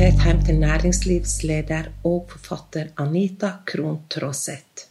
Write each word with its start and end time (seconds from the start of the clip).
Invitert 0.00 0.24
hjem 0.24 0.38
til 0.40 0.56
næringslivsleder 0.56 1.88
og 2.08 2.30
forfatter 2.30 2.86
Anita 3.02 3.50
Krohn 3.68 3.98
Traaseth. 4.08 4.86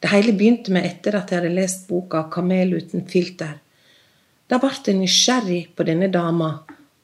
Det 0.00 0.08
hele 0.08 0.32
begynte 0.32 0.72
med 0.72 0.86
etter 0.88 1.18
at 1.18 1.28
jeg 1.28 1.42
hadde 1.42 1.50
lest 1.52 1.82
boka 1.88 2.22
'Kamel 2.32 2.72
uten 2.78 3.02
filter'. 3.04 3.58
Da 4.48 4.58
ble 4.58 4.70
jeg 4.86 4.96
nysgjerrig 4.96 5.68
på 5.76 5.84
denne 5.84 6.08
dama 6.08 6.48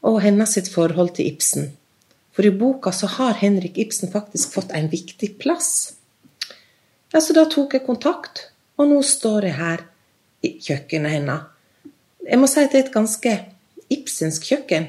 og 0.02 0.22
hennes 0.22 0.54
sitt 0.56 0.70
forhold 0.72 1.12
til 1.16 1.26
Ibsen. 1.26 1.68
For 2.32 2.48
i 2.48 2.50
boka 2.50 2.90
så 2.90 3.06
har 3.06 3.36
Henrik 3.42 3.76
Ibsen 3.76 4.08
faktisk 4.12 4.52
fått 4.52 4.72
en 4.72 4.88
viktig 4.88 5.36
plass. 5.38 5.92
Ja, 7.12 7.20
Så 7.20 7.34
da 7.34 7.44
tok 7.44 7.74
jeg 7.74 7.84
kontakt, 7.86 8.52
og 8.78 8.88
nå 8.88 9.02
står 9.02 9.42
jeg 9.42 9.54
her 9.54 9.84
i 10.42 10.56
kjøkkenet 10.60 11.10
hennes. 11.10 11.40
Jeg 12.30 12.38
må 12.38 12.46
si 12.46 12.60
at 12.60 12.72
det 12.72 12.80
er 12.80 12.86
et 12.86 12.94
ganske 12.94 13.44
Ibsensk 13.90 14.42
kjøkken, 14.42 14.88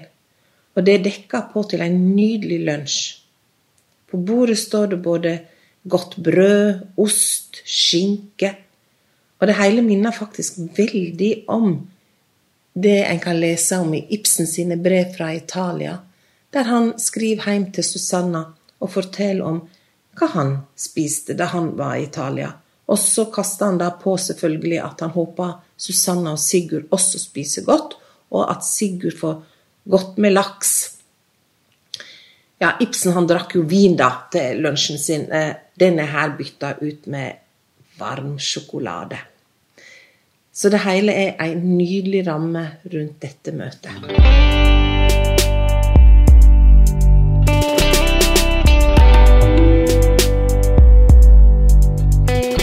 og 0.75 0.85
det 0.85 0.93
er 0.93 1.05
dekka 1.05 1.45
på 1.53 1.63
til 1.69 1.83
en 1.83 1.97
nydelig 2.15 2.59
lunsj. 2.67 2.99
På 4.11 4.19
bordet 4.19 4.59
står 4.59 4.91
det 4.91 5.01
både 5.03 5.37
godt 5.87 6.17
brød, 6.23 6.81
ost, 6.97 7.61
skinke, 7.65 8.55
og 9.39 9.47
det 9.49 9.57
hele 9.57 9.81
minner 9.81 10.13
faktisk 10.13 10.59
veldig 10.77 11.31
om 11.49 11.73
det 12.73 12.99
en 13.03 13.19
kan 13.19 13.39
lese 13.39 13.79
om 13.81 13.93
i 13.93 14.05
Ibsen 14.15 14.47
sine 14.47 14.77
brev 14.77 15.13
fra 15.15 15.33
Italia, 15.35 15.97
der 16.53 16.63
han 16.63 16.93
skriver 16.99 17.49
hjem 17.49 17.71
til 17.71 17.83
Susanna 17.83 18.43
og 18.79 18.91
forteller 18.91 19.47
om 19.47 19.61
hva 20.19 20.27
han 20.35 20.53
spiste 20.77 21.35
da 21.39 21.49
han 21.51 21.71
var 21.77 21.97
i 21.97 22.05
Italia. 22.05 22.51
Og 22.91 22.99
så 22.99 23.25
kaster 23.33 23.71
han 23.71 23.79
da 23.79 23.89
på 23.95 24.17
selvfølgelig 24.19 24.79
at 24.83 25.03
han 25.03 25.13
håper 25.15 25.59
Susanna 25.77 26.35
og 26.35 26.39
Sigurd 26.39 26.91
også 26.91 27.19
spiser 27.19 27.65
godt, 27.65 27.95
og 28.31 28.51
at 28.51 28.65
Sigurd 28.67 29.17
får 29.19 29.39
godt 29.83 30.17
med 30.17 30.33
laks. 30.33 30.97
Ja, 32.61 32.75
Ibsen 32.79 33.15
han 33.15 33.27
drakk 33.27 33.55
jo 33.57 33.63
vin 33.65 33.95
da 33.97 34.11
til 34.31 34.61
lunsjen 34.61 34.99
sin. 35.01 35.25
Denne 35.25 35.55
den 35.81 35.99
er 36.03 36.11
her 36.13 36.35
bytta 36.37 36.75
ut 36.81 37.07
med 37.09 37.39
varm 37.97 38.37
sjokolade. 38.39 39.17
Så 40.53 40.69
det 40.69 40.83
hele 40.83 41.13
er 41.15 41.39
ei 41.41 41.55
nydelig 41.55 42.25
ramme 42.27 42.65
rundt 42.91 43.21
dette 43.23 43.53
møtet. 43.55 43.95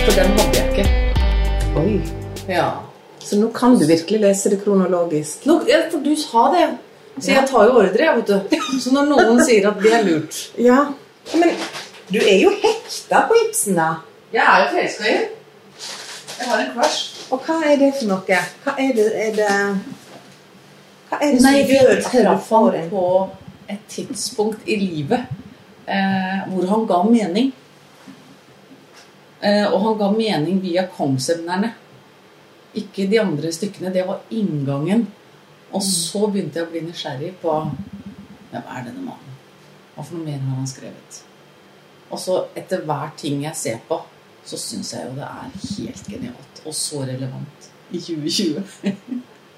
For 0.04 0.14
den 0.14 0.36
hadde 0.38 0.60
jeg 0.60 0.68
ikke. 0.70 0.86
Oi, 1.82 2.00
Ja. 2.48 2.68
Så 3.18 3.36
nå 3.36 3.50
kan 3.52 3.74
du 3.76 3.82
virkelig 3.86 4.20
lese 4.20 4.50
det 4.50 4.62
kronologisk. 4.64 5.46
Nå, 5.46 5.60
for 5.90 6.00
du 6.00 6.14
sa 6.16 6.46
det. 6.54 6.68
Så 7.20 7.32
jeg 7.32 7.44
tar 7.50 7.66
jo 7.66 7.78
ordre, 7.80 8.04
jeg, 8.04 8.16
vet 8.16 8.28
du. 8.28 8.78
Så 8.82 8.92
når 8.94 9.08
noen 9.10 9.40
sier 9.44 9.68
at 9.70 9.80
det 9.82 9.92
er 9.96 10.04
lurt 10.06 10.38
Ja, 10.60 10.80
men 11.34 11.54
du 12.08 12.18
er 12.22 12.38
jo 12.40 12.52
hekta 12.62 13.24
på 13.28 13.36
Ibsen, 13.44 13.76
da. 13.78 13.88
Jeg 14.32 14.44
er 14.44 14.62
jo 14.62 14.68
forelska 14.74 15.08
i 15.08 15.16
ham. 15.16 15.26
Jeg 16.38 16.48
har 16.48 16.62
en 16.62 16.70
crush. 16.76 17.00
Og 17.32 17.42
hva 17.44 17.58
er 17.66 17.80
det 17.80 17.90
for 17.98 18.08
noe? 18.08 18.38
Hva 18.64 18.74
er 18.80 18.94
det, 18.96 19.08
er 19.26 19.34
det 19.36 19.50
Hva 21.08 21.18
er 21.18 21.34
det 21.34 21.42
som 21.42 21.48
Nei, 21.48 21.64
gjør 21.68 21.90
at 21.96 22.08
du 22.14 22.46
får 22.48 22.78
en 22.78 22.88
på 22.92 23.04
et 23.68 23.84
tidspunkt 23.92 24.64
i 24.64 24.78
livet 24.80 25.26
eh, 25.88 26.46
hvor 26.48 26.68
han 26.70 26.86
ga 26.88 27.02
mening. 27.04 27.50
Eh, 29.40 29.66
og 29.66 29.82
han 29.84 29.98
ga 30.00 30.10
mening 30.14 30.62
via 30.64 30.86
Kongsevnerne. 30.94 31.74
Ikke 32.78 33.08
de 33.10 33.20
andre 33.20 33.52
stykkene. 33.52 33.92
Det 33.92 34.06
var 34.08 34.22
inngangen. 34.30 35.06
Og 35.72 35.82
så 35.84 36.26
begynte 36.26 36.60
jeg 36.60 36.68
å 36.68 36.70
bli 36.72 36.84
nysgjerrig 36.86 37.32
på 37.42 37.54
hvem 38.50 38.62
er 38.62 38.86
denne 38.86 39.04
mannen? 39.04 39.34
Hva 39.94 40.04
for 40.04 40.16
noe 40.16 40.24
mer 40.24 40.40
har 40.40 40.60
han 40.60 40.70
skrevet? 40.70 41.18
Og 42.08 42.20
så 42.22 42.38
etter 42.56 42.86
hver 42.88 43.10
ting 43.20 43.42
jeg 43.44 43.58
ser 43.58 43.82
på, 43.88 43.98
så 44.48 44.56
syns 44.60 44.94
jeg 44.94 45.04
jo 45.04 45.16
det 45.18 45.26
er 45.26 45.50
helt 45.74 46.08
genialt. 46.08 46.62
Og 46.64 46.74
så 46.76 47.02
relevant 47.04 47.68
i 47.90 48.00
2020. 48.00 48.62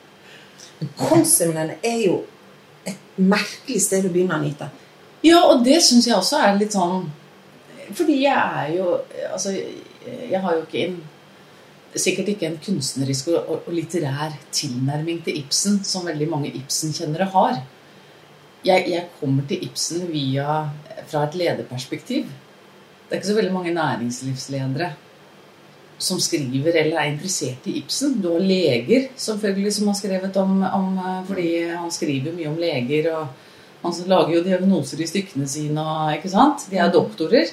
Kongssemnene 0.99 1.79
er 1.87 2.03
jo 2.07 2.17
et 2.89 2.99
merkelig 3.21 3.83
sted 3.85 4.09
å 4.09 4.13
begynne, 4.13 4.41
Anita. 4.41 4.71
Ja, 5.23 5.45
og 5.45 5.63
det 5.67 5.79
syns 5.85 6.09
jeg 6.09 6.17
også 6.17 6.41
er 6.41 6.55
litt 6.57 6.73
sånn 6.73 7.03
Fordi 7.93 8.15
jeg 8.23 8.33
er 8.33 8.71
jo 8.73 8.87
Altså, 9.35 9.51
jeg 9.53 10.41
har 10.41 10.55
jo 10.57 10.63
ikke 10.65 10.85
en 10.87 10.95
Sikkert 11.99 12.29
ikke 12.31 12.47
en 12.47 12.59
kunstnerisk 12.63 13.33
og, 13.35 13.67
litterær 13.75 14.37
tilnærming 14.55 15.25
til 15.27 15.41
Ibsen 15.41 15.81
som 15.85 16.07
veldig 16.07 16.29
mange 16.31 16.53
Ibsen-kjennere 16.55 17.27
har. 17.33 17.61
Jeg, 18.65 18.85
jeg 18.93 19.07
kommer 19.19 19.47
til 19.49 19.65
Ibsen 19.67 20.07
via 20.13 20.61
fra 21.11 21.25
et 21.27 21.35
lederperspektiv. 21.41 22.29
Det 23.09 23.17
er 23.17 23.23
ikke 23.23 23.33
så 23.33 23.39
veldig 23.41 23.55
mange 23.57 23.75
næringslivsledere 23.75 24.93
som 26.01 26.21
skriver 26.23 26.77
eller 26.81 26.97
er 26.97 27.11
interessert 27.13 27.67
i 27.69 27.77
Ibsen. 27.81 28.17
Du 28.23 28.31
har 28.33 28.45
leger 28.45 29.09
selvfølgelig 29.21 29.73
som 29.77 29.91
har 29.91 29.99
skrevet 29.99 30.37
om, 30.41 30.63
om 30.63 31.01
Fordi 31.29 31.51
han 31.69 31.91
skriver 31.91 32.37
mye 32.37 32.49
om 32.49 32.59
leger. 32.59 33.11
og 33.15 33.27
Han 33.83 33.93
lager 34.07 34.35
jo 34.35 34.45
diagnoser 34.45 35.01
i 35.01 35.07
stykkene 35.07 35.49
sine. 35.49 35.85
ikke 36.17 36.29
sant? 36.29 36.71
De 36.71 36.77
er 36.77 36.93
doktorer. 36.93 37.53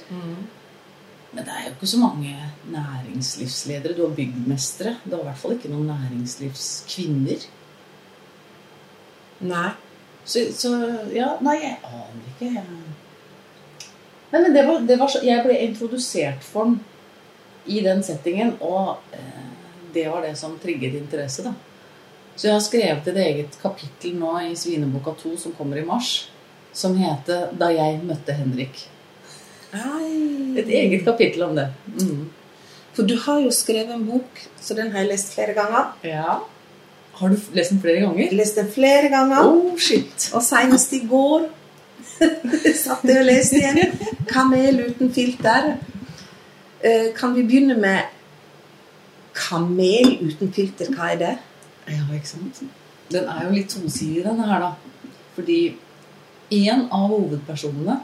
Men 1.38 1.46
det 1.46 1.53
er 1.53 1.66
jo 1.68 1.75
ikke 1.75 1.88
så 1.92 1.98
mange 2.02 2.31
næringslivsledere. 2.74 3.94
Du 3.94 4.08
har 4.08 4.16
byggmestere. 4.18 4.96
Du 5.06 5.12
har 5.14 5.20
i 5.20 5.28
hvert 5.28 5.38
fall 5.38 5.52
ikke 5.53 5.70
noen 5.70 5.92
næringslivskvinner. 5.92 7.44
Nei. 9.46 9.68
Så, 10.25 10.48
så 10.58 10.72
ja, 11.14 11.36
nei, 11.46 11.59
jeg 11.62 11.75
aner 11.86 12.31
ikke. 12.31 12.50
Jeg. 12.56 13.86
Nei, 14.31 14.42
men 14.42 14.50
det 14.58 14.66
var, 14.66 14.81
det 14.90 14.98
var 14.98 15.14
så, 15.14 15.22
jeg 15.24 15.46
ble 15.46 15.59
introdusert 15.68 16.42
for 16.42 16.72
den 16.72 16.81
i 17.68 17.84
den 17.86 18.02
settingen, 18.04 18.56
og 18.64 19.14
eh, 19.14 19.46
det 19.94 20.09
var 20.09 20.25
det 20.25 20.34
som 20.42 20.58
trigget 20.59 20.98
interesse. 20.98 21.46
da. 21.46 21.54
Så 22.34 22.48
jeg 22.48 22.58
har 22.58 22.66
skrevet 22.66 23.08
et 23.14 23.24
eget 23.28 23.62
kapittel 23.62 24.18
nå 24.18 24.34
i 24.50 24.56
Svineboka 24.58 25.14
2, 25.22 25.38
som 25.46 25.56
kommer 25.58 25.78
i 25.78 25.86
mars, 25.86 26.31
som 26.74 26.98
heter 26.98 27.54
'Da 27.54 27.69
jeg 27.78 28.02
møtte 28.04 28.34
Henrik'. 28.34 28.88
Ai. 29.74 30.60
Et 30.60 30.68
eget 30.70 31.04
kapittel 31.06 31.44
om 31.44 31.56
det. 31.56 31.68
Mm. 32.00 32.30
For 32.94 33.04
du 33.06 33.16
har 33.26 33.40
jo 33.44 33.52
skrevet 33.52 33.94
en 33.94 34.06
bok, 34.08 34.40
så 34.62 34.74
den 34.74 34.92
har 34.92 35.00
jeg 35.04 35.08
lest 35.12 35.34
flere 35.36 35.54
ganger. 35.54 35.92
Ja. 36.04 36.38
Har 37.18 37.30
du 37.30 37.38
lest 37.54 37.70
den 37.74 37.82
flere 37.82 38.00
ganger? 38.02 38.24
Jeg 38.24 38.34
leste 38.38 38.62
den 38.62 38.72
flere 38.72 39.10
ganger, 39.10 39.44
Oh, 39.46 39.78
shit. 39.78 40.30
og 40.34 40.42
senest 40.44 40.94
i 40.94 41.04
går 41.10 41.48
satt 42.84 43.04
jeg 43.06 43.20
og 43.20 43.26
leste 43.26 43.56
igjen. 43.60 43.78
'Kamel 44.28 44.80
uten 44.90 45.12
filter'. 45.14 45.76
Eh, 46.84 47.14
Kan 47.16 47.36
vi 47.36 47.44
begynne 47.44 47.78
med 47.78 48.00
'Kamel 49.34 50.18
uten 50.22 50.54
filter'? 50.54 50.94
Hva 50.96 51.12
er 51.14 51.18
det? 51.18 51.38
Ja, 51.88 52.02
ikke 52.16 52.28
sant? 52.28 52.62
Den 53.12 53.24
er 53.24 53.46
jo 53.46 53.52
litt 53.56 53.70
tosidig, 53.70 54.24
denne 54.26 54.48
her, 54.48 54.60
da. 54.60 54.72
Fordi 55.36 55.76
en 56.52 56.88
av 56.92 57.08
hovedpersonene 57.08 58.00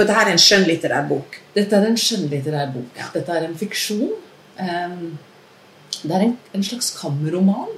For 0.00 0.08
dette 0.08 0.16
er 0.16 0.30
en 0.32 0.38
skjønnlitterær 0.40 1.08
bok. 1.10 1.34
Dette 1.52 1.76
er 1.76 1.84
en 1.84 1.98
skjønnlitterær 2.00 2.70
bok. 2.72 3.00
Dette 3.12 3.34
er 3.36 3.44
en 3.44 3.56
fiksjon. 3.60 4.14
Det 4.56 6.14
er 6.16 6.24
en, 6.24 6.32
en 6.56 6.64
slags 6.64 6.88
kammerroman 6.96 7.74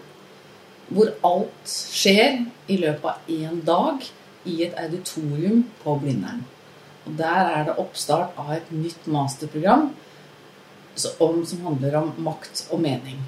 hvor 0.93 1.11
alt 1.27 1.73
skjer 1.73 2.45
i 2.71 2.79
løpet 2.79 3.11
av 3.11 3.27
én 3.27 3.59
dag 3.67 4.07
i 4.47 4.55
et 4.69 4.79
auditorium 4.79 5.65
på 5.83 5.97
Blindern. 5.99 6.45
Og 7.09 7.19
Der 7.19 7.53
er 7.57 7.67
det 7.67 7.79
oppstart 7.83 8.39
av 8.39 8.55
et 8.55 8.71
nytt 8.71 9.11
masterprogram 9.11 9.89
om, 9.91 11.43
som 11.43 11.67
handler 11.67 12.03
om 12.05 12.13
makt 12.23 12.69
og 12.71 12.85
mening. 12.87 13.19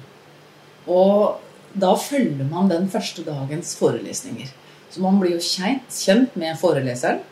Og 0.87 1.41
da 1.75 1.97
følger 1.99 2.47
man 2.47 2.71
den 2.71 2.87
første 2.87 3.27
dagens 3.27 3.75
forelesninger. 3.75 4.55
Så 4.87 5.03
man 5.03 5.19
blir 5.19 5.35
jo 5.35 5.43
kjent, 5.43 5.91
kjent 5.91 6.39
med 6.39 6.55
foreleseren. 6.63 7.25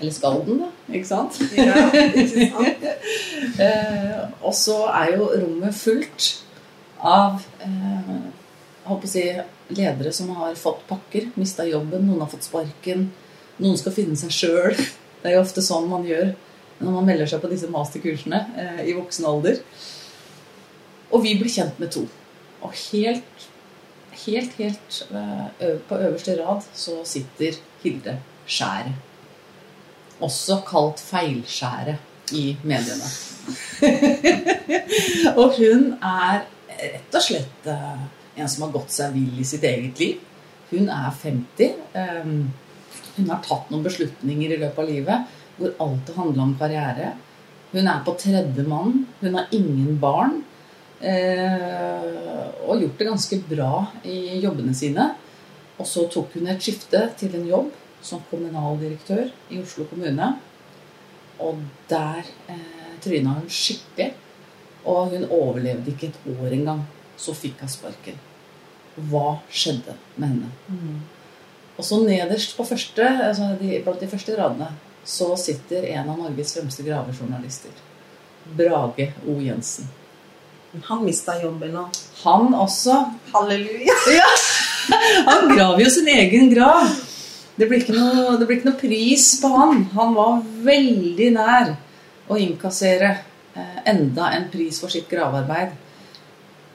Eller 0.00 0.12
skal 0.12 0.42
den, 0.44 0.58
da. 0.60 0.70
Ikke 0.92 1.08
sant? 1.08 1.38
Ja, 1.56 1.86
ikke 1.92 2.50
sant? 2.52 2.86
Eh, 3.56 4.24
og 4.44 4.52
så 4.56 4.74
er 4.90 5.14
jo 5.14 5.28
rommet 5.30 5.72
fullt 5.76 6.26
av 7.00 7.38
eh, 7.64 8.10
håper 8.86 9.08
å 9.08 9.10
si, 9.10 9.22
ledere 9.76 10.12
som 10.12 10.32
har 10.36 10.56
fått 10.58 10.82
pakker, 10.88 11.30
mista 11.40 11.64
jobben, 11.66 12.04
noen 12.06 12.22
har 12.24 12.30
fått 12.30 12.46
sparken, 12.46 13.08
noen 13.62 13.78
skal 13.80 13.94
finne 13.96 14.18
seg 14.18 14.34
sjøl. 14.34 14.76
Det 15.22 15.32
er 15.32 15.38
jo 15.38 15.46
ofte 15.46 15.64
sånn 15.64 15.88
man 15.90 16.04
gjør 16.06 16.34
når 16.78 16.92
man 16.92 17.06
melder 17.08 17.30
seg 17.30 17.40
på 17.42 17.50
disse 17.50 17.70
masterkursene 17.72 18.42
eh, 18.60 18.82
i 18.90 18.94
voksen 18.98 19.26
alder. 19.26 19.62
Og 21.10 21.24
vi 21.24 21.32
blir 21.40 21.50
kjent 21.50 21.80
med 21.80 21.94
to. 21.94 22.04
Og 22.60 22.76
helt, 22.90 23.46
helt, 24.26 24.54
helt 24.60 25.00
eh, 25.08 25.76
på 25.88 25.98
øverste 25.98 26.36
rad 26.42 26.66
så 26.76 27.00
sitter 27.08 27.56
Hilde 27.82 28.18
Skjæret. 28.44 29.05
Også 30.24 30.60
kalt 30.66 31.00
Feilskjæret 31.02 32.32
i 32.32 32.56
mediene. 32.66 33.08
og 35.40 35.58
hun 35.58 35.90
er 36.00 36.46
rett 36.76 37.18
og 37.18 37.22
slett 37.22 37.68
eh, 37.70 38.06
en 38.36 38.48
som 38.50 38.66
har 38.66 38.72
gått 38.74 38.94
seg 38.94 39.12
vill 39.14 39.40
i 39.40 39.46
sitt 39.46 39.64
eget 39.66 40.00
liv. 40.00 40.22
Hun 40.72 40.88
er 40.90 41.12
50. 41.14 41.76
Um, 41.94 42.40
hun 43.16 43.30
har 43.30 43.44
tatt 43.44 43.70
noen 43.70 43.84
beslutninger 43.86 44.56
i 44.56 44.58
løpet 44.60 44.82
av 44.82 44.90
livet 44.90 45.36
hvor 45.56 45.72
alt 45.80 46.10
har 46.10 46.18
handla 46.20 46.44
om 46.44 46.56
karriere. 46.58 47.12
Hun 47.72 47.88
er 47.88 48.02
på 48.04 48.16
tredje 48.20 48.64
mann. 48.66 49.06
Hun 49.22 49.38
har 49.38 49.52
ingen 49.56 49.96
barn. 50.00 50.40
Eh, 51.00 52.44
og 52.66 52.80
gjort 52.80 52.98
det 52.98 53.08
ganske 53.08 53.38
bra 53.48 53.70
i 54.08 54.40
jobbene 54.42 54.74
sine. 54.76 55.10
Og 55.76 55.88
så 55.88 56.06
tok 56.12 56.36
hun 56.36 56.48
et 56.52 56.62
skifte 56.62 57.02
til 57.20 57.36
en 57.36 57.48
jobb 57.48 57.72
som 58.02 58.22
kommunaldirektør 58.30 59.28
i 59.50 59.60
Oslo 59.62 59.86
kommune. 59.90 60.34
Og 61.42 61.60
der 61.90 62.24
eh, 62.48 62.94
tryna 63.04 63.36
hun 63.40 63.50
skikkelig. 63.50 64.12
Og 64.86 65.10
hun 65.12 65.26
overlevde 65.30 65.92
ikke 65.92 66.12
et 66.12 66.30
år 66.36 66.54
engang. 66.54 66.86
Så 67.16 67.34
fikk 67.34 67.60
hun 67.64 67.72
sparken. 67.72 68.18
Hva 69.10 69.38
skjedde 69.52 69.96
med 70.16 70.28
henne? 70.28 70.50
Mm. 70.68 71.00
Og 71.76 71.84
så 71.84 72.00
nederst 72.00 72.56
på 72.56 72.64
første, 72.64 73.04
altså 73.04 73.52
de, 73.60 73.80
blant 73.84 74.00
de 74.00 74.08
første 74.08 74.36
radene 74.38 74.70
så 75.06 75.36
sitter 75.38 75.84
en 75.92 76.08
av 76.10 76.18
Norges 76.18 76.54
fremste 76.56 76.82
gravejournalister. 76.82 77.70
Brage 78.58 79.12
O. 79.26 79.36
Jensen. 79.42 79.86
Han 80.88 81.04
mista 81.06 81.36
jobben 81.40 81.72
nå. 81.76 81.84
Han 82.24 82.54
også. 82.54 82.96
Halleluja. 83.32 83.94
Ja. 84.16 84.30
Han 85.26 85.48
graver 85.54 85.84
jo 85.84 85.90
sin 85.90 86.08
egen 86.10 86.50
grav. 86.54 86.90
Det 87.56 87.66
blir, 87.70 87.86
noe, 87.96 88.36
det 88.36 88.44
blir, 88.44 88.58
ikke 88.58 88.68
noe, 88.68 88.80
pris 88.80 89.30
på 89.40 89.48
han. 89.54 89.86
Han 89.96 90.12
var 90.16 90.42
veldig 90.66 91.30
nær 91.38 91.72
å 92.28 92.36
innkassere 92.40 93.14
eh, 93.56 93.78
enda 93.88 94.28
en 94.36 94.50
pris 94.52 94.80
for 94.82 94.92
sitt 94.92 95.08
gravearbeid. 95.08 95.72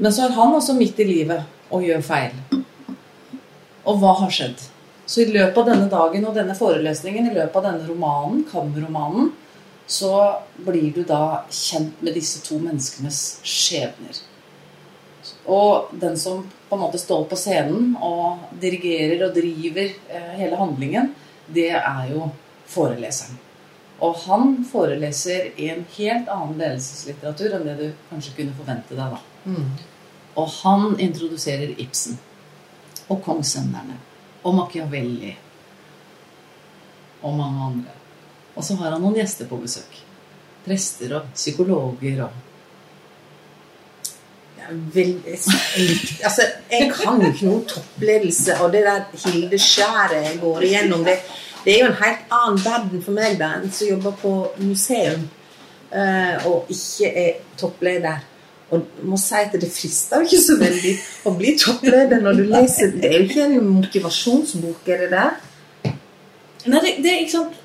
Men 0.02 0.14
så 0.16 0.26
er 0.26 0.34
han 0.34 0.56
også 0.58 0.74
midt 0.78 1.00
i 1.04 1.06
livet 1.06 1.70
og 1.70 1.86
gjør 1.86 2.02
feil. 2.06 2.34
Og 3.86 4.02
hva 4.02 4.16
har 4.24 4.34
skjedd? 4.34 4.64
Så 5.06 5.22
i 5.22 5.30
løpet 5.30 5.60
av 5.60 5.70
denne 5.70 5.90
dagen 5.92 6.26
og 6.26 6.38
denne 6.38 6.56
forelesningen, 6.58 7.30
i 7.30 7.36
løpet 7.36 7.58
av 7.60 7.68
denne 7.68 7.86
romanen, 7.86 8.42
Kammerromanen, 8.50 9.32
så 9.92 10.14
blir 10.64 10.94
du 10.96 11.04
da 11.06 11.44
kjent 11.52 12.02
med 12.02 12.16
disse 12.16 12.42
to 12.46 12.58
menneskenes 12.62 13.42
skjebner. 13.46 14.22
Og 15.46 15.92
den 16.00 16.16
som 16.18 16.46
på 16.72 16.78
en 16.78 16.86
måte 16.86 17.00
står 17.02 17.26
på 17.28 17.36
scenen 17.36 17.98
og 18.00 18.46
dirigerer 18.62 19.26
og 19.26 19.34
driver 19.36 19.90
eh, 20.08 20.30
hele 20.40 20.56
handlingen, 20.56 21.10
det 21.52 21.74
er 21.76 22.06
jo 22.14 22.30
foreleseren. 22.72 23.36
Og 24.00 24.22
han 24.24 24.54
foreleser 24.72 25.50
i 25.60 25.68
en 25.74 25.84
helt 25.98 26.32
annen 26.32 26.56
ledelseslitteratur 26.62 27.58
enn 27.58 27.68
det 27.68 27.74
du 27.76 27.84
kanskje 28.08 28.38
kunne 28.38 28.56
forvente 28.56 28.96
deg. 28.96 29.18
da. 29.18 29.52
Mm. 29.52 29.68
Og 30.40 30.48
han 30.62 30.96
introduserer 31.04 31.76
Ibsen 31.76 32.16
og 33.12 33.20
Kongsenderne 33.26 34.00
og 34.48 34.56
Machiavelli 34.62 35.34
og 37.20 37.36
mange 37.36 37.68
andre. 37.68 37.98
Og 38.56 38.64
så 38.64 38.80
har 38.80 38.96
han 38.96 39.04
noen 39.04 39.20
gjester 39.20 39.52
på 39.52 39.60
besøk. 39.60 40.00
Prester 40.64 41.18
og 41.20 41.36
psykologer 41.36 42.24
og 42.30 42.40
Veldig, 44.94 45.36
altså, 46.24 46.48
jeg 46.72 46.90
kan 46.96 47.22
jo 47.22 47.30
ikke 47.32 47.48
noe 47.48 47.64
toppledelse, 47.68 48.58
og 48.64 48.74
det 48.74 48.84
der 48.88 49.06
Hildeskjæret 49.26 50.26
jeg 50.26 50.40
går 50.42 50.66
igjennom, 50.68 51.04
det, 51.06 51.18
det, 51.66 51.74
er 51.74 51.80
jo 51.80 51.92
en 51.92 52.02
helt 52.02 52.34
annen 52.38 52.66
verden 52.66 53.04
for 53.06 53.18
meg 53.18 53.38
da, 53.40 53.54
enn 53.60 53.72
som 53.74 53.90
jobber 53.90 54.18
på 54.22 54.34
museum 54.64 55.28
uh, 55.92 56.48
og 56.50 56.72
ikke 56.72 57.12
er 57.12 57.40
toppleder. 57.60 58.28
Og 58.72 58.86
må 59.04 59.18
si 59.20 59.36
at 59.36 59.56
det 59.60 59.68
frister 59.68 60.22
jo 60.22 60.30
ikke 60.30 60.40
så 60.40 60.56
veldig 60.60 60.92
å 61.28 61.34
bli 61.36 61.56
toppleder 61.60 62.22
når 62.24 62.38
du 62.40 62.46
leser 62.54 62.94
Det 62.96 63.10
er 63.10 63.18
jo 63.18 63.26
ikke 63.26 63.48
en 63.50 63.66
motivasjonsbok, 63.68 64.86
er 64.88 65.04
det 65.04 65.10
det? 65.12 65.26
Nei, 66.72 66.80
det, 66.86 66.94
det, 67.04 67.18
ikke 67.26 67.34
sant? 67.34 67.58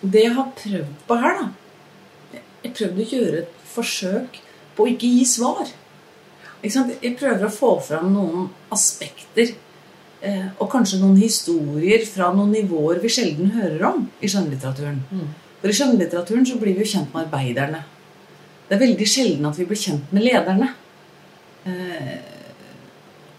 det 0.00 0.22
jeg 0.24 0.36
har 0.38 0.48
prøvd 0.56 0.94
på 1.08 1.18
her, 1.20 1.42
da 1.42 2.40
Jeg 2.64 2.72
prøvde 2.78 3.04
å 3.04 3.10
gjøre 3.10 3.42
et 3.42 3.60
forsøk 3.74 4.40
på 4.76 4.86
å 4.86 4.90
ikke 4.94 5.10
gi 5.12 5.26
svar. 5.28 5.68
Jeg 6.62 7.16
prøver 7.16 7.46
å 7.46 7.52
få 7.52 7.74
fram 7.84 8.10
noen 8.12 8.48
aspekter 8.74 9.54
eh, 10.20 10.48
og 10.58 10.68
kanskje 10.72 11.00
noen 11.00 11.16
historier 11.20 12.04
fra 12.08 12.28
noen 12.36 12.52
nivåer 12.52 13.00
vi 13.00 13.12
sjelden 13.12 13.54
hører 13.54 13.86
om 13.88 14.02
i 14.20 14.28
skjønnlitteraturen. 14.28 15.00
Mm. 15.08 15.30
For 15.62 15.72
i 15.72 15.76
skjønnlitteraturen 15.76 16.44
så 16.48 16.58
blir 16.60 16.76
vi 16.76 16.84
jo 16.84 16.92
kjent 16.92 17.14
med 17.14 17.26
arbeiderne. 17.26 17.80
Det 18.68 18.76
er 18.76 18.84
veldig 18.84 19.08
sjelden 19.08 19.48
at 19.48 19.56
vi 19.58 19.66
blir 19.68 19.80
kjent 19.80 20.12
med 20.14 20.26
lederne. 20.26 20.68
Eh, 21.68 22.18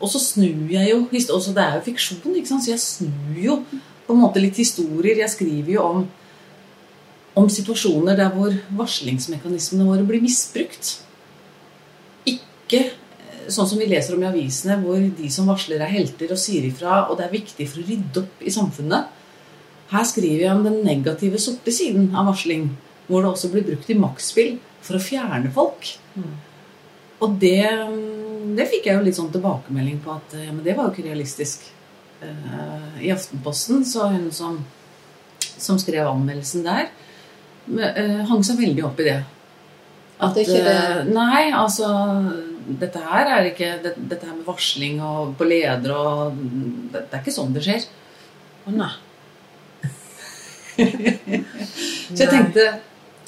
og 0.01 0.09
så 0.09 0.19
snur 0.21 0.69
jeg 0.73 0.89
jo 0.89 1.05
også 1.35 1.53
Det 1.53 1.63
er 1.63 1.77
jo 1.77 1.85
fiksjon, 1.85 2.35
ikke 2.35 2.49
sant? 2.49 2.65
så 2.65 2.73
jeg 2.73 2.81
snur 2.81 3.37
jo 3.37 3.59
på 4.07 4.15
en 4.15 4.21
måte 4.23 4.41
litt 4.41 4.57
historier. 4.57 5.21
Jeg 5.21 5.33
skriver 5.35 5.75
jo 5.75 5.85
om, 5.85 6.01
om 7.37 7.49
situasjoner 7.49 8.17
der 8.17 8.33
hvor 8.33 8.55
varslingsmekanismene 8.81 9.87
våre 9.87 10.07
blir 10.07 10.25
misbrukt. 10.25 10.97
Ikke 12.25 12.89
sånn 13.49 13.69
som 13.69 13.79
vi 13.81 13.87
leser 13.89 14.15
om 14.15 14.23
i 14.23 14.29
avisene, 14.29 14.77
hvor 14.83 15.01
de 15.17 15.31
som 15.33 15.49
varsler, 15.49 15.81
er 15.81 15.93
helter 15.93 16.33
og 16.33 16.39
sier 16.39 16.67
ifra, 16.67 17.05
og 17.09 17.17
det 17.19 17.27
er 17.27 17.35
viktig 17.35 17.67
for 17.69 17.81
å 17.81 17.87
rydde 17.87 18.23
opp 18.23 18.45
i 18.45 18.53
samfunnet. 18.53 19.17
Her 19.91 20.07
skriver 20.07 20.45
jeg 20.45 20.53
om 20.55 20.63
den 20.63 20.79
negative, 20.85 21.39
sorte 21.41 21.73
siden 21.75 22.11
av 22.15 22.29
varsling, 22.31 22.69
hvor 23.09 23.23
det 23.23 23.33
også 23.33 23.51
blir 23.51 23.65
brukt 23.67 23.89
i 23.91 23.97
maktspill 23.99 24.55
for 24.81 24.97
å 24.97 25.03
fjerne 25.03 25.51
folk. 25.53 25.89
Mm. 26.15 26.35
Og 27.21 27.35
det, 27.41 27.65
det, 28.57 28.67
fikk 28.71 28.87
jeg 28.87 28.97
jo 28.97 29.05
litt 29.05 29.17
sånn 29.17 29.31
tilbakemelding 29.33 29.99
på 30.01 30.15
at 30.15 30.37
ja, 30.39 30.49
men 30.53 30.63
det 30.65 30.77
var 30.77 30.87
jo 30.87 30.95
ikke 30.95 31.09
realistisk. 31.09 31.67
Uh, 32.21 33.01
I 33.01 33.11
Aftenposten 33.13 33.83
så 33.87 34.07
hun 34.13 34.29
som, 34.33 34.59
som 35.41 35.79
skrev 35.81 36.07
anmeldelsen 36.07 36.65
der, 36.65 36.89
uh, 37.67 38.23
hang 38.29 38.45
seg 38.45 38.61
veldig 38.61 38.87
opp 38.87 39.01
i 39.03 39.09
det. 39.09 39.19
At, 40.21 40.37
at 40.37 40.39
det... 40.39 40.63
Uh, 40.63 41.11
nei, 41.11 41.49
altså 41.53 41.91
Dette 42.79 43.01
her 43.03 43.29
er 43.35 43.49
ikke 43.51 43.71
det, 43.83 43.95
Dette 43.97 44.27
her 44.27 44.35
med 44.37 44.47
varsling 44.47 45.01
og 45.03 45.33
på 45.39 45.47
leder 45.47 45.93
og 45.95 46.37
det, 46.37 47.05
det 47.07 47.17
er 47.17 47.23
ikke 47.23 47.35
sånn 47.35 47.55
det 47.55 47.65
skjer. 47.65 47.87
Å 48.67 48.75
nei. 48.75 48.91
så 52.11 52.23
jeg 52.23 52.29
tenkte 52.31 52.65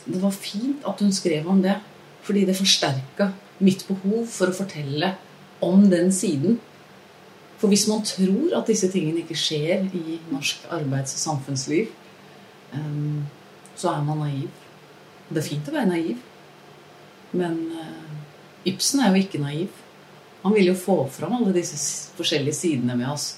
det 0.04 0.20
var 0.20 0.36
fint 0.36 0.84
at 0.88 1.00
hun 1.00 1.14
skrev 1.16 1.48
om 1.50 1.62
det. 1.64 1.78
Fordi 2.24 2.46
det 2.48 2.56
forsterka 2.56 3.32
mitt 3.64 3.84
behov 3.88 4.28
for 4.32 4.52
å 4.52 4.56
fortelle 4.56 5.14
om 5.64 5.84
den 5.92 6.12
siden. 6.16 6.60
For 7.60 7.72
hvis 7.72 7.86
man 7.88 8.04
tror 8.08 8.56
at 8.60 8.68
disse 8.68 8.90
tingene 8.92 9.24
ikke 9.24 9.40
skjer 9.40 9.88
i 9.96 10.20
norsk 10.32 10.68
arbeids- 10.72 11.16
og 11.16 11.24
samfunnsliv, 11.24 11.92
um, 12.74 13.24
så 13.76 13.94
er 13.94 14.04
man 14.08 14.24
naiv. 14.24 14.50
Det 15.30 15.40
er 15.40 15.48
fint 15.48 15.70
å 15.70 15.76
være 15.76 15.92
naiv, 15.92 16.24
men 17.32 17.60
uh, 17.72 18.13
Ibsen 18.70 19.04
er 19.04 19.12
jo 19.14 19.24
ikke 19.24 19.42
naiv. 19.42 19.82
Han 20.44 20.56
vil 20.56 20.72
jo 20.72 20.78
få 20.78 20.98
fram 21.12 21.38
alle 21.38 21.54
disse 21.56 21.78
forskjellige 22.18 22.56
sidene 22.58 22.96
med 23.00 23.12
oss. 23.14 23.34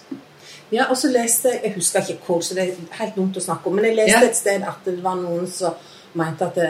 Ja, 0.73 0.87
og 0.89 0.97
så 0.97 1.11
leste 1.13 1.51
jeg 1.53 1.61
Jeg 1.63 1.73
husker 1.75 1.99
ikke 2.09 2.25
hvor, 2.25 2.41
så 2.41 2.55
det 2.57 2.63
er 2.63 2.95
helt 2.99 3.15
dumt 3.15 3.37
å 3.37 3.43
snakke 3.43 3.69
om, 3.69 3.75
men 3.77 3.85
jeg 3.85 3.99
leste 3.99 4.23
ja. 4.23 4.29
et 4.29 4.37
sted 4.37 4.65
at 4.65 4.87
det 4.87 4.97
var 5.03 5.19
noen 5.19 5.45
som 5.49 5.75
mente 6.15 6.45
at 6.47 6.55
det, 6.55 6.69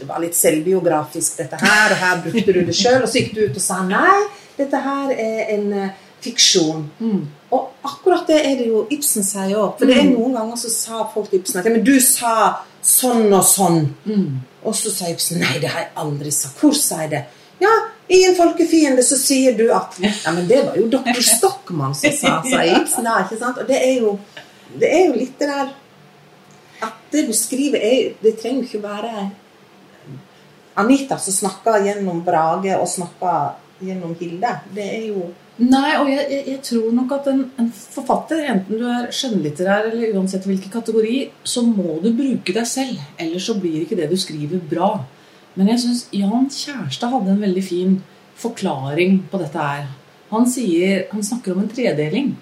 det, 0.00 0.06
var 0.08 0.22
litt 0.22 0.36
selvbiografisk, 0.36 1.36
dette 1.38 1.60
her, 1.60 1.92
og 1.94 2.00
her 2.00 2.22
brukte 2.24 2.54
du 2.56 2.64
det 2.66 2.74
sjøl. 2.76 3.04
Og 3.04 3.08
så 3.08 3.20
gikk 3.20 3.36
du 3.36 3.44
ut 3.46 3.60
og 3.60 3.62
sa 3.62 3.78
nei, 3.86 4.16
dette 4.58 4.80
her 4.82 5.12
er 5.14 5.52
en 5.54 5.68
uh, 5.78 5.92
fiksjon. 6.24 6.82
Mm. 6.98 7.20
Og 7.54 7.86
akkurat 7.86 8.26
det 8.28 8.40
er 8.40 8.58
det 8.58 8.66
jo 8.72 8.84
Ibsen 8.94 9.26
sier 9.26 9.54
òg. 9.60 9.76
For 9.78 9.90
det 9.90 10.00
er 10.00 10.08
mm. 10.08 10.16
noen 10.16 10.34
ganger 10.40 10.60
så 10.64 10.72
sa 10.74 11.04
folk 11.12 11.30
til 11.30 11.42
Ibsen 11.42 11.60
at 11.60 11.70
ja, 11.70 11.74
men 11.76 11.86
du 11.86 11.94
sa 12.02 12.34
sånn 12.84 13.28
og 13.30 13.46
sånn. 13.46 13.80
Mm. 14.08 14.28
Og 14.64 14.76
så 14.78 14.92
sa 14.92 15.10
Ibsen 15.12 15.42
nei, 15.44 15.56
det 15.62 15.70
har 15.72 15.86
jeg 15.86 15.94
aldri 16.04 16.34
sagt. 16.34 16.58
Hvor 16.60 16.74
sa 16.78 17.04
jeg 17.04 17.14
det? 17.14 17.24
Ja, 17.62 17.72
i 18.08 18.24
en 18.28 18.34
folkefiende 18.36 19.02
så 19.06 19.16
sier 19.16 19.54
du 19.56 19.68
at 19.72 19.96
Ja, 20.02 20.32
men 20.34 20.48
det 20.50 20.60
var 20.66 20.76
jo 20.76 20.88
doktor 20.92 21.22
Stockmann 21.24 21.94
som 21.96 22.12
sa, 22.12 22.36
sa 22.44 22.64
Ibsen 22.66 23.06
da, 23.06 23.20
ikke 23.24 23.38
sant? 23.40 23.62
Og 23.62 23.68
det 23.68 23.78
er 23.80 24.02
jo, 24.02 24.18
det 24.74 24.90
er 24.90 25.06
jo 25.08 25.16
litt 25.16 25.38
det 25.40 25.48
der 25.52 25.72
at 26.84 27.00
det 27.14 27.26
du 27.28 27.32
skriver, 27.36 27.80
er, 27.80 28.12
det 28.20 28.36
trenger 28.40 28.66
ikke 28.66 28.82
være 28.82 29.28
Anita 30.82 31.16
som 31.22 31.36
snakker 31.36 31.84
gjennom 31.86 32.20
Brage 32.26 32.74
og 32.76 32.88
snakker 32.90 33.54
gjennom 33.84 34.14
Hilde. 34.18 34.50
Det 34.74 34.84
er 34.84 35.08
jo 35.12 35.30
Nei, 35.54 35.92
og 36.00 36.08
jeg, 36.10 36.24
jeg, 36.32 36.42
jeg 36.50 36.60
tror 36.66 36.86
nok 36.96 37.12
at 37.14 37.28
en, 37.30 37.44
en, 37.62 37.68
forfatter, 37.70 38.40
enten 38.50 38.80
du 38.80 38.88
er 38.90 39.04
skjønnlitterær 39.14 39.86
eller 39.92 40.16
uansett 40.18 40.48
hvilken 40.50 40.72
kategori, 40.72 41.18
så 41.46 41.62
må 41.62 42.00
du 42.02 42.08
bruke 42.10 42.56
deg 42.56 42.66
selv. 42.66 42.98
Ellers 43.22 43.46
så 43.46 43.54
blir 43.62 43.84
ikke 43.84 43.98
det 44.00 44.08
du 44.10 44.16
skriver, 44.18 44.58
bra. 44.58 44.88
Men 45.54 45.70
jeg 45.70 45.82
syns 45.84 46.06
Jan 46.14 46.48
Kjærstad 46.50 47.12
hadde 47.12 47.34
en 47.34 47.44
veldig 47.44 47.64
fin 47.64 47.98
forklaring 48.40 49.20
på 49.30 49.38
dette 49.42 49.60
her. 49.60 49.86
Han, 50.32 50.48
sier, 50.50 51.06
han 51.12 51.22
snakker 51.22 51.54
om 51.54 51.62
en 51.62 51.70
tredeling. 51.70 52.34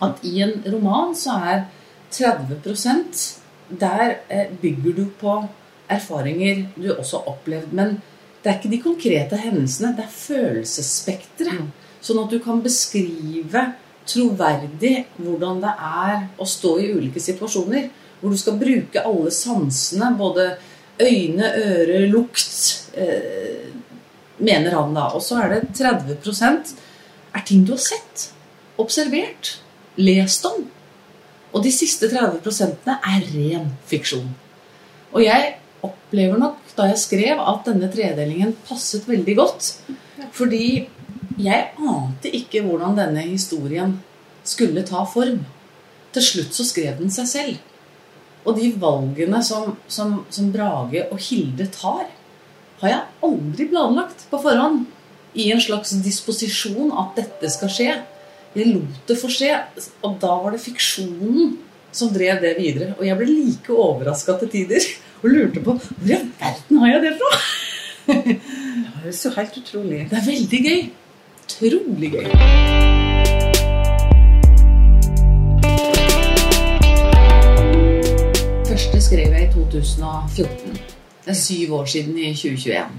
At 0.00 0.22
i 0.24 0.40
en 0.44 0.56
roman 0.72 1.12
så 1.16 1.36
er 1.50 1.66
30 2.10 2.60
der 3.80 4.16
eh, 4.28 4.48
bygger 4.62 4.96
du 4.96 5.04
på 5.20 5.34
erfaringer 5.90 6.64
du 6.76 6.88
også 6.94 7.20
har 7.20 7.34
opplevd. 7.34 7.74
Men 7.76 8.00
det 8.42 8.50
er 8.50 8.58
ikke 8.58 8.72
de 8.72 8.82
konkrete 8.82 9.36
hendelsene, 9.36 9.92
det 9.96 10.06
er 10.06 10.16
følelsesspekteret. 10.16 11.60
Mm. 11.60 11.70
Sånn 12.00 12.22
at 12.22 12.32
du 12.32 12.38
kan 12.42 12.62
beskrive 12.64 13.66
troverdig 14.08 14.94
hvordan 15.20 15.60
det 15.62 15.72
er 15.76 16.14
å 16.40 16.46
stå 16.48 16.78
i 16.80 16.90
ulike 16.96 17.20
situasjoner. 17.22 17.90
Hvor 18.20 18.32
du 18.32 18.40
skal 18.40 18.58
bruke 18.60 19.04
alle 19.04 19.30
sansene, 19.32 20.10
både 20.16 20.54
øyne, 21.00 21.52
øre, 21.56 22.04
lukt, 22.10 22.90
eh, 22.94 23.70
mener 24.38 24.76
han 24.76 24.94
da. 24.94 25.08
Og 25.14 25.22
så 25.22 25.42
er 25.44 25.54
det 25.54 25.62
30% 25.78 26.74
er 27.34 27.46
ting 27.46 27.64
du 27.66 27.74
har 27.76 27.82
sett, 27.82 28.30
observert, 28.80 29.58
lest 30.00 30.46
om. 30.48 30.66
Og 31.52 31.64
de 31.64 31.72
siste 31.74 32.08
30% 32.10 32.90
er 32.94 33.26
ren 33.34 33.72
fiksjon. 33.90 34.28
Og 35.12 35.24
jeg 35.24 35.56
opplever 35.82 36.38
nok 36.38 36.74
da 36.76 36.86
jeg 36.90 37.02
skrev, 37.02 37.40
at 37.40 37.66
denne 37.66 37.90
tredelingen 37.92 38.54
passet 38.68 39.08
veldig 39.08 39.36
godt. 39.36 39.72
Fordi 40.36 40.86
jeg 41.40 41.70
ante 41.80 42.30
ikke 42.36 42.62
hvordan 42.66 42.98
denne 42.98 43.24
historien 43.26 43.96
skulle 44.44 44.84
ta 44.86 45.04
form. 45.08 45.42
Til 46.14 46.26
slutt 46.26 46.56
så 46.56 46.66
skrev 46.66 46.98
den 46.98 47.12
seg 47.14 47.28
selv. 47.30 47.58
Og 48.44 48.56
de 48.56 48.70
valgene 48.80 49.42
som, 49.44 49.74
som, 49.90 50.22
som 50.32 50.48
Brage 50.54 51.04
og 51.10 51.20
Hilde 51.20 51.66
tar, 51.74 52.06
har 52.80 52.92
jeg 52.94 53.26
aldri 53.26 53.66
planlagt 53.68 54.24
på 54.30 54.40
forhånd. 54.40 54.86
I 55.36 55.50
en 55.54 55.60
slags 55.62 55.92
disposisjon 56.02 56.90
at 56.98 57.18
dette 57.20 57.50
skal 57.52 57.70
skje. 57.70 57.90
Jeg 58.56 58.72
lot 58.72 59.02
det 59.06 59.18
få 59.20 59.30
skje. 59.30 59.52
Og 60.06 60.16
da 60.22 60.32
var 60.42 60.56
det 60.56 60.62
fiksjonen 60.64 61.58
som 61.92 62.10
drev 62.14 62.40
det 62.42 62.56
videre. 62.58 62.94
Og 62.98 63.06
jeg 63.06 63.18
ble 63.20 63.28
like 63.28 63.76
overraska 63.76 64.38
til 64.40 64.52
tider 64.56 64.88
og 65.20 65.28
lurte 65.34 65.62
på 65.64 65.76
hvor 65.76 66.06
i 66.06 66.16
verden 66.40 66.82
har 66.82 66.94
jeg 66.94 67.04
det 67.04 67.14
fra? 67.20 67.32
det 68.10 69.12
er 69.12 69.16
så 69.20 69.34
helt 69.36 69.60
utrolig. 69.62 70.06
Det 70.10 70.18
er 70.18 70.28
veldig 70.32 70.62
gøy. 70.66 70.80
Utrolig 71.44 72.14
gøy. 72.16 73.59
Første 78.80 79.00
skrev 79.04 79.34
jeg 79.36 79.44
i 79.44 79.48
2014. 79.52 80.76
Det 81.20 81.28
er 81.28 81.36
syv 81.36 81.72
år 81.76 81.88
siden 81.92 82.14
i 82.16 82.30
2021. 82.32 82.94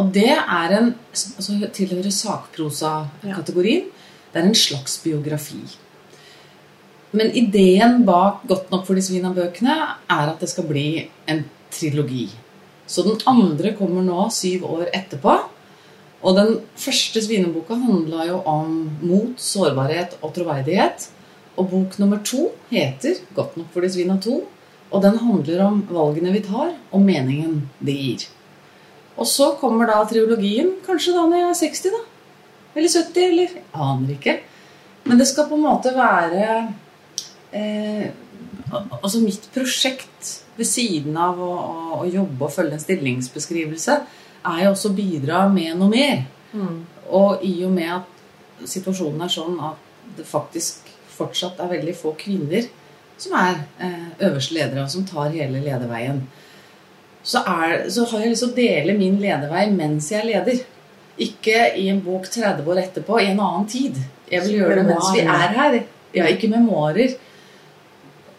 Og 0.00 0.08
det 0.16 0.32
er 0.32 0.74
en, 0.74 0.88
altså 1.14 1.68
tilhører 1.76 2.10
sakprosa-kategorien. 2.16 3.84
Det 4.32 4.42
er 4.42 4.48
en 4.48 4.58
slags 4.58 4.96
biografi. 5.04 5.60
Men 7.14 7.30
ideen 7.30 8.02
bak 8.10 8.42
Godt 8.50 8.74
nok 8.74 8.88
for 8.90 8.98
de 8.98 9.06
svina-bøkene 9.06 9.78
er 10.10 10.24
at 10.32 10.42
det 10.42 10.50
skal 10.50 10.66
bli 10.66 11.06
en 11.30 11.44
trilogi. 11.70 12.26
Så 12.90 13.06
den 13.06 13.22
andre 13.30 13.76
kommer 13.78 14.02
nå 14.02 14.26
syv 14.34 14.66
år 14.66 14.90
etterpå. 14.90 15.38
Og 16.26 16.38
den 16.42 16.54
første 16.74 17.22
svineboka 17.22 17.78
handla 17.86 18.26
jo 18.32 18.42
om 18.42 18.76
mot, 18.98 19.38
sårbarhet 19.38 20.18
og 20.22 20.34
troverdighet. 20.34 21.12
Og 21.54 21.70
bok 21.70 21.98
nummer 22.02 22.18
to 22.26 22.50
heter 22.74 23.22
Godt 23.34 23.60
nok 23.62 23.70
for 23.70 23.86
de 23.86 23.94
svina 23.94 24.18
to. 24.18 24.42
Og 24.88 25.02
den 25.04 25.18
handler 25.20 25.64
om 25.66 25.80
valgene 25.92 26.32
vi 26.32 26.44
tar, 26.44 26.72
og 26.92 27.04
meningen 27.04 27.60
det 27.84 27.96
gir. 27.96 28.28
Og 29.18 29.26
så 29.28 29.50
kommer 29.60 29.90
da 29.90 29.98
triologien, 30.08 30.76
kanskje 30.86 31.16
da 31.16 31.26
når 31.26 31.42
jeg 31.42 31.48
er 31.48 31.58
60, 31.60 31.96
da. 31.96 32.04
Eller 32.78 32.92
70, 32.94 33.24
eller 33.24 33.56
jeg 33.58 33.64
Aner 33.74 34.14
ikke. 34.14 34.36
Men 35.08 35.20
det 35.20 35.26
skal 35.30 35.48
på 35.48 35.56
en 35.56 35.64
måte 35.64 35.94
være 35.96 36.48
eh, 37.56 38.08
Altså 38.68 39.22
mitt 39.22 39.46
prosjekt 39.54 40.32
ved 40.58 40.66
siden 40.68 41.14
av 41.16 41.38
å, 41.40 41.48
å, 41.48 41.76
å, 41.96 42.06
jobbe 42.10 42.44
og 42.44 42.52
følge 42.52 42.76
en 42.76 42.82
stillingsbeskrivelse, 42.82 43.94
er 44.48 44.58
jo 44.60 44.72
også 44.74 44.90
å 44.90 44.96
bidra 44.96 45.44
med 45.48 45.78
noe 45.78 45.88
mer. 45.88 46.26
Mm. 46.52 46.82
Og 47.16 47.44
i 47.46 47.54
og 47.64 47.72
med 47.72 47.94
at 47.94 48.66
situasjonen 48.68 49.24
er 49.24 49.32
sånn 49.32 49.56
at 49.70 50.18
det 50.18 50.26
faktisk 50.28 50.90
fortsatt 51.14 51.62
er 51.62 51.72
veldig 51.72 51.94
få 51.96 52.12
kvinner 52.18 52.68
som 53.18 53.34
er 53.38 53.62
eh, 53.82 54.08
øverste 54.28 54.54
ledere, 54.54 54.84
og 54.84 54.90
som 54.92 55.06
tar 55.06 55.32
hele 55.34 55.60
lederveien, 55.62 56.22
så, 57.22 57.42
er, 57.42 57.88
så 57.92 58.06
har 58.08 58.22
jeg 58.22 58.32
lyst 58.32 58.44
til 58.46 58.52
å 58.52 58.56
dele 58.56 58.96
min 58.96 59.18
ledervei 59.20 59.66
mens 59.74 60.10
jeg 60.12 60.28
leder. 60.28 60.60
Ikke 61.18 61.64
i 61.76 61.88
en 61.90 62.00
bok 62.04 62.28
30 62.30 62.68
år 62.70 62.82
etterpå, 62.84 63.18
i 63.20 63.32
en 63.32 63.42
annen 63.42 63.66
tid. 63.68 63.98
Jeg 64.30 64.44
vil 64.46 64.60
gjøre 64.60 64.78
det 64.78 64.84
mens 64.86 65.10
vi 65.12 65.24
er 65.24 65.56
her. 65.56 65.80
Ja, 66.14 66.28
ikke 66.30 66.50
memoarer. 66.52 67.16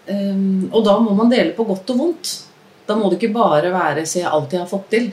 Um, 0.09 0.69
og 0.71 0.81
da 0.87 0.95
må 1.03 1.13
man 1.17 1.29
dele 1.29 1.53
på 1.53 1.67
godt 1.67 1.91
og 1.93 1.99
vondt. 1.99 2.31
Da 2.89 2.95
må 2.97 3.11
det 3.11 3.19
ikke 3.19 3.35
bare 3.35 3.69
være 3.73 4.05
'se 4.07 4.23
alt 4.25 4.53
jeg 4.53 4.61
har 4.63 4.71
fått 4.71 4.89
til'. 4.89 5.11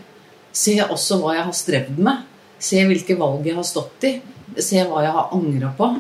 Se 0.53 0.79
også 0.81 1.19
hva 1.21 1.35
jeg 1.35 1.45
har 1.45 1.53
strevd 1.53 1.99
med. 1.99 2.23
Se 2.59 2.81
hvilke 2.87 3.19
valg 3.19 3.45
jeg 3.45 3.57
har 3.59 3.67
stått 3.67 4.05
i. 4.09 4.15
Se 4.57 4.81
hva 4.89 5.03
jeg 5.05 5.13
har 5.13 5.35
angra 5.37 5.75
på. 5.77 5.91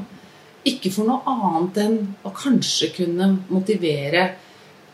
Ikke 0.66 0.90
for 0.94 1.08
noe 1.08 1.22
annet 1.30 1.78
enn 1.84 1.98
å 2.26 2.32
kanskje 2.34 2.90
kunne 2.96 3.30
motivere 3.52 4.28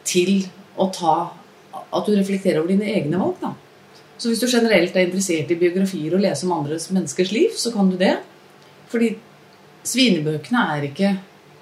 til 0.08 0.42
å 0.76 0.88
ta 0.92 1.16
At 1.92 2.08
du 2.08 2.12
reflekterer 2.12 2.60
over 2.60 2.68
dine 2.68 2.88
egne 2.88 3.18
valg. 3.20 3.36
da. 3.40 3.54
Så 4.16 4.28
hvis 4.28 4.40
du 4.40 4.46
generelt 4.46 4.94
er 4.96 5.06
interessert 5.06 5.50
i 5.50 5.56
biografier 5.56 6.14
og 6.14 6.20
lese 6.20 6.44
om 6.46 6.52
andres 6.54 6.90
menneskers 6.92 7.32
liv, 7.32 7.56
så 7.56 7.72
kan 7.72 7.88
du 7.90 7.96
det. 8.00 8.14
Fordi 8.92 9.08
svinebøkene 9.88 10.62
er 10.76 10.86
ikke 10.88 11.10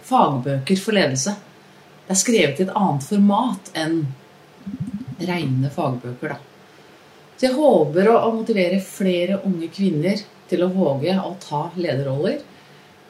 fagbøker 0.06 0.82
for 0.82 0.98
ledelse. 0.98 1.36
Det 2.06 2.14
er 2.16 2.20
skrevet 2.20 2.60
i 2.60 2.66
et 2.66 2.74
annet 2.74 3.06
format 3.06 3.70
enn 3.78 4.00
rene 5.30 5.70
fagbøker. 5.74 6.34
da. 6.34 6.38
Så 7.36 7.46
jeg 7.46 7.56
håper 7.56 8.10
å, 8.12 8.32
motivere 8.34 8.82
flere 8.84 9.40
unge 9.48 9.70
kvinner 9.72 10.20
til 10.50 10.64
å 10.66 10.72
våge 10.74 11.14
å 11.16 11.30
ta 11.40 11.62
lederroller. 11.80 12.42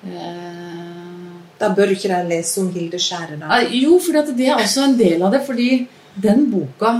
Eh, 0.07 1.33
da 1.61 1.69
bør 1.76 1.92
ikke 1.92 2.09
dere 2.09 2.28
lese 2.28 2.62
om 2.62 2.71
Hilde 2.73 3.00
Skjære, 3.00 3.37
da? 3.40 3.61
Jo, 3.76 3.99
for 4.00 4.16
det 4.16 4.47
er 4.47 4.57
også 4.57 4.87
en 4.87 4.97
del 4.99 5.21
av 5.23 5.35
det. 5.35 5.42
Fordi 5.47 5.69
den 6.21 6.47
boka 6.52 6.95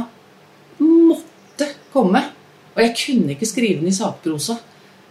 måtte 0.81 1.71
komme. 1.95 2.23
Og 2.75 2.83
jeg 2.85 2.97
kunne 2.99 3.35
ikke 3.35 3.49
skrive 3.49 3.81
den 3.81 3.91
i 3.91 3.97
sakprosa. 3.97 4.59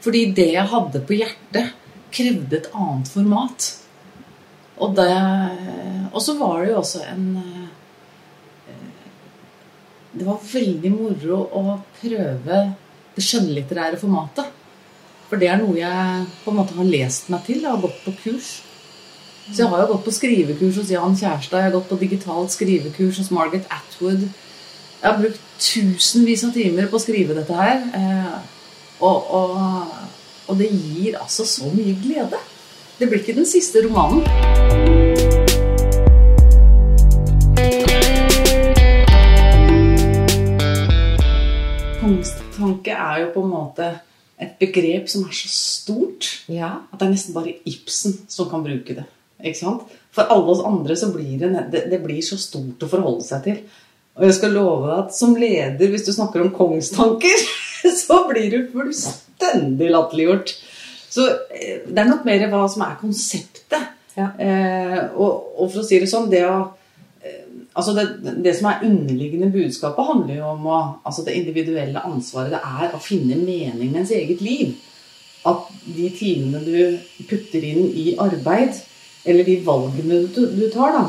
Fordi 0.03 0.29
det 0.35 0.51
jeg 0.53 0.71
hadde 0.71 1.01
på 1.03 1.17
hjertet, 1.17 1.73
krevde 2.13 2.57
et 2.57 2.69
annet 2.73 3.09
format. 3.11 3.71
Og, 4.79 4.93
det, 4.95 5.09
og 6.13 6.21
så 6.23 6.37
var 6.39 6.61
det 6.61 6.69
jo 6.71 6.77
også 6.79 7.01
en 7.11 7.25
eh, 7.35 7.65
Det 10.13 10.25
var 10.25 10.39
veldig 10.53 10.91
moro 10.93 11.41
å 11.59 11.63
prøve 11.99 12.61
det 13.15 13.25
skjønnlitterære 13.25 13.99
formatet. 13.99 14.47
For 15.29 15.37
det 15.37 15.51
er 15.51 15.61
noe 15.61 15.77
jeg 15.77 16.25
på 16.43 16.49
en 16.49 16.57
måte 16.57 16.73
har 16.73 16.89
lest 16.89 17.29
meg 17.29 17.45
til. 17.45 17.61
Jeg 17.61 17.69
har 17.69 17.81
gått 17.81 18.01
på 18.01 18.15
kurs. 18.23 18.49
Så 19.49 19.63
jeg 19.63 19.69
har 19.71 19.81
jo 19.83 19.91
gått 19.93 20.05
på 20.05 20.13
skrivekurs 20.13 20.77
hos 20.77 20.91
Jan 20.93 21.15
Kjærstad, 21.17 21.57
jeg 21.57 21.69
har 21.69 21.73
gått 21.73 21.89
på 21.89 21.97
digitalt 21.97 22.53
skrivekurs 22.53 23.17
hos 23.17 23.31
Margaret 23.33 23.65
Atwood. 23.73 24.27
Jeg 24.99 25.07
har 25.07 25.17
brukt 25.17 25.41
tusenvis 25.57 26.43
av 26.45 26.53
timer 26.53 26.89
på 26.89 26.99
å 26.99 27.01
skrive 27.01 27.37
dette 27.37 27.55
her. 27.57 27.81
Eh, 27.97 28.35
og, 28.99 29.31
og, 29.39 29.93
og, 30.45 30.53
det 30.59 30.69
gir 30.69 31.17
altså 31.21 31.45
så 31.49 31.69
mye 31.73 31.95
glede. 32.03 32.41
Det 32.99 33.07
blir 33.09 33.23
ikke 33.23 33.37
den 33.39 33.47
siste 33.49 33.81
romanen. 33.85 34.25
Kongstanke 42.01 42.93
er 42.93 43.23
jo 43.23 43.33
på 43.33 43.45
en 43.47 43.53
måte 43.55 43.89
et 44.39 44.55
begrep 44.61 45.09
som 45.11 45.25
er 45.27 45.35
så 45.35 45.49
stort 45.51 46.29
ja. 46.47 46.71
at 46.87 46.99
det 46.99 47.07
er 47.07 47.11
nesten 47.11 47.35
bare 47.35 47.57
Ibsen 47.67 48.15
som 48.31 48.47
kan 48.51 48.63
bruke 48.63 48.95
det. 48.95 49.05
Ikke 49.39 49.59
sant? 49.59 49.91
For 50.15 50.31
alle 50.31 50.53
oss 50.53 50.63
andre 50.65 50.95
så 50.99 51.11
blir 51.13 51.37
det, 51.41 51.51
det, 51.73 51.85
det 51.91 51.99
blir 52.03 52.21
så 52.25 52.39
stort 52.39 52.83
å 52.83 52.91
forholde 52.91 53.25
seg 53.27 53.45
til. 53.45 53.61
Og 54.19 54.25
jeg 54.27 54.35
skal 54.39 54.55
love 54.55 54.87
deg 54.87 55.03
at 55.03 55.15
som 55.15 55.35
leder, 55.39 55.91
hvis 55.91 56.07
du 56.07 56.11
snakker 56.15 56.43
om 56.43 56.51
kongstanker, 56.55 57.45
så 58.03 58.23
blir 58.31 58.49
du 58.51 58.59
fullstendig 58.73 59.91
latterliggjort. 59.93 60.55
Så 61.09 61.27
eh, 61.55 61.85
det 61.87 62.03
er 62.03 62.09
nok 62.09 62.27
mer 62.27 62.43
hva 62.51 62.65
som 62.71 62.83
er 62.85 62.99
konseptet. 62.99 63.95
Ja. 64.17 64.31
Eh, 64.35 64.99
og, 65.15 65.55
og, 65.55 65.69
for 65.69 65.81
å 65.81 65.87
si 65.87 65.99
det 66.01 66.09
sånn 66.11 66.27
det, 66.31 66.43
å, 66.47 66.65
altså 67.73 67.93
det, 67.97 68.35
det, 68.43 68.53
som 68.57 68.69
er 68.69 68.85
underliggende 68.87 69.51
budskapet, 69.53 70.07
handler 70.07 70.39
jo 70.39 70.51
om 70.53 70.67
å, 70.69 70.79
altså 71.05 71.25
det 71.25 71.37
individuelle 71.39 72.03
ansvaret 72.07 72.53
det 72.55 72.61
er 72.65 72.93
å 72.95 73.01
finne 73.03 73.39
mening 73.39 73.91
med 73.91 74.03
ens 74.03 74.13
eget 74.15 74.43
liv. 74.45 74.75
At 75.47 75.69
de 75.85 76.09
timene 76.11 76.61
du 76.65 77.25
putter 77.29 77.63
inn 77.63 77.85
i 77.95 78.13
arbeid, 78.19 78.81
eller 79.29 79.47
de 79.47 79.59
valgene 79.63 80.23
du, 80.33 80.41
du 80.55 80.65
tar, 80.73 80.95
da, 80.95 81.05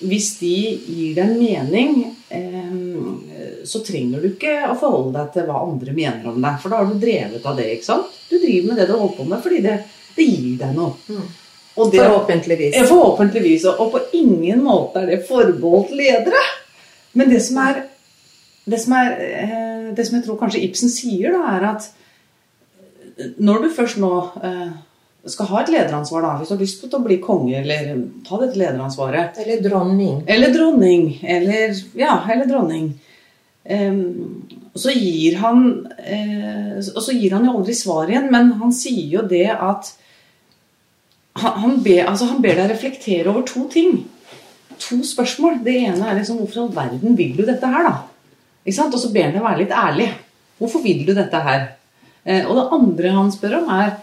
hvis 0.00 0.32
de 0.40 0.54
gir 0.54 1.16
deg 1.18 1.26
en 1.26 1.36
mening, 1.38 1.98
eh, 2.32 3.64
så 3.68 3.82
trenger 3.84 4.22
du 4.22 4.30
ikke 4.30 4.54
å 4.70 4.78
forholde 4.78 5.18
deg 5.18 5.34
til 5.34 5.48
hva 5.48 5.60
andre 5.66 5.94
mener 5.96 6.30
om 6.30 6.40
deg. 6.40 6.56
For 6.62 6.72
da 6.72 6.80
har 6.80 6.88
du 6.88 6.96
drevet 7.02 7.46
av 7.46 7.58
det. 7.58 7.68
ikke 7.74 7.88
sant? 7.90 8.16
Du 8.30 8.38
driver 8.38 8.70
med 8.70 8.80
det 8.80 8.88
du 8.88 8.96
holder 8.96 9.16
på 9.18 9.28
med 9.28 9.44
fordi 9.44 9.60
det, 9.66 9.76
det 10.16 10.26
gir 10.26 10.56
deg 10.62 10.74
noe. 10.78 10.96
Mm. 11.10 11.28
Det, 11.76 12.00
forhåpentligvis. 12.02 12.76
Forhåpentligvis. 12.88 13.64
Og 13.70 13.92
på 13.92 14.00
ingen 14.18 14.62
måte 14.64 15.04
er 15.04 15.12
det 15.14 15.22
forbeholdt 15.28 15.94
ledere. 15.96 16.42
Men 17.16 17.30
det 17.30 17.40
som 17.46 17.60
er 17.62 17.84
det 18.70 18.78
som, 18.78 18.92
er, 18.92 19.16
eh, 19.18 19.94
det 19.96 20.06
som 20.06 20.18
jeg 20.18 20.26
tror 20.26 20.38
kanskje 20.40 20.62
Ibsen 20.66 20.92
sier, 20.92 21.34
da, 21.34 21.56
er 21.56 21.66
at 21.72 21.90
når 23.40 23.64
du 23.64 23.68
først 23.74 23.98
nå 24.00 24.12
eh, 24.46 24.70
skal 25.30 25.50
ha 25.50 25.60
et 25.62 25.72
lederansvar, 25.74 26.24
da, 26.24 26.32
hvis 26.38 26.50
du 26.50 26.54
har 26.54 26.62
lyst 26.62 26.82
til 26.84 26.96
å 26.96 27.02
bli 27.04 27.18
konge 27.22 27.60
eller 27.60 27.90
ta 28.26 28.40
dette 28.40 28.60
lederansvaret 28.60 29.40
Eller 29.42 29.60
dronning. 29.64 30.22
Eller 30.26 30.54
dronning. 30.54 31.10
Eller 31.22 31.74
Ja, 31.98 32.20
eller 32.30 32.48
dronning. 32.48 32.92
Um, 33.70 34.46
så 34.72 34.90
gir 34.96 35.34
han 35.36 35.58
uh, 35.84 36.78
Og 36.80 37.02
så 37.04 37.12
gir 37.12 37.34
han 37.36 37.44
jo 37.44 37.58
aldri 37.58 37.74
svar 37.76 38.08
igjen, 38.08 38.30
men 38.32 38.54
han 38.56 38.72
sier 38.72 39.18
jo 39.18 39.24
det 39.28 39.50
at 39.52 39.92
han, 41.38 41.58
han, 41.62 41.76
ber, 41.84 42.04
altså 42.10 42.26
han 42.30 42.40
ber 42.42 42.58
deg 42.58 42.72
reflektere 42.72 43.30
over 43.30 43.44
to 43.46 43.66
ting. 43.70 44.02
To 44.80 45.00
spørsmål. 45.06 45.60
Det 45.64 45.76
ene 45.84 46.08
er 46.08 46.18
liksom 46.18 46.40
Hvorfor 46.40 46.58
i 46.58 46.62
all 46.64 46.74
verden 46.74 47.18
vil 47.18 47.36
du 47.36 47.44
dette 47.46 47.70
her, 47.70 47.86
da? 47.86 47.96
Ikke 48.64 48.76
sant? 48.76 48.94
Og 48.96 49.02
så 49.02 49.12
ber 49.14 49.28
han 49.28 49.36
deg 49.36 49.44
være 49.44 49.62
litt 49.62 49.74
ærlig. 49.76 50.08
Hvorfor 50.60 50.82
vil 50.84 51.04
du 51.06 51.12
dette 51.16 51.42
her? 51.46 51.66
Uh, 52.26 52.42
og 52.50 52.56
det 52.58 52.70
andre 52.76 53.12
han 53.16 53.30
spør 53.32 53.60
om, 53.62 53.74
er 53.74 53.98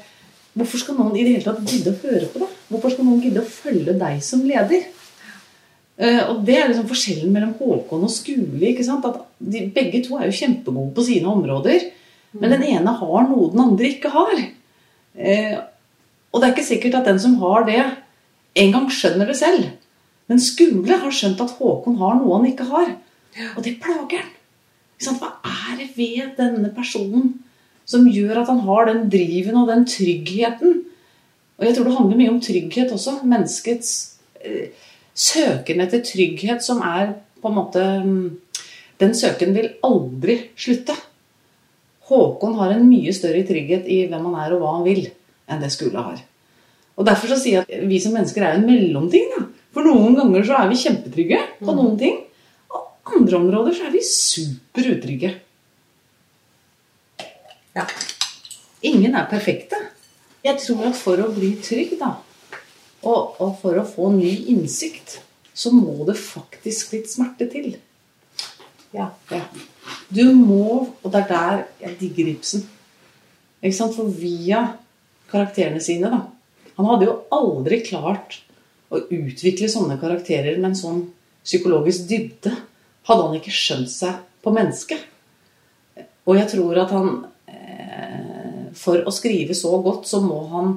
Hvorfor 0.57 0.81
skal 0.81 0.95
noen 0.97 1.13
i 1.13 1.21
det 1.21 1.35
hele 1.35 1.45
tatt 1.45 1.69
gidde 1.69 1.91
å 1.93 1.99
høre 2.01 2.27
på 2.31 2.39
deg? 2.41 2.53
Hvorfor 2.71 2.93
skal 2.93 3.05
noen 3.05 3.19
gidde 3.21 3.43
å 3.43 3.49
følge 3.51 3.93
deg 3.99 4.23
som 4.25 4.41
leder? 4.47 4.87
Uh, 5.97 6.23
og 6.31 6.41
Det 6.47 6.55
er 6.57 6.71
liksom 6.71 6.87
forskjellen 6.89 7.33
mellom 7.33 7.53
Håkon 7.59 8.07
og 8.07 8.13
Skuli. 8.13 8.71
ikke 8.71 8.85
sant? 8.87 9.05
At 9.05 9.27
de, 9.37 9.67
begge 9.73 10.01
to 10.05 10.17
er 10.17 10.29
jo 10.29 10.39
kjempegode 10.39 10.95
på 10.97 11.05
sine 11.05 11.29
områder. 11.29 11.89
Men 12.37 12.55
den 12.55 12.65
ene 12.71 12.93
har 12.99 13.27
noe 13.29 13.51
den 13.53 13.63
andre 13.63 13.91
ikke 13.91 14.13
har. 14.13 14.41
Uh, 15.17 15.57
og 16.31 16.41
det 16.41 16.47
er 16.47 16.55
ikke 16.55 16.67
sikkert 16.67 16.99
at 16.99 17.09
den 17.09 17.19
som 17.21 17.37
har 17.41 17.65
det, 17.67 17.81
engang 18.57 18.89
skjønner 18.91 19.29
det 19.29 19.37
selv. 19.39 19.69
Men 20.27 20.41
Skule 20.43 20.99
har 20.99 21.13
skjønt 21.13 21.41
at 21.43 21.53
Håkon 21.59 21.99
har 22.01 22.17
noe 22.19 22.39
han 22.39 22.49
ikke 22.49 22.67
har. 22.67 22.95
Og 23.55 23.63
det 23.63 23.77
plager 23.83 24.25
han. 24.25 24.33
Hva 25.19 25.29
er 25.45 25.77
det 25.79 25.91
ved 25.95 26.33
denne 26.39 26.71
personen 26.75 27.35
som 27.87 28.07
gjør 28.11 28.41
at 28.41 28.51
han 28.51 28.63
har 28.67 28.89
den 28.89 29.05
driven 29.11 29.59
og 29.61 29.69
den 29.71 29.85
tryggheten. 29.87 30.81
Og 31.57 31.65
jeg 31.65 31.75
tror 31.75 31.87
det 31.87 31.97
handler 31.97 32.19
mye 32.19 32.33
om 32.33 32.41
trygghet 32.43 32.91
også. 32.93 33.19
Menneskets 33.23 33.91
eh, 34.43 34.73
søken 35.15 35.81
etter 35.85 36.03
trygghet 36.05 36.65
som 36.65 36.83
er 36.85 37.15
på 37.41 37.49
en 37.49 37.57
måte 37.57 37.85
mm, 38.03 38.27
Den 38.97 39.13
søken 39.13 39.53
vil 39.53 39.75
aldri 39.85 40.39
slutte. 40.57 40.95
Håkon 42.09 42.55
har 42.57 42.71
en 42.73 42.87
mye 42.89 43.11
større 43.13 43.43
trygghet 43.45 43.85
i 43.85 43.99
hvem 44.09 44.23
han 44.25 44.37
er 44.41 44.55
og 44.55 44.63
hva 44.63 44.71
han 44.79 44.87
vil, 44.87 45.03
enn 45.47 45.63
det 45.63 45.71
Skule 45.73 46.03
har. 46.03 46.21
Og 46.97 47.05
Derfor 47.05 47.31
så 47.31 47.37
sier 47.39 47.61
jeg 47.61 47.67
at 47.67 47.89
vi 47.89 47.99
som 48.01 48.15
mennesker 48.17 48.43
er 48.43 48.57
en 48.57 48.65
mellomting. 48.67 49.29
Da. 49.35 49.43
For 49.75 49.85
noen 49.85 50.15
ganger 50.17 50.45
så 50.47 50.57
er 50.57 50.71
vi 50.71 50.79
kjempetrygge 50.81 51.41
på 51.59 51.69
mm. 51.69 51.77
noen 51.77 51.97
ting. 51.99 52.21
Og 52.73 53.17
andre 53.19 53.41
områder 53.41 53.77
så 53.77 53.87
er 53.87 53.93
vi 53.93 54.05
superutrygge. 54.05 55.33
Ja. 57.77 57.85
Ingen 58.89 59.13
er 59.13 59.29
perfekte. 59.29 59.77
Jeg 60.45 60.57
tror 60.63 60.87
at 60.89 60.97
for 60.97 61.21
å 61.21 61.29
bli 61.33 61.51
trygg, 61.61 61.97
da, 61.99 62.15
og, 63.03 63.37
og, 63.41 63.57
for 63.61 63.77
å 63.77 63.85
få 63.85 64.09
ny 64.15 64.31
innsikt, 64.53 65.19
så 65.57 65.73
må 65.73 66.05
det 66.07 66.17
faktisk 66.19 66.93
litt 66.95 67.09
smerte 67.11 67.47
til. 67.51 67.75
Ja. 68.95 69.11
ja. 69.29 69.43
Du 70.09 70.23
må 70.33 70.87
Og 71.03 71.11
det 71.11 71.25
er 71.25 71.29
der 71.29 71.63
jeg 71.81 71.97
digger 71.99 72.29
Ibsen. 72.31 72.63
Ikke 73.61 73.75
sant? 73.75 73.95
For 73.97 74.09
via 74.09 74.61
karakterene 75.31 75.81
sine, 75.83 76.11
da 76.11 76.25
Han 76.77 76.85
hadde 76.85 77.07
jo 77.07 77.13
aldri 77.33 77.79
klart 77.81 78.41
å 78.93 78.99
utvikle 79.01 79.65
sånne 79.69 79.95
karakterer 79.97 80.59
med 80.59 80.69
en 80.71 80.77
sånn 80.77 80.99
psykologisk 81.41 82.05
dybde. 82.05 82.51
Hadde 83.09 83.23
han 83.23 83.39
ikke 83.39 83.53
skjønt 83.55 83.89
seg 83.89 84.19
på 84.45 84.53
mennesket. 84.53 85.01
Og 86.29 86.37
jeg 86.37 86.51
tror 86.53 86.77
at 86.83 86.93
han 86.93 87.09
for 88.77 89.03
å 89.07 89.13
skrive 89.13 89.55
så 89.57 89.73
godt, 89.83 90.07
så 90.09 90.21
må 90.23 90.41
han 90.51 90.75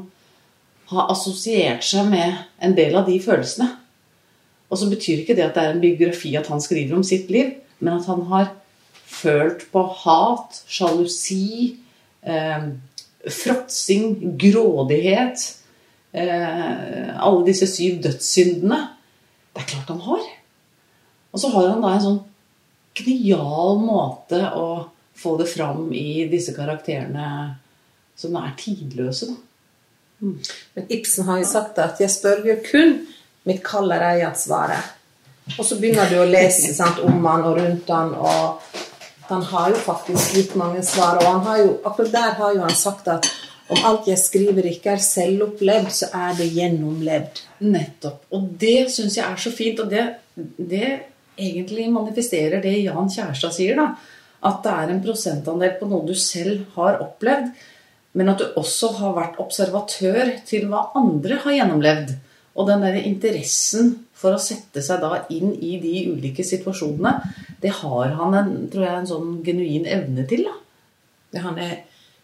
ha 0.90 1.06
assosiert 1.12 1.84
seg 1.86 2.08
med 2.10 2.38
en 2.62 2.74
del 2.76 2.96
av 2.98 3.06
de 3.08 3.18
følelsene. 3.22 3.68
Og 4.70 4.78
så 4.78 4.88
betyr 4.90 5.22
ikke 5.22 5.36
det 5.38 5.48
at 5.48 5.56
det 5.56 5.64
er 5.64 5.74
en 5.74 5.82
biografi 5.82 6.32
at 6.38 6.48
han 6.50 6.62
skriver 6.62 6.96
om 6.98 7.04
sitt 7.06 7.30
liv, 7.32 7.56
men 7.80 7.98
at 7.98 8.08
han 8.10 8.24
har 8.30 8.52
følt 9.10 9.66
på 9.72 9.82
hat, 10.04 10.62
sjalusi, 10.70 11.76
eh, 12.22 12.70
fråtsing, 13.28 14.36
grådighet 14.38 15.42
eh, 16.12 17.10
Alle 17.20 17.44
disse 17.46 17.66
syv 17.68 18.00
dødssyndene. 18.02 18.80
Det 19.52 19.62
er 19.62 19.68
klart 19.74 19.92
han 19.92 20.00
har. 20.06 20.24
Og 21.30 21.40
så 21.40 21.50
har 21.52 21.68
han 21.72 21.84
da 21.84 21.92
en 21.94 22.06
sånn 22.06 22.20
genial 22.96 23.78
måte 23.82 24.40
å 24.56 24.66
få 25.20 25.36
det 25.38 25.46
fram 25.50 25.90
i 25.92 26.24
disse 26.30 26.54
karakterene 26.56 27.26
som 28.18 28.36
er 28.40 28.54
tidløse. 28.58 29.30
Da. 29.30 29.36
Mm. 30.20 30.38
Men 30.76 30.88
Ibsen 30.96 31.28
har 31.28 31.38
jo 31.40 31.48
sagt 31.48 31.78
at 31.78 32.00
'jeg 32.00 32.10
spør 32.10 32.46
jo 32.46 32.56
kun 32.70 33.06
mitt 33.44 33.62
kaller 33.64 34.00
svaret'. 34.34 34.96
Og 35.58 35.64
så 35.64 35.78
begynner 35.80 36.08
du 36.10 36.16
å 36.20 36.28
lese 36.28 36.74
sant, 36.74 36.98
om 36.98 37.24
han 37.26 37.42
og 37.42 37.58
rundt 37.58 37.88
han, 37.88 38.14
og 38.14 38.60
han 39.30 39.46
har 39.50 39.70
jo 39.72 39.78
faktisk 39.84 40.34
gitt 40.36 40.56
mange 40.58 40.82
svar. 40.86 41.20
Og 41.20 41.28
han 41.28 41.46
har 41.46 41.62
jo, 41.62 41.70
akkurat 41.84 42.12
der 42.12 42.36
har 42.40 42.54
jo 42.56 42.64
han 42.64 42.76
sagt 42.76 43.08
at 43.10 43.28
om 43.70 43.84
alt 43.86 44.08
jeg 44.10 44.18
skriver 44.18 44.66
ikke 44.66 44.96
er 44.96 45.02
selvopplevd, 45.04 45.90
så 45.94 46.10
er 46.16 46.34
det 46.38 46.50
gjennomlevd. 46.56 47.42
Nettopp. 47.70 48.24
Og 48.34 48.48
det 48.60 48.90
syns 48.90 49.18
jeg 49.18 49.26
er 49.26 49.38
så 49.38 49.52
fint. 49.54 49.82
Og 49.82 49.90
det, 49.90 50.06
det, 50.58 50.88
egentlig 51.40 51.86
manifesterer 51.92 52.60
det 52.60 52.74
Jan 52.82 53.08
Kjærstad 53.08 53.54
sier, 53.56 53.78
da. 53.78 53.92
At 54.50 54.64
det 54.64 54.72
er 54.72 54.90
en 54.90 55.04
prosentandel 55.04 55.76
på 55.78 55.86
noe 55.88 56.08
du 56.08 56.16
selv 56.18 56.64
har 56.74 56.98
opplevd 57.04 57.52
men 58.12 58.32
at 58.32 58.40
du 58.42 58.58
også 58.58 58.94
har 58.98 59.14
vært 59.18 59.38
observatør 59.42 60.32
til 60.48 60.66
hva 60.70 60.88
andre 60.98 61.38
har 61.44 61.56
gjennomlevd. 61.60 62.14
Og 62.58 62.66
den 62.66 62.82
der 62.82 62.98
interessen 63.04 63.92
for 64.20 64.36
å 64.36 64.42
sette 64.42 64.82
seg 64.84 65.00
da 65.00 65.22
inn 65.32 65.54
i 65.54 65.78
de 65.80 65.94
ulike 66.12 66.44
situasjonene, 66.44 67.14
det 67.62 67.72
har 67.80 68.16
han 68.18 68.36
en, 68.36 68.52
tror 68.72 68.84
jeg, 68.84 68.98
en 68.98 69.08
sånn 69.08 69.30
genuin 69.46 69.88
evne 69.88 70.26
til. 70.28 70.44
da. 70.48 70.56
Det, 71.30 71.44
han 71.46 71.58
er 71.62 71.78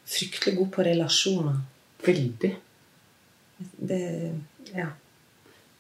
fryktelig 0.07 0.57
god 0.59 0.71
på 0.77 0.87
relasjoner. 0.91 1.63
Veldig. 2.07 2.53
Det 3.89 4.03
Ja. 4.77 4.91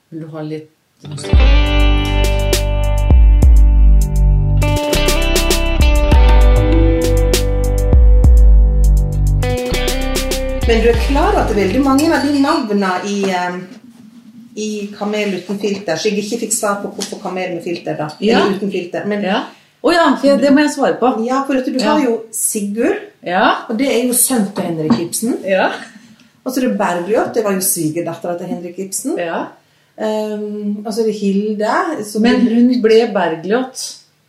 Vil 0.08 0.20
du 0.22 0.26
ha 0.30 0.42
litt 0.46 0.70
Men 10.66 10.80
du 10.82 10.88
er 10.90 10.98
klar 11.06 11.28
over 11.30 11.42
at 11.42 11.50
det 11.50 11.56
er 11.56 11.60
veldig 11.66 11.82
mange 11.84 12.06
av 12.10 12.24
de 12.26 12.40
navnene 12.42 12.92
i, 13.06 13.18
um, 13.30 13.60
i 14.56 14.68
Kamel 14.96 15.34
uten 15.36 15.58
filter 15.60 15.98
Så 16.00 16.08
jeg 16.08 16.24
ikke 16.24 16.40
fikk 16.46 16.54
svar 16.56 16.80
på 16.82 16.92
hvorfor 16.96 17.20
kamel 17.22 17.56
med 17.58 17.64
filter, 17.64 17.96
da. 17.98 18.08
Ja. 18.20 18.40
Eller 18.40 18.56
uten 18.56 18.72
filter. 18.72 19.04
Men, 19.08 19.24
ja. 19.26 19.42
Oh 19.84 19.92
ja, 19.94 20.08
det 20.40 20.50
må 20.54 20.64
jeg 20.64 20.72
svare 20.74 20.96
på. 20.98 21.12
Ja, 21.26 21.42
for 21.46 21.60
du 21.60 21.76
har 21.84 22.00
jo 22.02 22.16
Sigurd. 22.34 23.04
Ja. 23.26 23.66
Og 23.68 23.76
det 23.78 23.90
er 23.92 24.08
jo 24.08 24.16
sønnen 24.16 24.48
til 24.56 24.66
Henrik 24.70 25.04
Ibsen. 25.04 25.36
Ja. 25.46 25.68
Og 26.42 26.50
så 26.52 26.62
er 26.62 26.68
det 26.68 26.78
Bergljot. 26.80 27.34
Det 27.34 27.44
var 27.44 27.54
jo 27.54 27.62
svigerdattera 27.62 28.38
til 28.38 28.50
Henrik 28.50 28.80
Ibsen. 28.86 29.20
Ja. 29.20 29.44
Um, 29.96 30.82
og 30.84 30.90
så 30.92 31.02
er 31.02 31.10
det 31.10 31.20
Hilde. 31.20 31.76
Men 32.24 32.42
hun 32.48 32.74
ble 32.82 32.98
Bergljot. 33.14 33.84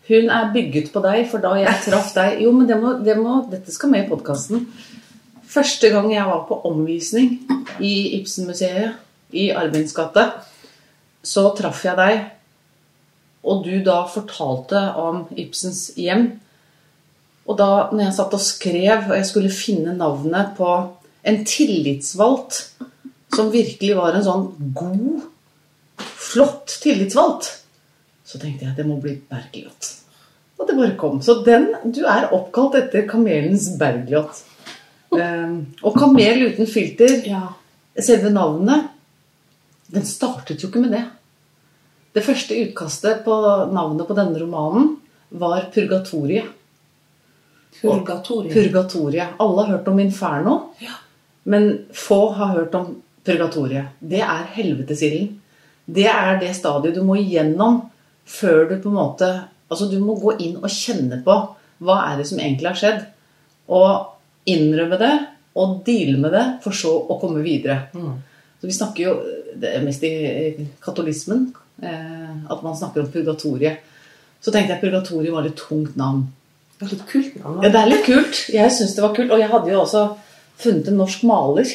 Hun 0.08 0.30
er 0.32 0.54
bygget 0.54 0.92
på 0.94 1.02
deg, 1.04 1.26
for 1.32 1.44
da 1.44 1.56
jeg 1.60 1.82
traff 1.84 2.14
deg 2.16 2.38
Jo, 2.46 2.54
men 2.56 2.68
det 2.70 2.78
må, 2.80 2.94
det 3.04 3.18
må, 3.20 3.42
dette 3.52 3.74
skal 3.76 3.92
med 3.92 4.06
i 4.06 4.08
podkasten. 4.12 4.68
Første 5.48 5.90
gang 5.92 6.08
jeg 6.14 6.24
var 6.28 6.46
på 6.48 6.62
omvisning 6.70 7.42
i 7.84 8.20
Ibsen-museet 8.20 9.07
i 9.36 9.50
Arvins 9.52 9.96
gate, 9.96 10.24
så 11.24 11.50
traff 11.58 11.84
jeg 11.86 11.98
deg, 12.00 12.20
og 13.48 13.64
du 13.66 13.80
da 13.84 14.02
fortalte 14.12 14.80
om 15.00 15.26
Ibsens 15.40 15.92
hjem. 16.00 16.30
Og 17.48 17.58
da 17.60 17.70
når 17.94 18.08
jeg 18.08 18.16
satt 18.18 18.36
og 18.36 18.44
skrev, 18.44 19.08
og 19.08 19.16
jeg 19.16 19.28
skulle 19.30 19.54
finne 19.54 19.96
navnet 19.96 20.56
på 20.58 20.72
en 21.28 21.40
tillitsvalgt 21.48 22.60
som 23.36 23.52
virkelig 23.52 23.96
var 23.98 24.16
en 24.16 24.26
sånn 24.26 24.50
god, 24.76 25.28
flott 25.98 26.78
tillitsvalgt, 26.84 27.52
så 28.28 28.40
tenkte 28.42 28.66
jeg 28.66 28.74
at 28.74 28.82
det 28.82 28.88
må 28.88 28.98
bli 29.04 29.16
Bergljot. 29.30 29.94
Og 30.58 30.68
det 30.68 30.76
bare 30.76 30.98
kom. 31.00 31.22
Så 31.24 31.40
den, 31.46 31.70
du 31.86 32.02
er 32.10 32.32
oppkalt 32.36 32.76
etter 32.80 33.06
kamelens 33.08 33.70
Bergljot. 33.80 34.42
Um, 35.14 35.60
og 35.86 35.96
Kamel 35.96 36.50
uten 36.50 36.68
filter, 36.68 37.20
ja. 37.28 37.46
selve 37.96 38.34
navnet, 38.34 38.92
den 39.94 40.06
startet 40.06 40.64
jo 40.64 40.70
ikke 40.70 40.84
med 40.84 40.96
det. 40.96 41.04
Det 42.18 42.24
første 42.26 42.56
utkastet 42.58 43.24
på 43.26 43.34
navnet 43.72 44.08
på 44.08 44.16
denne 44.18 44.40
romanen 44.42 44.96
var 45.30 45.68
Purgatoriet. 45.74 46.48
Purgatoriet. 47.82 48.54
Purgatoriet. 48.54 49.36
Alle 49.40 49.66
har 49.66 49.76
hørt 49.76 49.92
om 49.92 50.00
Inferno, 50.00 50.56
ja. 50.82 50.96
men 51.44 51.86
få 51.94 52.32
har 52.34 52.56
hørt 52.56 52.76
om 52.76 52.96
Purgatoriet. 53.28 53.94
Det 54.00 54.24
er 54.24 54.48
helvetesilden. 54.56 55.36
Det 55.86 56.08
er 56.10 56.40
det 56.42 56.56
stadiet 56.58 56.98
du 56.98 57.04
må 57.06 57.16
igjennom 57.22 57.84
før 58.28 58.66
du 58.72 58.82
på 58.82 58.92
en 58.92 59.00
måte 59.02 59.30
Altså, 59.68 59.90
du 59.92 59.98
må 60.00 60.14
gå 60.16 60.32
inn 60.40 60.54
og 60.62 60.72
kjenne 60.72 61.18
på 61.26 61.34
hva 61.84 61.96
er 62.08 62.22
det 62.22 62.26
som 62.30 62.40
egentlig 62.40 62.70
har 62.70 62.78
skjedd. 62.80 63.02
Og 63.76 64.48
innrømme 64.48 64.96
det 65.02 65.10
og 65.60 65.82
deale 65.84 66.22
med 66.22 66.32
det, 66.32 66.44
for 66.64 66.72
så 66.72 66.94
å 66.96 67.18
komme 67.20 67.42
videre. 67.44 67.90
Mm. 67.92 68.14
Så 68.62 68.70
vi 68.70 68.76
snakker 68.78 69.04
jo 69.04 69.16
det 69.62 69.74
er 69.76 69.86
mest 69.86 70.04
i 70.08 70.68
katolismen 70.84 71.50
eh, 71.84 72.36
at 72.50 72.64
man 72.66 72.78
snakker 72.78 73.04
om 73.04 73.12
purgatoriet. 73.14 73.84
Så 74.42 74.54
tenkte 74.54 74.76
jeg 74.76 74.84
purgatoriet 74.84 75.34
var 75.34 75.46
litt 75.48 75.58
tungt 75.60 75.98
navn. 76.00 76.28
Det 76.78 76.86
er 76.86 76.94
litt 76.94 77.06
kult 77.10 77.38
navn. 77.42 77.60
Ja, 77.66 77.74
det 77.74 77.82
er 77.82 77.92
litt 77.92 78.06
kult. 78.06 78.42
Jeg 78.54 78.74
syns 78.74 78.96
det 78.96 79.06
var 79.06 79.16
kult. 79.18 79.34
Og 79.34 79.42
jeg 79.42 79.50
hadde 79.52 79.74
jo 79.74 79.82
også 79.82 80.04
funnet 80.62 80.90
en 80.92 81.00
norsk 81.02 81.24
maler 81.30 81.70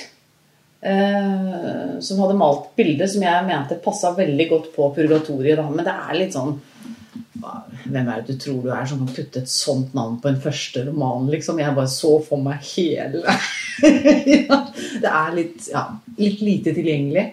eh, 0.82 1.98
som 2.02 2.22
hadde 2.22 2.38
malt 2.38 2.70
bildet 2.78 3.10
som 3.10 3.24
jeg 3.24 3.46
mente 3.48 3.80
passa 3.82 4.12
veldig 4.16 4.48
godt 4.50 4.70
på 4.76 4.90
purgatoriet. 4.96 5.58
Da. 5.58 5.66
Men 5.70 5.88
det 5.88 5.96
er 5.96 6.20
litt 6.20 6.38
sånn 6.38 6.60
Hvem 7.42 8.06
er 8.06 8.20
det 8.22 8.36
du 8.36 8.38
tror 8.38 8.58
du 8.62 8.68
er 8.70 8.84
som 8.86 9.00
kan 9.00 9.14
putte 9.16 9.40
et 9.42 9.50
sånt 9.50 9.96
navn 9.96 10.20
på 10.22 10.28
en 10.30 10.38
første 10.40 10.84
roman? 10.86 11.24
liksom? 11.32 11.58
Jeg 11.58 11.74
bare 11.74 11.90
så 11.90 12.12
for 12.22 12.38
meg 12.38 12.62
hele 12.76 13.24
ja, 14.46 14.58
Det 15.02 15.10
er 15.10 15.32
litt, 15.34 15.66
ja, 15.72 15.82
litt 16.20 16.44
lite 16.46 16.74
tilgjengelig. 16.76 17.24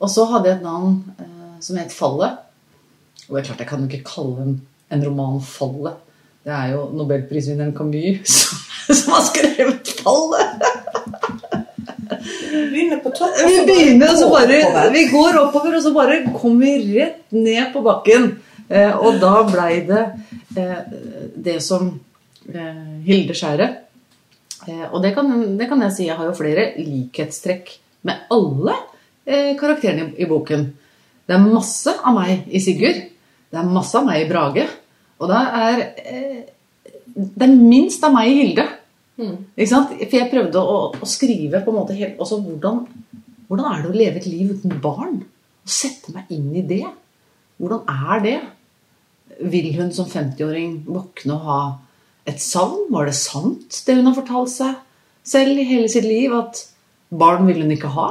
Og 0.00 0.10
så 0.12 0.26
hadde 0.30 0.50
jeg 0.50 0.58
et 0.58 0.66
navn 0.66 0.98
eh, 1.18 1.56
som 1.64 1.78
het 1.80 1.94
Fallet. 1.94 2.42
Og 3.26 3.36
det 3.36 3.42
er 3.42 3.48
klart, 3.48 3.62
jeg 3.62 3.70
kan 3.70 3.82
jo 3.82 3.90
ikke 3.90 4.10
kalle 4.10 4.44
en, 4.44 4.56
en 4.92 5.06
roman 5.08 5.40
Fallet. 5.44 6.02
Det 6.46 6.54
er 6.54 6.74
jo 6.76 6.86
nobelprisvinneren 6.94 7.74
Camus 7.74 8.34
som, 8.38 8.60
som 8.94 9.16
har 9.16 9.24
skrevet 9.30 9.94
Fallet. 10.02 10.66
Begynner 12.06 13.00
på 13.02 13.10
topp. 13.16 13.38
Vi 13.40 13.62
begynner, 13.66 14.12
og 14.12 14.20
så 14.20 14.28
bare 14.30 14.90
Vi 14.94 15.06
går 15.10 15.40
oppover, 15.40 15.78
og 15.78 15.82
så 15.82 15.92
bare 15.94 16.20
kommer 16.36 16.66
vi 16.66 16.98
rett 17.00 17.32
ned 17.34 17.72
på 17.72 17.82
bakken. 17.86 18.34
Eh, 18.68 18.92
og 18.98 19.20
da 19.22 19.40
blei 19.46 19.80
det 19.86 20.04
eh, 20.58 20.78
det 21.36 21.60
som 21.62 21.88
eh, 22.50 22.86
Hilde 23.06 23.34
Skjæret 23.38 23.76
eh, 24.66 24.86
Og 24.90 24.98
det 25.04 25.12
kan, 25.14 25.28
det 25.54 25.68
kan 25.70 25.84
jeg 25.86 25.94
si, 25.94 26.06
jeg 26.08 26.18
har 26.18 26.26
jo 26.26 26.34
flere 26.34 26.72
likhetstrekk 26.80 27.70
med 28.10 28.26
alle 28.34 28.74
karakterene 29.26 30.10
i, 30.12 30.22
i 30.22 30.28
boken. 30.30 30.66
Det 31.26 31.34
er 31.34 31.42
masse 31.42 31.90
av 31.90 32.14
meg 32.14 32.46
i 32.54 32.62
Sigurd. 32.62 33.00
Det 33.50 33.58
er 33.58 33.70
masse 33.70 33.98
av 33.98 34.06
meg 34.06 34.22
i 34.22 34.28
Brage. 34.30 34.66
Og 35.20 35.30
det 35.30 35.42
er 35.60 35.82
eh, 36.04 36.42
Det 37.16 37.46
er 37.46 37.54
minst 37.56 38.02
av 38.04 38.12
meg 38.14 38.30
i 38.30 38.36
Hilde. 38.40 38.66
Mm. 39.16 39.36
For 39.56 40.18
jeg 40.18 40.28
prøvde 40.28 40.60
å, 40.60 40.76
å 40.92 41.08
skrive 41.08 41.62
på 41.64 41.72
en 41.72 41.78
måte 41.78 41.96
helt 41.96 42.18
også 42.20 42.42
hvordan, 42.44 42.82
hvordan 43.48 43.70
er 43.70 43.80
det 43.80 43.88
å 43.88 43.96
leve 43.96 44.20
et 44.20 44.28
liv 44.28 44.52
uten 44.52 44.76
barn? 44.82 45.22
Å 45.64 45.72
sette 45.72 46.12
meg 46.12 46.28
inn 46.34 46.50
i 46.52 46.64
det. 46.66 46.84
Hvordan 47.56 47.88
er 47.88 48.22
det? 48.26 48.36
Vil 49.40 49.72
hun 49.78 49.88
som 49.92 50.08
50-åring 50.08 50.82
våkne 50.86 51.34
og 51.34 51.48
ha 51.48 51.60
et 52.28 52.42
savn? 52.42 52.90
Var 52.92 53.08
det 53.08 53.16
sant, 53.16 53.80
det 53.86 53.96
hun 53.96 54.10
har 54.10 54.18
fortalt 54.18 54.52
seg 54.52 54.76
selv 55.26 55.58
i 55.58 55.66
hele 55.66 55.88
sitt 55.90 56.06
liv, 56.06 56.34
at 56.36 56.62
barn 57.10 57.48
vil 57.48 57.64
hun 57.64 57.72
ikke 57.74 57.90
ha? 57.96 58.10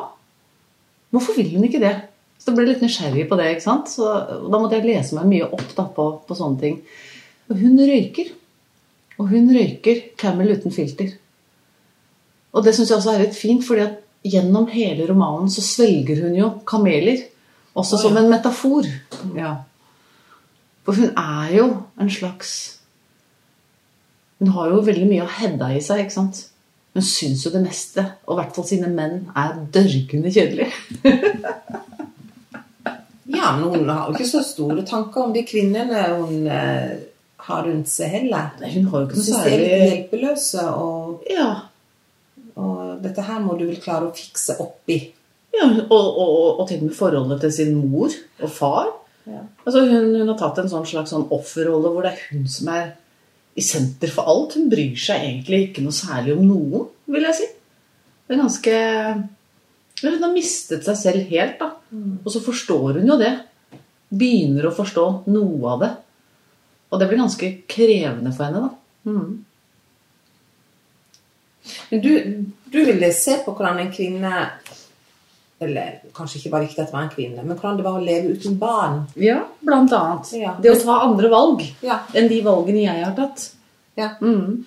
Hvorfor 1.15 1.37
vil 1.39 1.55
hun 1.55 1.65
ikke 1.67 1.81
det? 1.83 1.95
Så 2.39 2.51
jeg 2.51 2.59
ble 2.59 2.67
litt 2.69 2.81
nysgjerrig 2.83 3.27
på 3.29 3.37
det. 3.39 3.51
ikke 3.55 3.65
sant? 3.65 3.89
Så, 3.89 4.05
da 4.45 4.59
måtte 4.59 4.77
jeg 4.77 4.85
lese 4.85 5.17
meg 5.17 5.29
mye 5.31 5.47
opp 5.47 5.69
da, 5.77 5.87
på, 5.95 6.07
på 6.27 6.37
sånne 6.37 6.61
ting. 6.61 6.81
Og 7.49 7.61
hun 7.61 7.79
røyker. 7.79 8.33
Og 9.15 9.29
hun 9.31 9.47
røyker 9.55 10.01
Camel 10.19 10.51
uten 10.57 10.75
filter. 10.75 11.13
Og 12.55 12.63
det 12.63 12.75
syns 12.75 12.91
jeg 12.91 12.99
også 12.99 13.13
er 13.15 13.23
litt 13.25 13.37
fint, 13.37 13.63
fordi 13.65 13.85
at 13.85 14.01
gjennom 14.25 14.67
hele 14.71 15.07
romanen 15.09 15.49
så 15.51 15.63
svelger 15.63 16.23
hun 16.25 16.35
jo 16.37 16.51
kameler. 16.67 17.23
Også 17.75 17.97
oh, 17.97 17.99
ja. 17.99 18.03
som 18.05 18.19
en 18.19 18.31
metafor. 18.31 18.87
Ja. 19.35 19.53
For 20.85 21.01
hun 21.01 21.11
er 21.17 21.53
jo 21.57 21.69
en 21.99 22.11
slags 22.11 22.51
Hun 24.39 24.51
har 24.51 24.67
jo 24.69 24.81
veldig 24.83 25.05
mye 25.07 25.23
av 25.23 25.31
Hedda 25.31 25.69
i 25.71 25.81
seg, 25.81 26.01
ikke 26.03 26.13
sant? 26.13 26.41
Hun 26.95 27.03
syns 27.03 27.41
jo 27.45 27.51
det 27.51 27.59
meste, 27.65 28.03
og 28.25 28.37
i 28.37 28.39
hvert 28.39 28.55
fall 28.55 28.67
sine 28.69 28.87
menn, 28.87 29.25
er 29.35 29.57
dørgende 29.75 30.31
kjedelig. 30.31 30.69
Ja, 33.25 33.55
men 33.57 33.63
hun 33.73 33.89
har 33.89 34.07
jo 34.07 34.15
ikke 34.15 34.27
så 34.29 34.41
store 34.45 34.83
tanker 34.87 35.25
om 35.25 35.33
de 35.35 35.41
kvinnene 35.47 36.03
hun 36.13 36.45
eh, 36.47 36.93
har 37.47 37.65
rundt 37.67 37.89
seg 37.91 38.13
heller. 38.13 38.51
Nei, 38.61 38.71
Hun 38.77 38.87
har 38.91 39.01
jo 39.03 39.07
ikke 39.09 39.19
noe 39.19 39.25
er 39.25 39.49
særlig 39.49 39.69
hjelpeløse, 39.89 40.65
og, 40.71 41.25
Ja. 41.33 41.49
og 42.55 43.01
dette 43.03 43.25
her 43.27 43.41
må 43.43 43.57
du 43.59 43.65
vel 43.67 43.81
klare 43.81 44.07
å 44.09 44.15
fikse 44.15 44.55
opp 44.63 44.93
i. 44.93 44.99
ja 45.57 45.67
og, 45.67 45.89
og, 45.91 46.59
og 46.61 46.67
til 46.69 46.79
og 46.83 46.87
med 46.89 46.95
forholdet 46.97 47.41
til 47.43 47.53
sin 47.57 47.75
mor 47.81 48.13
og 48.43 48.49
far. 48.51 48.93
Ja. 49.25 49.41
Altså 49.65 49.81
hun, 49.89 50.11
hun 50.15 50.29
har 50.29 50.37
tatt 50.39 50.61
en 50.61 50.69
sånn 50.69 50.85
slags 50.87 51.11
sånn 51.15 51.27
offerrolle 51.33 51.91
hvor 51.91 52.05
det 52.05 52.13
er 52.13 52.23
hun 52.29 52.45
som 52.51 52.69
er 52.75 52.91
i 53.55 53.63
senter 53.63 54.11
for 54.11 54.27
alt. 54.31 54.57
Hun 54.57 54.69
bryr 54.71 54.97
seg 54.99 55.23
egentlig 55.23 55.61
ikke 55.69 55.83
noe 55.85 55.95
særlig 55.95 56.35
om 56.35 56.43
noen, 56.47 56.89
vil 57.11 57.27
jeg 57.29 57.39
si. 57.39 57.49
Hun 58.25 58.35
er 58.35 58.41
ganske 58.41 58.77
Hun 60.01 60.23
har 60.23 60.33
mistet 60.33 60.83
seg 60.85 60.97
selv 60.99 61.29
helt, 61.31 61.59
da. 61.61 61.71
Og 62.25 62.31
så 62.33 62.41
forstår 62.43 62.99
hun 62.99 63.07
jo 63.13 63.15
det. 63.19 63.31
Begynner 64.11 64.67
å 64.67 64.75
forstå 64.75 65.05
noe 65.31 65.71
av 65.71 65.83
det. 65.85 65.91
Og 66.91 66.99
det 66.99 67.07
blir 67.09 67.21
ganske 67.23 67.51
krevende 67.71 68.33
for 68.35 68.47
henne, 68.47 68.67
da. 68.67 69.11
Mm. 69.11 69.45
Men 71.89 72.03
du, 72.03 72.11
du 72.69 72.79
ville 72.85 73.09
se 73.15 73.39
på 73.45 73.55
hvordan 73.55 73.79
en 73.81 73.93
kvinne 73.93 74.33
Eller 75.61 76.01
kanskje 76.13 76.39
ikke 76.41 76.51
var 76.51 76.61
viktig 76.65 76.79
at 76.83 76.89
det 76.89 76.93
var 76.97 77.03
en 77.05 77.09
kvinne, 77.13 77.43
men 77.45 77.55
hvordan 77.57 77.77
det 77.79 77.85
var 77.85 77.99
å 77.99 78.03
leve 78.03 78.33
uten 78.35 78.57
barn. 78.59 78.97
Ja, 79.15 79.37
blant 79.63 79.93
annet. 79.95 80.33
Ja. 80.35 80.55
Det 80.61 80.71
å 80.73 80.79
ta 80.83 80.97
andre 81.05 81.29
valg 81.31 81.61
Ja. 81.81 81.99
enn 82.13 82.27
de 82.27 82.41
valgene 82.43 82.81
jeg 82.83 83.05
har 83.05 83.13
tatt. 83.15 83.51
ja. 83.95 84.09
Mm. 84.21 84.65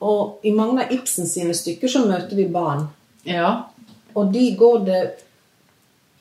Og 0.00 0.40
i 0.44 0.50
mange 0.52 0.84
av 0.84 0.92
Ibsen 0.92 1.26
sine 1.26 1.54
stykker 1.56 1.88
så 1.88 2.02
møter 2.06 2.36
vi 2.36 2.44
barn. 2.52 2.82
Ja. 3.24 3.64
Og 4.14 4.30
de 4.32 4.50
går 4.56 4.84
det 4.84 5.02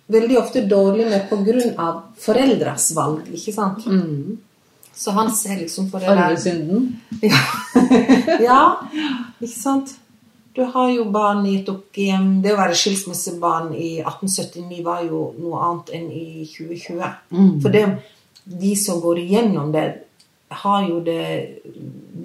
veldig 0.09 0.37
ofte 0.39 0.61
dårlig 0.67 1.09
med 1.09 1.29
pga. 1.29 2.01
foreldres 2.17 2.93
valg, 2.95 3.27
ikke 3.33 3.53
sant? 3.53 3.85
Mm. 3.85 4.37
Så 4.95 5.11
han 5.11 5.29
ser 5.35 5.57
liksom 5.59 5.91
på 5.91 5.99
det 5.99 6.07
der 6.07 6.23
Arvesynden. 6.23 7.01
Ja, 8.41 8.77
ikke 9.41 9.51
sant? 9.59 9.95
Du 10.55 10.63
har 10.63 10.89
jo 10.93 11.05
barn 11.11 11.43
i 11.45 11.57
et 11.59 11.69
opphjem 11.69 12.39
Det 12.43 12.53
å 12.53 12.59
være 12.59 12.77
skilsmissebarn 12.79 13.73
i 13.75 13.97
1879 13.99 14.83
var 14.85 15.03
jo 15.03 15.29
noe 15.35 15.61
annet 15.67 15.93
enn 15.97 16.05
i 16.15 16.45
2020. 16.47 17.09
Mm. 17.35 17.53
For 17.63 17.75
det, 17.75 17.85
de 18.45 18.75
som 18.79 19.01
går 19.03 19.19
igjennom 19.25 19.73
det, 19.75 19.85
har 20.63 20.85
jo 20.87 21.01
det 21.03 21.25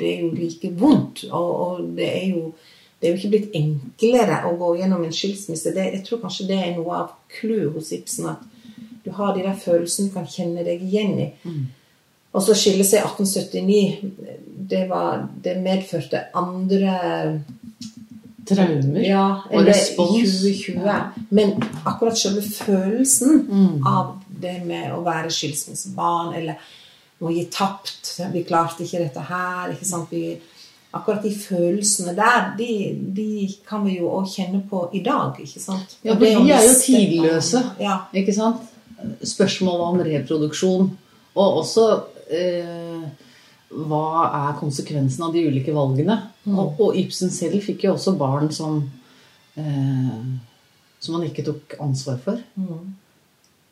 Det 0.00 0.12
er 0.12 0.20
jo 0.26 0.30
like 0.36 0.70
vondt. 0.78 1.24
Og, 1.30 1.50
og 1.66 1.88
det 1.98 2.10
er 2.10 2.28
jo 2.34 2.52
det 3.00 3.08
er 3.08 3.14
jo 3.14 3.16
ikke 3.16 3.28
blitt 3.32 3.54
enklere 3.56 4.42
å 4.44 4.56
gå 4.60 4.74
gjennom 4.76 5.04
en 5.06 5.14
skilsmisse. 5.16 5.70
Det, 5.72 5.86
jeg 5.94 6.02
tror 6.04 6.18
kanskje 6.20 6.50
det 6.50 6.58
er 6.60 6.74
noe 6.76 6.98
av 6.98 7.14
clouet 7.32 7.72
hos 7.72 7.94
Ibsen. 7.96 8.26
At 8.28 8.42
du 9.06 9.08
har 9.16 9.32
de 9.32 9.44
der 9.46 9.56
følelsene 9.56 10.10
du 10.10 10.16
kan 10.18 10.26
kjenne 10.28 10.64
deg 10.66 10.82
igjen 10.84 11.14
i. 11.24 11.28
Og 12.36 12.44
så 12.44 12.54
skille 12.54 12.84
seg 12.84 13.00
i 13.00 13.08
1879. 13.08 14.36
Det, 14.70 14.82
var, 14.90 15.24
det 15.40 15.56
medførte 15.64 16.26
andre 16.36 16.92
Traumer. 18.54 19.00
ja, 19.06 19.24
Og 19.50 19.66
respons. 19.66 20.10
2020. 20.40 21.24
Men 21.30 21.52
akkurat 21.86 22.18
selve 22.18 22.42
følelsen 22.42 23.46
Mm. 23.48 23.86
av 23.86 24.16
det 24.40 24.62
med 24.66 24.92
å 24.92 25.02
være 25.04 25.30
skilsmissebarn 25.30 26.34
eller 26.36 26.54
å 27.22 27.28
gi 27.34 27.44
tapt 27.52 28.20
Vi 28.32 28.42
klarte 28.44 28.82
ikke 28.84 28.98
dette 29.04 29.20
her. 29.20 29.70
ikke 29.72 29.84
sant? 29.84 30.08
Vi, 30.10 30.38
akkurat 30.94 31.22
de 31.22 31.30
følelsene 31.30 32.14
der, 32.16 32.54
de, 32.58 32.98
de 33.14 33.54
kan 33.68 33.84
vi 33.84 33.98
jo 33.98 34.08
også 34.08 34.34
kjenne 34.40 34.62
på 34.70 34.88
i 34.94 35.00
dag. 35.04 35.36
ikke 35.38 35.60
sant? 35.60 35.96
Ja, 36.04 36.14
for 36.14 36.20
det 36.24 36.34
de 36.36 36.50
er 36.50 36.62
jo 36.66 36.74
tidløse. 36.82 37.62
Ja. 37.80 37.98
Ikke 38.14 38.34
sant? 38.34 38.56
Spørsmålet 39.22 39.80
om 39.80 40.00
reproduksjon. 40.00 40.90
Og 41.36 41.56
også 41.62 41.84
eh, 42.30 42.89
hva 43.70 44.26
er 44.48 44.58
konsekvensen 44.58 45.24
av 45.26 45.34
de 45.34 45.44
ulike 45.46 45.74
valgene? 45.74 46.16
Og, 46.50 46.80
og 46.80 46.96
Ibsen 46.98 47.30
selv 47.30 47.62
fikk 47.62 47.86
jo 47.86 47.94
også 47.94 48.16
barn 48.18 48.50
som 48.54 48.80
eh, 49.58 50.22
som 51.00 51.16
han 51.16 51.26
ikke 51.26 51.46
tok 51.46 51.76
ansvar 51.80 52.20
for. 52.22 52.40
Mm. 52.60 52.92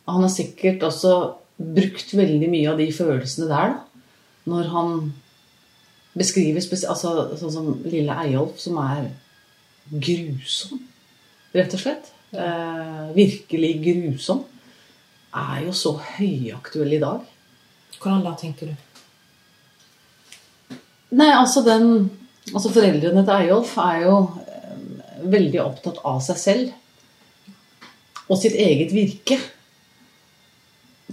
Han 0.08 0.24
har 0.24 0.32
sikkert 0.32 0.84
også 0.88 1.14
brukt 1.58 2.14
veldig 2.16 2.48
mye 2.50 2.70
av 2.72 2.80
de 2.80 2.88
følelsene 2.94 3.48
der, 3.50 3.74
da. 3.74 4.04
Når 4.48 4.68
han 4.72 4.92
beskriver 6.16 6.62
altså, 6.88 7.10
sånn 7.36 7.52
som 7.52 7.66
lille 7.84 8.14
Eyolf, 8.24 8.56
som 8.62 8.78
er 8.80 9.10
grusom, 9.92 10.80
rett 11.52 11.74
og 11.76 11.82
slett. 11.82 12.08
Eh, 12.32 13.02
virkelig 13.16 13.74
grusom. 13.84 14.40
Er 15.36 15.66
jo 15.66 15.74
så 15.76 15.92
høyaktuell 16.16 16.96
i 16.96 17.02
dag. 17.02 17.28
Hvordan 17.98 18.24
da, 18.24 18.32
tenker 18.40 18.72
du? 18.72 18.87
Nei, 21.16 21.30
altså 21.32 21.64
den 21.66 22.10
Altså 22.48 22.70
foreldrene 22.72 23.22
til 23.26 23.34
Eyolf 23.44 23.74
er 23.82 23.98
jo 24.06 24.14
eh, 24.48 25.24
veldig 25.28 25.58
opptatt 25.60 25.98
av 26.08 26.22
seg 26.24 26.38
selv. 26.40 26.70
Og 28.28 28.38
sitt 28.40 28.56
eget 28.56 28.94
virke. 28.96 29.36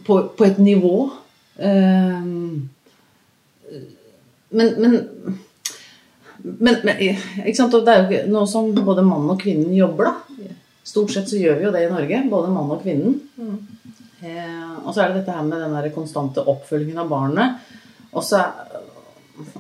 På, 0.08 0.21
på 0.31 0.47
et 0.47 0.62
nivå. 0.63 1.10
Eh, 1.60 2.23
men, 4.55 4.71
men 4.79 4.95
Men, 6.45 6.75
men 6.86 6.99
ikke 7.01 7.58
sant? 7.58 7.73
Og 7.73 7.86
det 7.86 7.91
er 7.91 8.01
jo 8.01 8.05
ikke 8.05 8.31
nå 8.31 8.45
som 8.47 8.67
både 8.77 9.03
mann 9.03 9.27
og 9.34 9.39
kvinnen 9.41 9.73
jobber, 9.73 10.12
da. 10.12 10.51
Stort 10.86 11.12
sett 11.15 11.31
så 11.31 11.39
gjør 11.41 11.58
vi 11.58 11.65
jo 11.65 11.71
det 11.73 11.88
i 11.88 11.89
Norge, 11.89 12.19
både 12.29 12.51
mann 12.53 12.69
og 12.75 12.84
kvinnen. 12.84 13.15
Eh, 14.21 14.75
og 14.84 14.91
så 14.93 15.01
er 15.01 15.10
det 15.10 15.23
dette 15.23 15.34
her 15.34 15.47
med 15.47 15.63
den 15.63 15.73
der 15.73 15.89
konstante 15.95 16.43
oppfølgingen 16.45 17.01
av 17.01 17.10
barnet. 17.10 17.63
Og 18.13 18.21
så, 18.23 18.43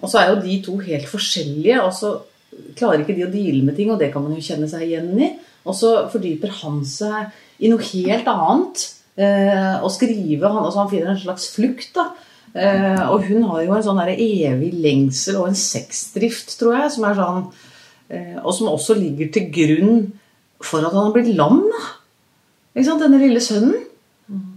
og 0.01 0.07
så 0.07 0.21
er 0.21 0.31
jo 0.31 0.41
de 0.43 0.55
to 0.63 0.77
helt 0.83 1.07
forskjellige, 1.09 1.81
og 1.83 1.93
så 1.95 2.13
klarer 2.77 3.03
ikke 3.03 3.15
de 3.17 3.25
å 3.25 3.31
deale 3.31 3.63
med 3.67 3.75
ting, 3.77 3.91
og 3.91 3.99
det 3.99 4.11
kan 4.13 4.23
man 4.23 4.35
jo 4.37 4.43
kjenne 4.43 4.69
seg 4.71 4.85
igjen 4.87 5.11
i. 5.19 5.31
Og 5.65 5.75
så 5.75 5.91
fordyper 6.11 6.53
han 6.61 6.83
seg 6.87 7.33
i 7.63 7.71
noe 7.71 7.83
helt 7.89 8.29
annet. 8.31 8.85
Eh, 9.15 9.75
og 9.79 9.91
skrive, 9.95 10.47
han, 10.47 10.63
altså 10.67 10.83
han 10.83 10.91
finner 10.91 11.13
en 11.13 11.21
slags 11.21 11.49
flukt, 11.55 11.91
da. 11.95 12.09
Eh, 12.55 13.01
og 13.11 13.25
hun 13.27 13.47
har 13.49 13.63
jo 13.65 13.73
en 13.75 13.83
sånn 13.83 13.99
der 13.99 14.13
evig 14.15 14.71
lengsel 14.79 15.41
og 15.41 15.49
en 15.49 15.59
sexdrift, 15.59 16.55
tror 16.59 16.77
jeg, 16.77 16.93
som 16.93 17.07
er 17.07 17.17
sånn 17.17 17.41
eh, 18.15 18.37
Og 18.39 18.53
som 18.55 18.69
også 18.71 18.95
ligger 18.95 19.27
til 19.35 19.49
grunn 19.51 19.97
for 20.63 20.79
at 20.79 20.95
han 20.95 21.09
har 21.09 21.15
blitt 21.15 21.33
lam, 21.35 21.65
da. 21.67 21.83
Ikke 22.75 22.87
sant? 22.87 23.03
Denne 23.03 23.19
lille 23.19 23.43
sønnen. 23.43 23.83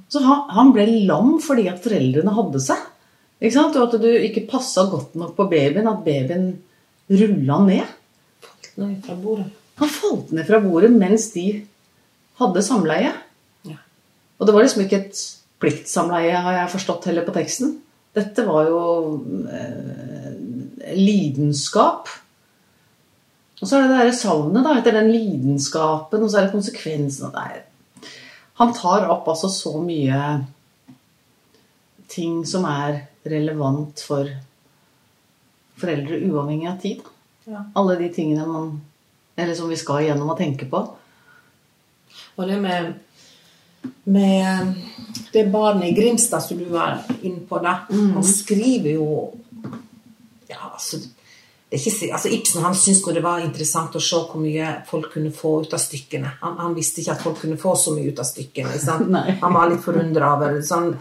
Så 0.09 0.23
han, 0.25 0.47
han 0.55 0.71
ble 0.73 0.87
lam 1.09 1.37
fordi 1.45 1.67
at 1.71 1.83
foreldrene 1.85 2.35
hadde 2.37 2.63
seg. 2.65 2.87
Ikke 3.39 3.55
sant? 3.55 3.77
Og 3.79 3.89
at 3.89 4.03
du 4.03 4.09
ikke 4.09 4.47
passa 4.51 4.87
godt 4.91 5.15
nok 5.19 5.37
på 5.37 5.47
babyen, 5.51 5.87
at 5.87 6.05
babyen 6.05 6.51
rulla 7.09 7.59
ned. 7.67 7.97
Falt 8.45 8.71
ned 8.81 8.95
fra 9.07 9.19
bordet. 9.23 9.49
Han 9.79 9.91
falt 9.95 10.33
ned 10.35 10.47
fra 10.49 10.61
bordet 10.63 10.91
mens 10.95 11.31
de 11.35 11.47
hadde 12.41 12.63
samleie. 12.67 13.13
Ja. 13.67 13.79
Og 14.39 14.47
det 14.47 14.55
var 14.55 14.67
liksom 14.67 14.85
ikke 14.85 15.03
et 15.05 15.21
pliktsamleie, 15.63 16.35
har 16.35 16.57
jeg 16.61 16.73
forstått 16.75 17.09
heller 17.11 17.27
på 17.27 17.35
teksten. 17.35 17.79
Dette 18.15 18.45
var 18.47 18.67
jo 18.71 18.83
eh, 19.51 20.35
lidenskap. 20.99 22.11
Og 23.59 23.67
så 23.67 23.77
er 23.77 23.85
det 23.85 23.91
det 23.91 23.99
derre 23.99 24.15
savnet 24.15 24.67
da, 24.67 24.77
etter 24.79 24.95
den 24.95 25.11
lidenskapen, 25.11 26.23
og 26.23 26.31
så 26.31 26.39
er 26.39 26.47
det 26.47 26.55
konsekvensen. 26.55 27.33
Det 27.35 27.43
er, 27.43 28.13
han 28.59 28.75
tar 28.75 29.09
opp 29.11 29.27
altså 29.31 29.51
så 29.51 29.75
mye 29.83 30.21
ting 32.09 32.45
som 32.49 32.65
er 32.71 33.03
relevant 33.31 34.01
for 34.05 34.31
foreldre 35.79 36.21
uavhengig 36.27 36.69
av 36.71 36.79
tid. 36.83 37.03
Ja. 37.49 37.65
Alle 37.79 37.97
de 38.01 38.09
tingene 38.13 38.47
man, 38.47 38.81
eller 39.37 39.55
som 39.55 39.69
vi 39.71 39.79
skal 39.81 40.03
igjennom 40.05 40.33
og 40.33 40.41
tenke 40.41 40.69
på. 40.69 40.83
Og 42.39 42.49
det 42.49 42.59
med, 42.63 42.93
med 44.05 44.75
det 45.33 45.47
barnet 45.53 45.91
i 45.91 45.95
Grimstad 45.97 46.45
som 46.45 46.59
du 46.59 46.67
var 46.73 47.01
inne 47.23 47.45
på, 47.49 47.61
da. 47.63 47.81
Han 47.91 48.25
skriver 48.25 48.99
jo 48.99 49.07
Ja, 50.49 50.71
altså, 50.73 51.01
det 51.69 51.77
er 51.77 51.83
ikke, 51.85 52.13
altså 52.17 52.31
Ibsen 52.33 52.63
han 52.65 52.77
syntes 52.77 53.03
det 53.13 53.23
var 53.23 53.43
interessant 53.45 53.97
å 53.99 54.01
se 54.01 54.21
hvor 54.31 54.41
mye 54.41 54.71
folk 54.89 55.11
kunne 55.13 55.33
få 55.35 55.59
ut 55.67 55.75
av 55.77 55.83
stykkene. 55.83 56.31
Han, 56.41 56.57
han 56.63 56.77
visste 56.77 57.03
ikke 57.03 57.17
at 57.19 57.25
folk 57.27 57.43
kunne 57.43 57.59
få 57.61 57.75
så 57.77 57.93
mye 57.97 58.09
ut 58.09 58.23
av 58.23 58.29
stykkene. 58.29 58.79
sant? 58.81 59.13
Han 59.43 59.57
var 59.57 59.69
litt 59.69 59.85
forundra 59.85 60.33
over 60.37 60.57
det. 60.57 60.63
Sånn, 60.65 60.95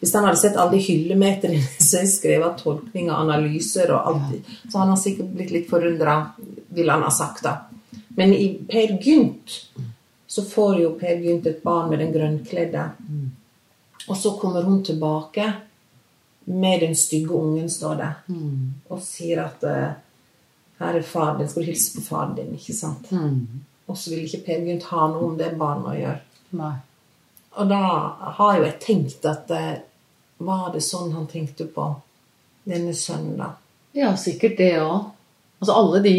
hvis 0.00 0.14
han 0.14 0.24
hadde 0.24 0.40
sett 0.40 0.56
alle 0.56 0.76
de 0.76 0.82
hyllemeterne 0.84 1.60
som 1.78 2.00
er 2.02 2.10
skrevet 2.10 2.46
av 2.46 2.58
tolkninger, 2.60 3.14
analyser 3.14 3.92
og 3.94 4.10
alt, 4.12 4.52
så 4.68 4.78
hadde 4.78 4.92
han 4.92 5.00
sikkert 5.00 5.34
blitt 5.36 5.54
litt 5.54 5.70
forundra, 5.70 6.18
ville 6.76 6.92
han 6.92 7.06
ha 7.06 7.12
sagt. 7.14 7.44
da. 7.46 7.56
Men 8.16 8.32
i 8.34 8.48
Per 8.68 8.96
Gynt 9.02 9.60
så 10.26 10.44
får 10.44 10.80
jo 10.80 10.94
Per 11.00 11.22
Gynt 11.22 11.46
et 11.46 11.62
barn 11.64 11.90
med 11.90 12.00
den 12.04 12.12
grønnkledde. 12.12 12.88
Og 14.08 14.16
så 14.16 14.36
kommer 14.40 14.62
hun 14.62 14.82
tilbake 14.84 15.52
med 16.44 16.80
den 16.80 16.96
stygge 16.96 17.34
ungen, 17.34 17.70
står 17.70 17.94
det, 17.98 18.10
og 18.88 19.00
sier 19.02 19.40
at 19.42 19.64
eh, 19.66 19.94
her 20.78 20.94
er 20.94 21.02
far 21.02 21.38
din, 21.38 21.48
skal 21.48 21.64
du 21.64 21.70
hilse 21.72 21.96
på 21.96 22.04
faren 22.06 22.36
din, 22.36 22.52
ikke 22.54 22.74
sant? 22.76 23.08
Og 23.88 23.98
så 23.98 24.12
vil 24.12 24.26
ikke 24.28 24.44
Per 24.46 24.62
Gynt 24.66 24.84
ha 24.92 25.08
noe 25.10 25.24
om 25.30 25.36
det 25.38 25.56
barnet 25.58 25.88
å 25.90 25.96
gjøre. 25.96 26.20
Nei. 26.60 26.74
Og 27.56 27.68
da 27.70 27.82
har 28.38 28.58
jo 28.58 28.64
jeg 28.66 28.78
tenkt 28.82 29.28
at 29.28 29.50
eh, 29.54 29.76
Var 30.36 30.66
det 30.74 30.82
sånn 30.84 31.14
han 31.16 31.28
tenkte 31.30 31.64
på 31.72 31.88
denne 32.68 32.92
sønnen, 32.96 33.38
da? 33.40 33.54
Ja, 33.96 34.10
sikkert 34.20 34.58
det 34.58 34.74
òg. 34.82 35.12
Altså 35.62 35.76
alle 35.80 36.02
de 36.04 36.16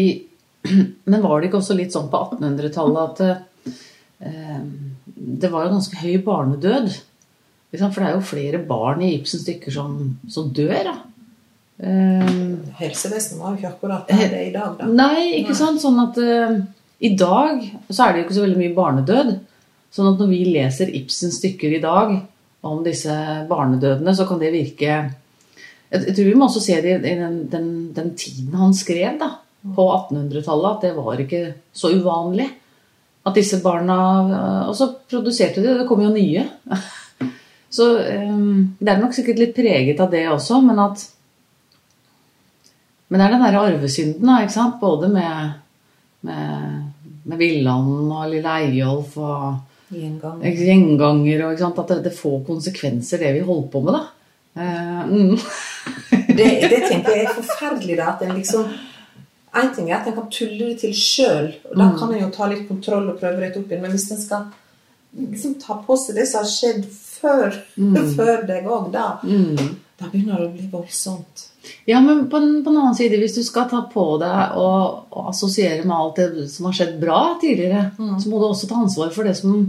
Men 1.10 1.22
var 1.22 1.38
det 1.38 1.50
ikke 1.50 1.60
også 1.60 1.76
litt 1.78 1.94
sånn 1.94 2.08
på 2.10 2.18
1800-tallet 2.32 3.04
at 3.04 3.76
eh, 4.26 4.62
det 5.14 5.50
var 5.52 5.66
jo 5.66 5.76
ganske 5.76 6.00
høy 6.00 6.16
barnedød? 6.26 6.88
Liksom. 7.72 7.92
For 7.92 8.00
det 8.00 8.08
er 8.08 8.16
jo 8.16 8.24
flere 8.26 8.62
barn 8.66 9.04
i 9.04 9.12
Ibsens 9.18 9.44
stykker 9.44 9.74
som, 9.74 9.94
som 10.30 10.50
dør, 10.56 10.90
da. 10.90 10.96
Eh, 11.78 12.32
Helsevesenet 12.80 13.38
var 13.38 13.52
jo 13.52 13.60
ikke 13.60 13.70
akkurat 13.70 14.10
det 14.10 14.42
i 14.48 14.54
dag, 14.54 14.74
da. 14.80 14.88
Nei, 14.88 15.38
ikke 15.42 15.56
sant? 15.58 15.82
Sånn 15.82 16.00
at 16.02 16.18
eh, 16.22 16.58
i 17.06 17.12
dag 17.18 17.62
så 17.88 18.08
er 18.08 18.14
det 18.14 18.22
jo 18.22 18.26
ikke 18.26 18.38
så 18.38 18.46
veldig 18.46 18.62
mye 18.62 18.76
barnedød. 18.78 19.34
Sånn 19.94 20.12
at 20.12 20.20
når 20.20 20.30
vi 20.30 20.42
leser 20.52 20.92
Ibsens 20.94 21.38
stykker 21.40 21.76
i 21.76 21.82
dag 21.82 22.14
om 22.68 22.82
disse 22.84 23.14
barnedødene, 23.48 24.14
så 24.14 24.26
kan 24.28 24.40
det 24.42 24.52
virke 24.54 24.92
Jeg, 25.88 26.12
tror 26.12 26.26
vi 26.26 26.36
må 26.36 26.48
også 26.48 26.60
se 26.60 26.76
det 26.84 26.98
i 26.98 27.14
den, 27.16 27.44
den, 27.48 27.68
den 27.96 28.14
tiden 28.18 28.56
han 28.60 28.74
skrev, 28.76 29.16
da. 29.20 29.30
På 29.74 29.88
1800-tallet. 29.94 30.74
At 30.74 30.82
det 30.84 30.94
var 30.96 31.22
ikke 31.22 31.42
så 31.72 31.92
uvanlig. 31.96 32.48
At 33.24 33.36
disse 33.36 33.62
barna 33.64 33.98
eh, 34.28 34.68
Og 34.68 34.76
så 34.76 34.90
produserte 35.08 35.64
de, 35.64 35.78
det 35.80 35.86
kom 35.88 36.04
jo 36.04 36.12
nye. 36.12 36.44
Så 37.68 37.86
eh, 38.00 38.36
det 38.80 38.92
er 38.92 39.00
nok 39.00 39.12
sikkert 39.16 39.40
litt 39.42 39.56
preget 39.56 39.98
av 40.00 40.12
det 40.12 40.22
også, 40.32 40.62
men 40.64 40.78
at 40.80 41.02
men 43.08 43.20
det 43.20 43.24
er 43.24 43.32
den 43.32 43.44
derre 43.44 43.60
arvesynden, 43.70 44.28
da, 44.28 44.42
ikke 44.44 44.52
sant? 44.52 44.74
Både 44.80 45.08
med, 45.08 45.52
med, 46.28 46.80
med 47.24 47.40
Villanden 47.40 48.10
og 48.12 48.26
Lille 48.28 48.56
Eyolf 48.66 49.14
og 49.16 49.67
Gjengang. 49.88 50.42
gjenganger 50.44 51.46
og? 51.46 51.62
At 51.80 51.88
det, 51.88 51.98
det 52.04 52.14
får 52.16 52.44
konsekvenser, 52.46 53.22
det 53.22 53.32
vi 53.38 53.44
holder 53.46 53.68
på 53.72 53.82
med, 53.86 53.96
da. 53.96 54.04
Uh, 54.58 55.02
mm. 55.08 55.38
Det, 56.38 56.46
det 56.70 56.80
tenker 56.88 57.14
jeg 57.14 57.26
er 57.26 57.34
forferdelig, 57.36 57.96
da. 57.98 58.14
At 58.14 58.24
en 58.26 58.36
liksom 58.38 58.70
En 59.58 59.70
ting 59.74 59.88
er 59.88 59.96
at 59.96 60.06
en 60.06 60.14
kan 60.14 60.26
tulle 60.30 60.66
det 60.68 60.82
til 60.82 60.92
sjøl, 60.94 61.46
og 61.70 61.78
da 61.80 61.86
kan 61.96 62.10
en 62.12 62.20
jo 62.20 62.26
ta 62.30 62.46
litt 62.50 62.66
kontroll 62.68 63.06
og 63.08 63.16
prøve 63.18 63.40
å 63.40 63.40
rette 63.40 63.56
opp 63.58 63.70
igjen, 63.72 63.80
men 63.80 63.94
hvis 63.94 64.04
en 64.12 64.20
skal 64.20 64.42
liksom 65.16 65.54
ta 65.62 65.78
på 65.86 65.96
seg 65.98 66.18
det 66.20 66.26
som 66.28 66.44
har 66.44 66.50
skjedd 66.52 66.84
før, 66.92 67.56
før 68.18 68.44
deg 68.46 68.68
òg, 68.68 68.90
da, 68.92 69.06
da 69.24 70.10
begynner 70.12 70.44
det 70.44 70.50
å 70.50 70.52
bli 70.52 70.68
voldsomt. 70.70 71.46
Ja, 71.88 72.00
men 72.04 72.26
på 72.30 72.40
en, 72.40 72.58
på 72.64 72.72
den 72.72 72.80
annen 72.80 72.96
side, 72.98 73.18
hvis 73.20 73.36
du 73.36 73.42
skal 73.46 73.68
ta 73.70 73.82
på 73.92 74.04
deg 74.22 74.56
og, 74.60 75.04
og 75.12 75.30
assosiere 75.32 75.84
med 75.84 75.96
alt 75.96 76.20
det 76.20 76.48
som 76.52 76.68
har 76.68 76.76
skjedd 76.78 76.96
bra 77.02 77.20
tidligere, 77.40 77.88
så 77.96 78.30
må 78.30 78.40
du 78.40 78.48
også 78.48 78.68
ta 78.70 78.80
ansvar 78.82 79.12
for 79.14 79.28
det 79.28 79.36
som, 79.38 79.62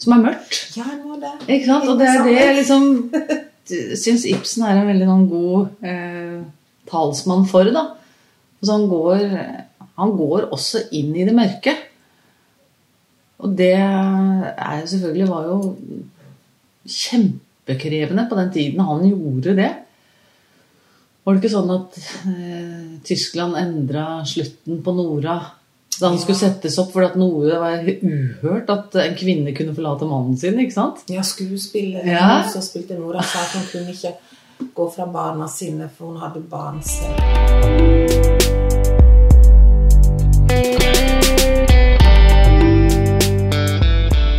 som 0.00 0.16
er 0.16 0.26
mørkt. 0.26 0.60
Ja, 0.78 0.88
må 1.02 1.20
det. 1.22 1.32
Ikke 1.46 1.68
sant? 1.68 1.88
Og 1.88 2.00
det 2.00 2.10
er 2.10 2.26
det 2.26 2.36
jeg 2.40 2.58
liksom 2.60 2.90
syns 3.68 4.26
Ibsen 4.28 4.66
er 4.66 4.80
en 4.80 4.90
veldig 4.90 5.08
noen 5.08 5.28
god 5.30 5.86
eh, 5.86 6.38
talsmann 6.90 7.46
for. 7.50 7.70
da. 7.74 7.88
Så 8.62 8.76
han 8.76 8.88
går, 8.90 9.24
han 9.98 10.16
går 10.18 10.50
også 10.54 10.86
inn 10.94 11.14
i 11.16 11.26
det 11.26 11.34
mørke. 11.36 11.74
Og 13.42 13.54
det 13.58 13.74
er 13.74 14.80
jo 14.80 14.90
selvfølgelig 14.92 15.28
var 15.30 15.46
jo 15.50 15.56
kjempekrevende 16.86 18.26
på 18.30 18.38
den 18.38 18.52
tiden 18.54 18.84
han 18.86 19.02
gjorde 19.08 19.56
det. 19.58 19.70
Var 21.22 21.36
det 21.36 21.38
ikke 21.38 21.52
sånn 21.52 21.68
at 21.70 21.96
eh, 22.26 22.86
Tyskland 23.06 23.54
endra 23.54 24.24
slutten 24.26 24.80
på 24.82 24.94
Nora 24.96 25.36
da 26.00 26.08
han 26.08 26.16
skulle 26.18 26.40
settes 26.40 26.78
opp 26.82 26.88
For 26.96 27.04
at 27.06 27.14
noe 27.20 27.60
var 27.62 27.84
uhørt 27.86 28.70
at 28.72 28.96
en 29.04 29.14
kvinne 29.14 29.52
kunne 29.54 29.74
forlate 29.76 30.08
mannen 30.08 30.34
sin? 30.40 30.58
ikke 30.58 30.74
sant? 30.74 31.04
Ja, 31.12 31.22
skuespiller. 31.22 32.02
Ja. 32.08 32.40
Så 32.50 32.64
spilte 32.66 32.96
Nora, 32.98 33.22
sa 33.22 33.44
at 33.44 33.54
hun 33.54 33.68
kunne 33.70 33.94
ikke 33.94 34.16
gå 34.74 34.86
fra 34.96 35.06
barna 35.14 35.46
sine, 35.46 35.86
for 35.94 36.10
hun 36.10 36.18
hadde 36.24 36.42
barn 36.42 36.82
selv. 36.82 37.22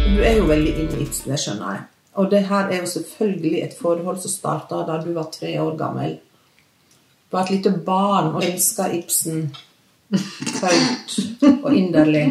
Du 0.09 0.19
er 0.19 0.35
jo 0.35 0.51
veldig 0.51 0.75
inne 0.83 0.99
i 0.99 1.07
Ibsen, 1.07 1.31
det 1.31 1.39
skjønner 1.45 1.77
jeg. 1.77 1.87
Og 2.19 2.29
det 2.35 2.43
her 2.51 2.75
er 2.75 2.83
jo 2.83 2.91
selvfølgelig 2.97 3.63
et 3.69 3.79
forhold 3.79 4.19
som 4.25 4.35
starta 4.35 4.83
da 4.89 4.99
du 4.99 5.13
var 5.15 5.31
tre 5.31 5.55
år 5.63 5.79
gammel. 5.79 6.19
Var 7.33 7.43
et 7.47 7.53
lite 7.55 7.71
barn 7.85 8.35
og 8.35 8.43
elska 8.45 8.91
Ibsen 8.93 9.47
høyt 10.13 11.15
og 11.63 11.73
inderlig. 11.73 12.25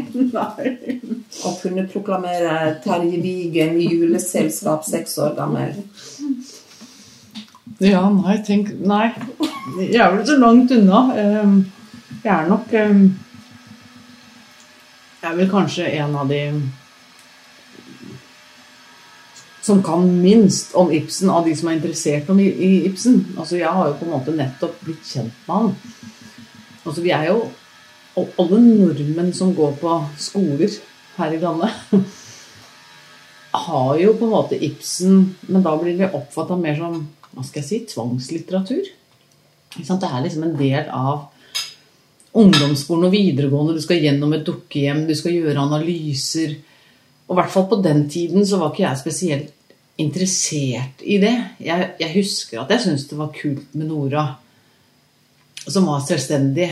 Og 1.47 1.57
kunne 1.63 1.87
proklamere 1.91 2.77
Terje 2.85 3.19
Vigen 3.23 3.79
i 3.81 3.89
juleselskap 3.89 4.85
seks 4.87 5.17
år 5.19 5.33
gammel. 5.39 5.73
Ja, 7.83 8.05
nei, 8.15 8.37
tenk 8.47 8.71
Nei. 8.87 9.09
Jeg 9.81 9.99
er 10.05 10.13
vel 10.15 10.27
så 10.29 10.37
langt 10.39 10.71
unna. 10.77 11.01
Ehm, 11.19 11.57
Jeg 12.23 12.33
er 12.37 12.49
nok 12.49 12.71
ehm, 12.79 13.07
Jeg 15.23 15.31
er 15.33 15.37
vel 15.41 15.51
kanskje 15.51 15.89
en 15.99 16.15
av 16.21 16.29
de 16.31 16.43
som 19.63 19.83
kan 19.83 20.23
minst 20.23 20.75
om 20.75 20.91
Ibsen 20.93 21.31
av 21.31 21.47
de 21.47 21.55
som 21.57 21.69
er 21.71 21.79
interessert 21.79 22.31
om 22.33 22.41
i 22.43 22.85
Ibsen. 22.89 23.21
Altså, 23.39 23.57
Jeg 23.57 23.71
har 23.71 23.89
jo 23.89 23.99
på 24.01 24.07
en 24.09 24.15
måte 24.17 24.35
nettopp 24.35 24.81
blitt 24.83 25.05
kjent 25.07 25.45
med 25.47 25.57
han. 25.57 25.77
Altså, 26.85 27.01
Vi 27.01 27.11
er 27.11 27.29
jo 27.31 27.45
alle 28.17 28.59
nordmenn 28.61 29.33
som 29.33 29.55
går 29.55 29.79
på 29.81 29.93
skoler 30.19 30.75
her 31.17 31.33
i 31.33 31.39
landet, 31.41 31.71
har 33.67 33.99
jo 34.01 34.15
på 34.17 34.27
en 34.27 34.33
måte 34.33 34.59
Ibsen, 34.65 35.37
men 35.49 35.63
da 35.63 35.77
blir 35.77 35.99
det 35.99 36.13
oppfatta 36.17 36.57
mer 36.57 36.77
som 36.77 37.07
hva 37.33 37.45
skal 37.45 37.63
jeg 37.63 37.69
si, 37.69 37.79
tvangslitteratur. 37.95 38.91
Det 39.73 40.09
er 40.09 40.21
liksom 40.25 40.43
en 40.45 40.59
del 40.59 40.91
av 40.93 41.31
ungdomsskolen 42.37 43.09
og 43.09 43.15
videregående. 43.15 43.77
Du 43.77 43.85
skal 43.85 44.03
gjennom 44.03 44.33
et 44.37 44.45
dukkehjem, 44.45 45.07
du 45.09 45.15
skal 45.17 45.37
gjøre 45.39 45.65
analyser. 45.65 46.59
Og 47.29 47.35
i 47.35 47.39
hvert 47.41 47.53
fall 47.53 47.69
på 47.71 47.81
den 47.85 48.07
tiden 48.11 48.47
så 48.47 48.59
var 48.61 48.73
ikke 48.73 48.85
jeg 48.87 49.01
spesielt 49.01 49.77
interessert 50.01 51.03
i 51.05 51.19
det. 51.23 51.35
Jeg, 51.63 51.91
jeg 52.01 52.15
husker 52.17 52.63
at 52.63 52.73
jeg 52.73 52.87
syntes 52.87 53.09
det 53.11 53.19
var 53.19 53.35
kult 53.37 53.75
med 53.77 53.91
Nora, 53.91 54.25
som 55.63 55.87
var 55.89 56.03
selvstendig 56.05 56.71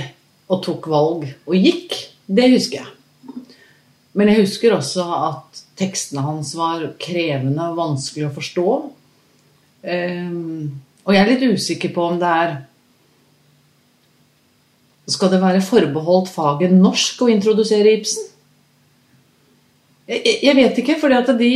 og 0.50 0.62
tok 0.64 0.88
valg 0.90 1.28
og 1.46 1.54
gikk. 1.56 1.94
Det 2.26 2.48
husker 2.54 2.82
jeg. 2.82 2.94
Men 4.16 4.32
jeg 4.32 4.42
husker 4.42 4.74
også 4.74 5.04
at 5.30 5.60
tekstene 5.78 6.24
hans 6.24 6.52
var 6.58 6.82
krevende 7.00 7.70
og 7.70 7.78
vanskelig 7.78 8.26
å 8.26 8.34
forstå. 8.34 8.72
Um, 9.80 10.80
og 11.06 11.14
jeg 11.14 11.22
er 11.22 11.30
litt 11.30 11.54
usikker 11.56 11.92
på 11.94 12.10
om 12.10 12.18
det 12.20 12.28
er 12.28 12.58
Skal 15.10 15.30
det 15.32 15.40
være 15.42 15.62
forbeholdt 15.64 16.28
faget 16.30 16.74
norsk 16.76 17.24
å 17.24 17.30
introdusere 17.32 17.96
Ibsen? 17.96 18.29
Jeg, 20.10 20.54
vet 20.58 20.78
ikke, 20.82 20.98
fordi 20.98 21.18
at 21.20 21.30
de 21.38 21.50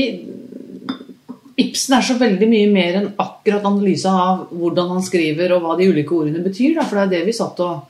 Ibsen 1.58 1.94
er 1.94 2.02
så 2.02 2.16
veldig 2.18 2.46
mye 2.50 2.70
mer 2.70 2.96
enn 2.98 3.10
akkurat 3.22 3.66
analyse 3.66 4.10
av 4.10 4.48
hvordan 4.50 4.92
han 4.96 5.04
skriver 5.06 5.54
og 5.54 5.62
hva 5.62 5.76
de 5.78 5.86
ulike 5.90 6.14
ordene 6.14 6.42
betyr. 6.42 6.74
Da, 6.78 6.86
for 6.86 6.98
det 6.98 7.04
er 7.04 7.12
det 7.12 7.28
vi 7.28 7.34
satt 7.36 7.60
og, 7.62 7.84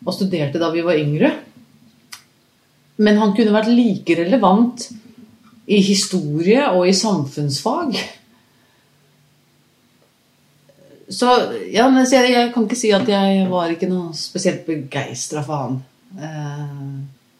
og, 0.00 0.12
studerte 0.16 0.60
da 0.60 0.70
vi 0.72 0.84
var 0.84 1.00
yngre. 1.00 1.32
Men 3.04 3.20
han 3.20 3.34
kunne 3.36 3.52
vært 3.52 3.72
like 3.72 4.16
relevant 4.16 4.86
i 5.68 5.80
historie 5.84 6.70
og 6.70 6.86
i 6.88 6.94
samfunnsfag. 6.96 7.98
Så 11.12 11.34
ja, 11.70 11.86
men 11.92 12.06
jeg, 12.08 12.32
jeg 12.32 12.52
kan 12.54 12.64
ikke 12.64 12.80
si 12.80 12.94
at 12.96 13.08
jeg 13.10 13.44
var 13.50 13.72
ikke 13.72 13.90
noe 13.90 14.16
spesielt 14.16 14.64
begeistra 14.66 15.44
for 15.44 15.66
han. 15.66 15.76
Eh, 16.16 16.72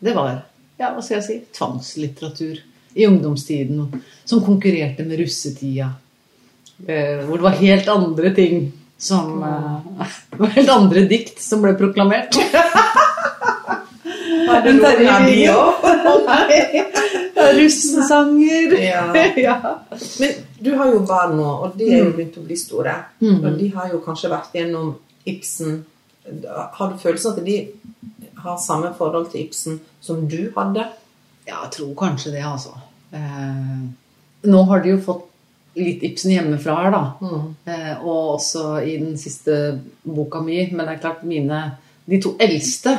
det 0.05 0.13
var, 0.15 0.45
ja, 0.79 0.91
hva 0.93 1.03
skal 1.03 1.17
jeg 1.21 1.25
si, 1.27 1.37
tvangslitteratur 1.57 2.59
i 2.97 3.07
ungdomstiden 3.09 4.03
som 4.25 4.43
konkurrerte 4.45 5.05
med 5.05 5.19
russetida. 5.21 5.91
Eh, 6.87 7.23
hvor 7.25 7.37
det 7.41 7.45
var 7.47 7.57
helt 7.61 7.89
andre 7.89 8.31
ting 8.37 8.73
som 8.99 9.43
eh, 9.43 10.07
Det 10.33 10.41
var 10.41 10.53
helt 10.57 10.73
andre 10.73 11.07
dikt 11.09 11.41
som 11.43 11.63
ble 11.65 11.75
proklamert. 11.79 12.37
Var 14.47 14.61
det 14.63 14.73
noen 14.77 15.09
av 15.11 15.25
de 15.27 15.41
òg? 15.51 15.87
Russesanger. 17.57 18.77
Ja. 18.83 19.17
ja. 19.37 19.57
Men 20.21 20.31
du 20.59 20.75
har 20.79 20.93
jo 20.93 21.01
barn 21.09 21.37
nå, 21.39 21.49
og 21.67 21.75
de 21.79 21.89
er 21.91 21.99
jo 21.99 22.05
Mm. 22.07 22.15
begynt 22.17 22.39
å 22.39 22.45
bli 22.47 22.57
store. 22.57 22.95
Mm. 23.21 23.41
Og 23.45 23.59
de 23.59 23.69
har 23.75 23.91
jo 23.93 23.99
kanskje 24.05 24.31
vært 24.31 24.55
gjennom 24.55 24.95
Ibsen. 25.27 25.85
Har 26.79 26.93
du 26.93 26.99
følelsen 27.03 27.33
at 27.33 27.45
de 27.45 27.57
har 28.43 28.59
samme 28.61 28.93
forhold 28.99 29.31
til 29.33 29.47
Ibsen 29.47 29.81
som 30.01 30.27
du 30.29 30.53
hadde? 30.57 30.87
Ja, 31.47 31.63
jeg 31.65 31.73
tror 31.79 31.95
kanskje 31.99 32.35
det, 32.35 32.45
altså. 32.47 32.75
Eh, 33.15 33.87
nå 34.51 34.63
har 34.71 34.83
de 34.83 34.95
jo 34.95 35.03
fått 35.03 35.27
litt 35.77 36.05
Ibsen 36.07 36.33
hjemmefra 36.35 36.77
her, 36.81 36.95
da. 36.95 37.03
Mm. 37.21 37.45
Eh, 37.73 37.93
og 38.01 38.37
også 38.37 38.65
i 38.83 38.97
den 39.03 39.17
siste 39.21 39.79
boka 40.03 40.41
mi. 40.45 40.63
Men 40.73 40.87
det 40.87 40.97
er 40.97 41.05
klart, 41.05 41.27
mine 41.27 41.65
De 42.07 42.21
to 42.23 42.37
eldste 42.39 42.93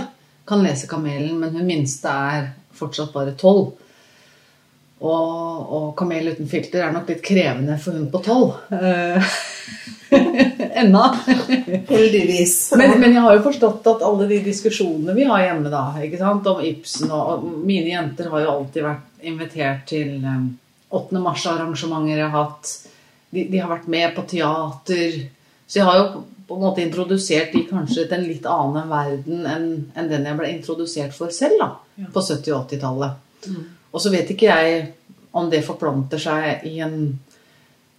kan 0.47 0.63
lese 0.63 0.87
'Kamelen', 0.87 1.39
men 1.39 1.53
hun 1.55 1.67
minste 1.67 2.07
er 2.11 2.49
fortsatt 2.75 3.13
bare 3.13 3.35
tolv. 3.39 3.71
Og, 4.99 5.71
og 5.71 5.95
'Kamel 5.95 6.33
uten 6.33 6.49
filter' 6.49 6.83
er 6.83 6.91
nok 6.91 7.07
litt 7.07 7.23
krevende 7.23 7.77
for 7.79 7.91
hun 7.95 8.11
på 8.11 8.19
tolv. 8.25 8.57
Eh, 8.71 9.23
Ennå. 10.83 11.01
Heldigvis. 11.89 12.55
Men, 12.77 12.95
men 13.01 13.13
jeg 13.15 13.23
har 13.25 13.35
jo 13.37 13.43
forstått 13.47 13.87
at 13.91 14.05
alle 14.05 14.27
de 14.29 14.39
diskusjonene 14.45 15.15
vi 15.17 15.25
har 15.29 15.43
hjemme 15.45 15.71
da, 15.73 15.83
ikke 16.03 16.19
sant, 16.21 16.47
om 16.51 16.61
Ibsen 16.63 17.11
og, 17.11 17.33
og 17.33 17.59
Mine 17.67 17.91
jenter 17.93 18.29
har 18.33 18.45
jo 18.45 18.53
alltid 18.53 18.85
vært 18.85 19.27
invitert 19.27 19.85
til 19.89 20.17
um, 20.23 20.47
8. 20.93 21.19
mars-arrangementer 21.23 22.15
jeg 22.21 22.25
har 22.29 22.35
hatt. 22.35 22.73
De, 23.33 23.43
de 23.51 23.59
har 23.59 23.71
vært 23.71 23.89
med 23.91 24.13
på 24.15 24.23
teater. 24.29 25.17
Så 25.67 25.81
jeg 25.81 25.87
har 25.89 25.97
jo 25.99 26.25
på 26.47 26.55
en 26.55 26.63
måte 26.63 26.79
introdusert 26.85 27.51
de 27.51 27.65
kanskje 27.67 28.05
til 28.07 28.15
en 28.15 28.27
litt 28.29 28.45
annen 28.47 28.87
verden 28.87 29.41
enn 29.51 29.65
enn 29.99 30.07
den 30.07 30.29
jeg 30.29 30.37
ble 30.39 30.51
introdusert 30.53 31.15
for 31.17 31.33
selv 31.35 31.59
da, 31.59 31.73
Ja. 31.97 32.05
på 32.13 32.21
70- 32.21 32.53
og 32.55 32.69
80-tallet. 32.69 33.17
Mm. 33.49 33.65
Og 33.91 34.01
så 34.03 34.11
vet 34.13 34.29
ikke 34.31 34.47
jeg 34.47 34.85
om 35.37 35.49
det 35.51 35.63
forplanter 35.65 36.21
seg 36.21 36.63
i 36.69 36.77
en 36.85 36.95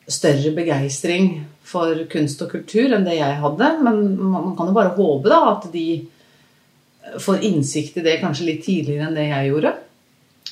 større 0.09 0.53
begeistring 0.57 1.33
for 1.69 2.07
kunst 2.13 2.41
og 2.45 2.53
kultur 2.55 2.95
enn 2.95 3.05
det 3.07 3.19
jeg 3.19 3.41
hadde. 3.43 3.73
Men 3.85 4.01
man 4.19 4.55
kan 4.57 4.71
jo 4.71 4.77
bare 4.77 4.95
håpe 4.97 5.29
da 5.31 5.43
at 5.53 5.69
de 5.73 5.89
får 7.21 7.45
innsikt 7.49 8.01
i 8.01 8.05
det 8.05 8.19
kanskje 8.23 8.49
litt 8.49 8.65
tidligere 8.67 9.09
enn 9.09 9.17
det 9.17 9.29
jeg 9.29 9.53
gjorde. 9.53 9.75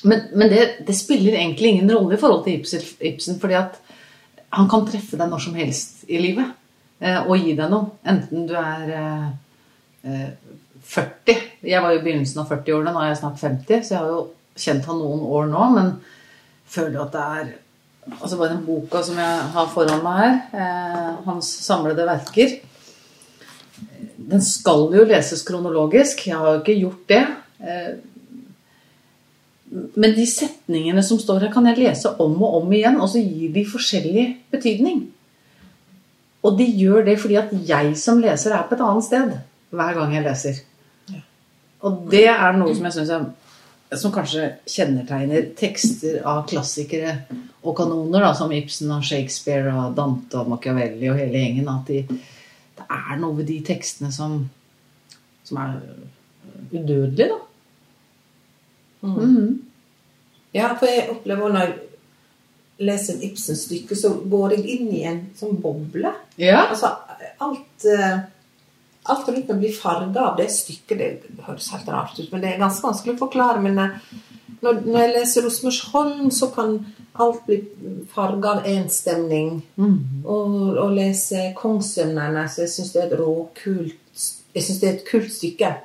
Men, 0.03 0.27
men 0.37 0.51
det, 0.53 0.63
det 0.85 0.95
spiller 0.97 1.39
egentlig 1.39 1.73
ingen 1.73 1.91
rolle 1.91 2.15
i 2.15 2.21
forhold 2.21 2.43
til 2.45 2.59
Ibsen, 2.59 2.85
Ibsen, 3.09 3.39
fordi 3.41 3.57
at 3.57 3.79
han 4.53 4.69
kan 4.69 4.85
treffe 4.87 5.17
deg 5.19 5.29
når 5.31 5.43
som 5.43 5.57
helst 5.57 6.05
i 6.07 6.21
livet 6.21 6.53
eh, 7.01 7.19
og 7.19 7.41
gi 7.41 7.55
deg 7.57 7.71
noe. 7.73 7.97
Enten 8.07 8.45
du 8.49 8.53
er 8.57 8.93
eh, 8.93 9.27
eh, 10.07 10.29
40 10.87 11.39
Jeg 11.67 11.83
var 11.83 11.91
jo 11.91 11.99
i 11.99 12.03
begynnelsen 12.05 12.43
av 12.43 12.51
40-årene, 12.53 12.93
nå 12.93 13.01
er 13.01 13.09
jeg 13.11 13.21
snart 13.23 13.41
50, 13.41 13.81
så 13.83 13.93
jeg 13.93 14.03
har 14.03 14.11
jo 14.13 14.21
kjent 14.57 14.85
han 14.87 15.01
noen 15.01 15.25
år 15.37 15.49
nå, 15.51 15.63
men 15.73 15.89
føler 16.67 17.01
at 17.03 17.15
det 17.15 17.25
er 17.39 17.49
Altså 18.15 18.37
bare 18.37 18.53
den 18.55 18.65
boka 18.65 19.01
som 19.03 19.17
jeg 19.19 19.47
har 19.53 19.69
foran 19.71 20.03
meg 20.03 20.19
her, 20.21 20.35
eh, 20.53 21.09
hans 21.25 21.49
samlede 21.65 22.05
verker 22.07 22.59
Den 24.17 24.41
skal 24.41 24.89
jo 24.95 25.03
leses 25.07 25.43
kronologisk. 25.47 26.27
Jeg 26.27 26.35
har 26.35 26.53
jo 26.53 26.61
ikke 26.61 26.79
gjort 26.81 27.03
det. 27.07 27.25
Eh, 27.63 27.93
men 29.95 30.15
de 30.15 30.25
setningene 30.27 31.03
som 31.03 31.19
står 31.19 31.45
her, 31.45 31.51
kan 31.53 31.65
jeg 31.67 31.77
lese 31.77 32.09
om 32.19 32.35
og 32.43 32.61
om 32.61 32.73
igjen, 32.73 32.99
og 32.99 33.09
så 33.09 33.21
gir 33.23 33.53
de 33.53 33.63
forskjellig 33.67 34.25
betydning. 34.51 35.05
Og 36.43 36.57
de 36.59 36.65
gjør 36.65 37.05
det 37.05 37.17
fordi 37.19 37.35
at 37.39 37.51
jeg 37.67 37.97
som 37.99 38.19
leser 38.23 38.55
er 38.55 38.67
på 38.67 38.75
et 38.75 38.83
annet 38.83 39.07
sted 39.07 39.35
hver 39.69 39.97
gang 39.97 40.15
jeg 40.15 40.27
leser. 40.27 40.61
Og 41.85 42.07
det 42.11 42.27
er 42.31 42.57
noe 42.57 42.75
som 42.75 42.87
jeg 42.87 42.97
syns 42.97 43.13
er 43.13 43.27
som 43.95 44.11
kanskje 44.11 44.49
kjennetegner 44.67 45.51
tekster 45.55 46.19
av 46.27 46.43
klassikere 46.49 47.13
og 47.67 47.75
kanoner, 47.77 48.23
da, 48.23 48.33
som 48.37 48.51
Ibsen 48.55 48.91
og 48.95 49.05
Shakespeare 49.05 49.73
og 49.75 49.95
Dante 49.97 50.39
og 50.39 50.51
Machiavelli 50.53 51.09
og 51.11 51.19
hele 51.19 51.41
gjengen, 51.41 51.71
at 51.71 51.89
de, 51.91 52.19
det 52.77 52.85
er 52.87 53.19
noe 53.19 53.39
ved 53.39 53.49
de 53.49 53.57
tekstene 53.67 54.11
som, 54.13 54.39
som 55.47 55.59
er 55.63 55.79
udødelige, 56.71 57.27
da. 57.33 57.41
Mm. 59.01 59.17
Mhm. 59.17 59.49
Ja, 60.55 60.71
for 60.79 60.89
jeg 60.89 61.09
opplever 61.11 61.51
når 61.53 61.65
jeg 61.65 61.73
leser 62.87 63.13
en 63.13 63.25
Ibsen-stykke, 63.27 63.97
så 63.97 64.13
går 64.29 64.55
jeg 64.55 64.77
inn 64.77 64.89
i 64.93 65.03
en 65.09 65.19
sånn 65.37 65.59
boble. 65.61 66.13
Ja. 66.39 66.63
Altså, 66.67 66.93
alt, 67.43 67.85
eh, 67.85 68.19
alt 69.11 69.29
rundt 69.29 69.51
meg 69.51 69.61
blir 69.61 69.75
farga 69.75 70.29
av 70.31 70.37
det 70.39 70.47
stykket. 70.53 70.97
Det 70.97 71.45
høres 71.45 71.69
helt 71.73 71.91
rart 71.93 72.17
ut, 72.19 72.31
men 72.31 72.43
det 72.43 72.53
er 72.53 72.63
ganske 72.63 72.85
vanskelig 72.85 73.17
å 73.17 73.23
forklare. 73.25 73.61
Men 73.65 73.81
eh, 73.83 73.99
når, 74.63 74.81
når 74.85 74.99
jeg 75.01 75.13
leser 75.15 75.47
Rosmersholm, 75.47 76.29
så 76.33 76.49
kan 76.53 76.79
alt 77.19 77.45
blir 77.45 77.63
farga 78.13 78.57
av 78.57 78.65
én 78.65 78.87
stemning. 78.89 79.61
Mhm. 79.75 80.23
Og, 80.25 80.77
og 80.77 80.95
lese 80.95 81.51
Kongssønnene, 81.57 82.47
så 82.49 82.65
jeg 82.65 82.73
syns 82.73 82.91
det 82.93 83.03
er 83.03 83.07
et 83.11 83.19
råkult 83.19 83.95
Jeg 84.55 84.63
synes 84.63 84.79
det 84.81 84.87
er 84.89 84.93
et 84.95 85.09
kult 85.11 85.31
stykke. 85.31 85.75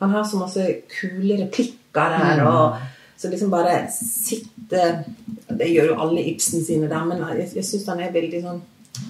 Han 0.00 0.10
har 0.10 0.24
så 0.24 0.38
masse 0.40 0.66
kule 0.88 1.36
replikker 1.44 2.16
der. 2.16 2.40
Mm. 2.40 2.46
og 2.46 2.76
så 3.16 3.28
liksom 3.28 3.50
bare 3.50 3.88
sitte 3.92 5.04
Det 5.48 5.68
gjør 5.68 5.92
jo 5.92 5.98
alle 6.00 6.24
Ibsen 6.30 6.64
sine, 6.64 6.88
der, 6.88 7.04
men 7.04 7.20
jeg, 7.38 7.50
jeg 7.54 7.64
syns 7.64 7.86
han 7.92 8.00
er 8.00 8.14
veldig 8.14 8.40
sånn 8.42 8.62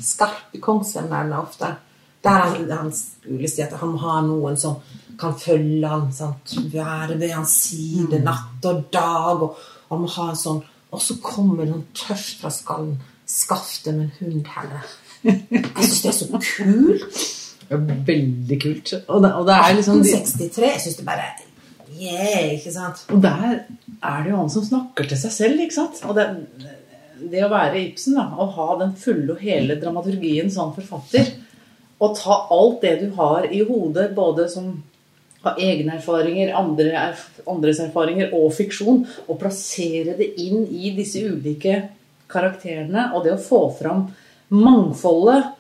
skarp 0.03 0.57
i 0.57 0.61
Kongssønnene 0.63 1.39
ofte. 1.39 1.71
Der 2.23 2.43
han, 2.45 2.67
han 2.71 2.91
skulle 2.93 3.49
si 3.51 3.63
at 3.63 3.73
han 3.81 3.95
må 3.95 4.03
ha 4.03 4.21
noen 4.27 4.59
som 4.59 4.83
kan 5.19 5.35
følge 5.39 5.89
han, 5.89 6.11
sant? 6.15 6.55
være 6.73 7.17
ved 7.21 7.33
hans 7.35 7.55
side 7.67 8.21
natt 8.23 8.69
og 8.69 8.85
dag. 8.93 9.43
Og 9.47 9.57
han 9.89 10.05
må 10.05 10.11
ha 10.19 10.29
en 10.31 10.43
sånn 10.43 10.63
Og 10.93 11.01
så 11.01 11.17
kommer 11.25 11.65
hun 11.71 11.87
tørst 11.97 12.43
fra 12.43 12.51
skallen. 12.53 12.99
Skaff 13.27 13.79
dem 13.85 14.03
en 14.03 14.11
hund, 14.19 14.43
herre. 14.53 14.83
Jeg 15.25 15.87
syns 15.87 16.03
det 16.03 16.11
er 16.11 16.19
så 16.19 16.27
kult. 16.33 17.23
Det 17.69 17.79
er 17.79 17.87
Veldig 18.07 18.59
kult. 18.61 18.93
Og 19.09 19.23
det, 19.25 19.33
og 19.33 19.47
det 19.49 19.55
er 19.57 19.79
liksom 19.79 20.03
de, 20.03 20.13
1863. 20.19 20.69
Jeg 20.69 20.85
syns 20.85 21.01
det 21.01 21.07
bare 21.09 21.31
Yeah, 21.93 22.55
ikke 22.57 22.73
sant? 22.73 23.05
Og 23.13 23.21
der 23.23 23.43
er 24.03 24.23
det 24.25 24.33
jo 24.33 24.39
han 24.41 24.51
som 24.51 24.65
snakker 24.65 25.07
til 25.07 25.19
seg 25.21 25.33
selv, 25.35 25.61
ikke 25.61 25.77
sant? 25.77 26.01
Og 26.09 26.17
det, 26.17 26.25
det 27.31 27.45
å 27.45 27.51
være 27.53 27.83
Ibsen, 27.85 28.17
da, 28.19 28.25
å 28.33 28.49
ha 28.57 28.69
den 28.81 28.95
fulle 28.99 29.37
og 29.37 29.43
hele 29.45 29.77
dramaturgien 29.81 30.51
som 30.51 30.73
forfatter, 30.75 31.29
og 32.03 32.17
ta 32.19 32.39
alt 32.51 32.81
det 32.83 32.97
du 33.05 33.13
har 33.21 33.47
i 33.47 33.61
hodet, 33.69 34.09
både 34.17 34.49
som 34.51 34.73
av 35.45 35.59
egne 35.59 35.97
erfaringer, 35.99 36.53
andre, 36.55 36.91
erf- 36.99 37.41
andres 37.51 37.81
erfaringer 37.83 38.31
og 38.39 38.53
fiksjon, 38.55 39.03
og 39.29 39.39
plassere 39.41 40.15
det 40.19 40.29
inn 40.43 40.67
i 40.71 40.93
disse 40.97 41.23
ulike 41.27 41.81
karakterene, 42.33 43.09
og 43.15 43.25
det 43.27 43.35
å 43.35 43.41
få 43.43 43.65
fram 43.79 44.07
mangfoldet 44.53 45.51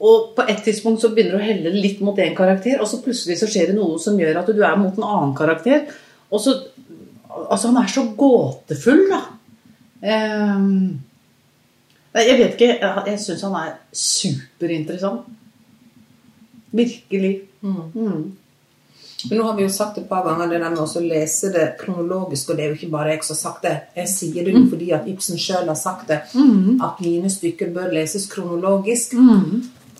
Og 0.00 0.28
på 0.36 0.44
et 0.46 0.60
tidspunkt 0.62 1.00
så 1.02 1.08
begynner 1.10 1.34
du 1.34 1.38
å 1.40 1.42
helle 1.46 1.72
litt 1.74 1.98
mot 2.06 2.16
én 2.22 2.34
karakter, 2.38 2.78
og 2.80 2.86
så 2.86 3.00
plutselig 3.02 3.34
så 3.40 3.48
skjer 3.50 3.72
det 3.72 3.74
noe 3.80 3.98
som 3.98 4.14
gjør 4.20 4.36
at 4.44 4.52
du 4.54 4.60
er 4.62 4.76
mot 4.78 4.94
en 4.94 5.02
annen 5.08 5.34
karakter. 5.38 5.88
Og 6.30 6.40
så 6.44 6.54
Altså, 7.50 7.68
han 7.68 7.76
er 7.82 7.90
så 7.92 8.02
gåtefull, 8.18 9.02
da. 9.10 9.18
Ehm, 10.02 10.98
Jeg 12.14 12.38
vet 12.38 12.54
ikke. 12.56 12.78
Jeg, 13.06 13.18
syns 13.20 13.42
han 13.42 13.54
er 13.54 13.74
superinteressant. 13.92 15.26
Virkelig. 16.72 17.34
Mm. 17.62 18.32
Men 19.30 19.38
nå 19.40 19.44
har 19.48 19.56
vi 19.58 19.64
jo 19.64 19.68
sagt 19.74 19.96
et 19.98 20.08
par 20.08 20.22
ganger 20.22 20.46
det 20.52 20.60
der 20.62 20.70
med 20.70 20.78
å 20.78 21.00
lese 21.02 21.48
det 21.50 21.64
kronologisk, 21.80 22.50
og 22.50 22.56
det 22.56 22.64
er 22.64 22.68
jo 22.70 22.76
ikke 22.78 22.90
bare 22.92 23.10
jeg 23.16 23.24
som 23.26 23.34
har 23.34 23.40
sagt 23.40 23.62
det. 23.66 23.72
Jeg 23.96 24.08
sier 24.12 24.44
det 24.46 24.52
jo 24.54 24.60
fordi 24.70 24.92
at 24.94 25.08
Ibsen 25.10 25.40
sjøl 25.42 25.66
har 25.66 25.74
sagt 25.80 26.06
det, 26.12 26.20
at 26.86 27.00
mine 27.02 27.30
stykker 27.30 27.72
bør 27.74 27.90
leses 27.92 28.28
kronologisk. 28.30 29.16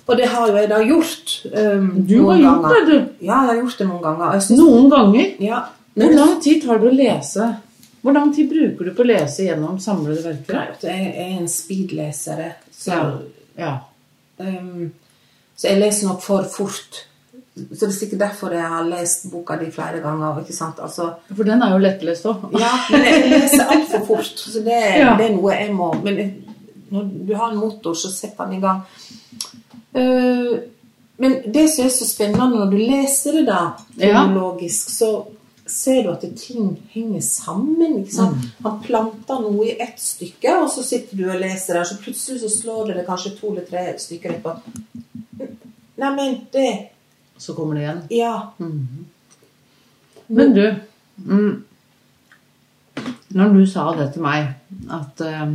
Og 0.08 0.16
det 0.16 0.28
har 0.32 0.46
jo 0.48 0.54
jeg 0.56 0.68
da 0.70 0.78
gjort. 0.86 1.32
um, 1.52 1.88
Du 2.06 2.14
har 2.28 2.38
gjort 2.38 2.62
ganger. 2.62 2.86
det, 2.86 2.86
du. 2.86 3.26
Ja, 3.26 3.40
jeg 3.42 3.48
har 3.50 3.58
gjort 3.62 3.78
det 3.78 3.88
noen 3.88 4.02
ganger. 4.06 4.38
Noen 4.56 4.90
ganger. 4.90 5.34
ja, 5.40 5.58
Hvor 5.98 6.14
lang 6.14 6.40
tid 6.40 6.62
tar 6.62 6.78
det 6.78 6.88
å 6.88 6.94
lese? 6.94 7.48
Hvor 8.00 8.14
lang 8.14 8.30
tid 8.34 8.48
bruker 8.48 8.84
du 8.86 8.94
på 8.94 9.02
å 9.02 9.06
lese 9.10 9.44
gjennom 9.48 9.80
samlede 9.82 10.22
verker? 10.22 10.76
jeg 10.86 11.10
er 11.18 11.38
en 11.40 11.48
speedleser. 11.50 12.54
Så, 12.72 12.94
Ja. 12.94 13.10
ja. 13.58 13.74
um, 14.38 14.92
så 15.58 15.66
jeg 15.72 15.80
leser 15.82 16.06
nok 16.06 16.22
for 16.22 16.44
fort. 16.44 17.04
Så 17.72 17.80
det 17.80 17.88
er 17.88 17.94
sikkert 17.98 18.20
derfor 18.22 18.54
jeg 18.54 18.68
har 18.72 18.84
lest 18.88 19.28
boka 19.32 19.56
di 19.60 19.70
flere 19.74 20.00
ganger. 20.04 20.40
ikke 20.42 20.56
sant? 20.56 20.80
Altså, 20.84 21.10
For 21.34 21.44
den 21.44 21.62
er 21.62 21.72
jo 21.74 21.78
lettlest 21.82 22.26
òg. 22.30 22.48
Ja, 22.58 22.72
men 22.90 23.04
jeg 23.04 23.30
leser 23.30 23.64
altfor 23.74 24.04
fort. 24.06 24.38
Så 24.38 24.62
det, 24.64 24.80
Ja. 24.98 25.16
det 25.18 25.30
er 25.30 25.36
noe 25.36 25.52
jeg 25.54 25.74
må 25.74 25.92
Men 26.02 26.44
når 26.90 27.26
du 27.28 27.34
har 27.34 27.50
en 27.52 27.58
motor, 27.60 27.94
så 27.94 28.10
setter 28.12 28.44
den 28.44 28.58
i 28.58 28.60
gang. 28.60 28.80
Uh, 29.94 30.58
men 31.18 31.34
det 31.52 31.68
som 31.70 31.84
er 31.86 31.90
så 31.90 32.06
spennende 32.06 32.48
når 32.54 32.70
du 32.70 32.76
leser 32.78 33.32
det, 33.32 33.46
da, 33.46 33.72
Ja. 33.98 34.22
så 34.68 35.26
ser 35.66 36.02
du 36.02 36.10
at 36.10 36.24
ting 36.36 36.78
henger 36.94 37.20
sammen. 37.20 37.98
ikke 38.04 38.14
sant? 38.14 38.36
Han 38.64 38.80
planter 38.82 39.40
noe 39.42 39.66
i 39.66 39.76
ett 39.80 40.00
stykke, 40.00 40.62
og 40.62 40.70
så 40.70 40.82
sitter 40.82 41.16
du 41.16 41.30
og 41.30 41.40
leser 41.40 41.80
og 41.80 41.86
så 41.86 41.98
plutselig 42.00 42.40
så 42.40 42.48
slår 42.48 42.86
det 42.86 42.96
deg 42.96 43.06
kanskje 43.06 43.34
to 43.40 43.50
eller 43.52 43.66
tre 43.68 43.98
stykker 43.98 44.30
etterpå. 44.30 44.56
Neimen, 45.98 46.40
det 46.52 46.88
Så 47.38 47.54
kommer 47.54 47.78
det 47.78 47.86
igjen. 47.86 48.02
Ja. 48.10 48.52
Men 50.26 50.54
du 50.54 50.64
mm, 51.24 51.64
Når 53.28 53.54
du 53.54 53.66
sa 53.66 53.88
det 53.96 54.12
til 54.14 54.24
meg, 54.24 54.54
at 54.92 55.22
uh, 55.24 55.52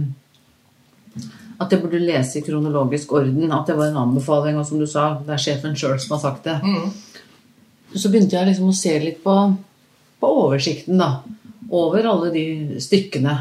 at 1.61 1.71
jeg 1.71 1.84
burde 1.84 2.01
lese 2.01 2.39
i 2.39 2.43
kronologisk 2.45 3.11
orden, 3.13 3.51
at 3.51 3.67
det 3.69 3.77
var 3.77 3.91
en 3.91 4.01
anbefaling, 4.07 4.57
og 4.57 4.65
som 4.67 4.79
du 4.81 4.88
sa, 4.89 5.13
det 5.25 5.36
er 5.36 5.41
sjefen 5.41 5.77
sjøl 5.77 5.99
som 6.01 6.15
har 6.17 6.23
sagt 6.23 6.47
det, 6.49 6.57
så 7.93 8.09
begynte 8.09 8.36
jeg 8.36 8.49
liksom 8.49 8.71
å 8.71 8.75
se 8.75 8.93
litt 8.99 9.21
på, 9.23 9.36
på 10.19 10.31
oversikten, 10.43 10.97
da. 11.01 11.21
Over 11.73 12.09
alle 12.09 12.31
de 12.34 12.45
stykkene. 12.84 13.36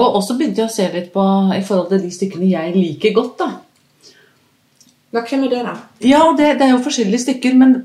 Og 0.00 0.18
også 0.20 0.36
begynte 0.38 0.62
jeg 0.62 0.70
å 0.70 0.74
se 0.74 0.86
litt 0.92 1.10
på 1.14 1.24
i 1.56 1.62
forhold 1.66 1.90
til 1.90 2.04
de 2.04 2.12
stykkene 2.14 2.52
jeg 2.52 2.76
liker 2.76 3.16
godt, 3.16 3.40
da. 3.40 3.50
Ja, 5.10 5.22
hvem 5.26 5.44
er 5.46 5.52
det, 5.52 5.60
da? 5.66 5.76
Ja, 6.06 6.22
det, 6.38 6.52
det 6.60 6.66
er 6.66 6.74
jo 6.76 6.82
forskjellige 6.84 7.24
stykker, 7.24 7.54
men, 7.58 7.76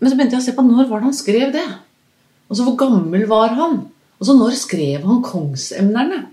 men 0.00 0.10
så 0.10 0.16
begynte 0.18 0.38
jeg 0.38 0.42
å 0.42 0.46
se 0.48 0.54
på 0.56 0.64
når 0.66 0.88
var 0.90 1.02
det 1.02 1.10
han 1.10 1.16
skrev 1.16 1.52
det. 1.54 1.66
Og 2.50 2.58
så 2.58 2.66
hvor 2.66 2.78
gammel 2.80 3.26
var 3.30 3.54
han? 3.58 3.76
Og 4.18 4.26
så 4.26 4.34
når 4.36 4.56
skrev 4.58 5.04
han 5.06 5.22
Kongsemnerne? 5.24 6.24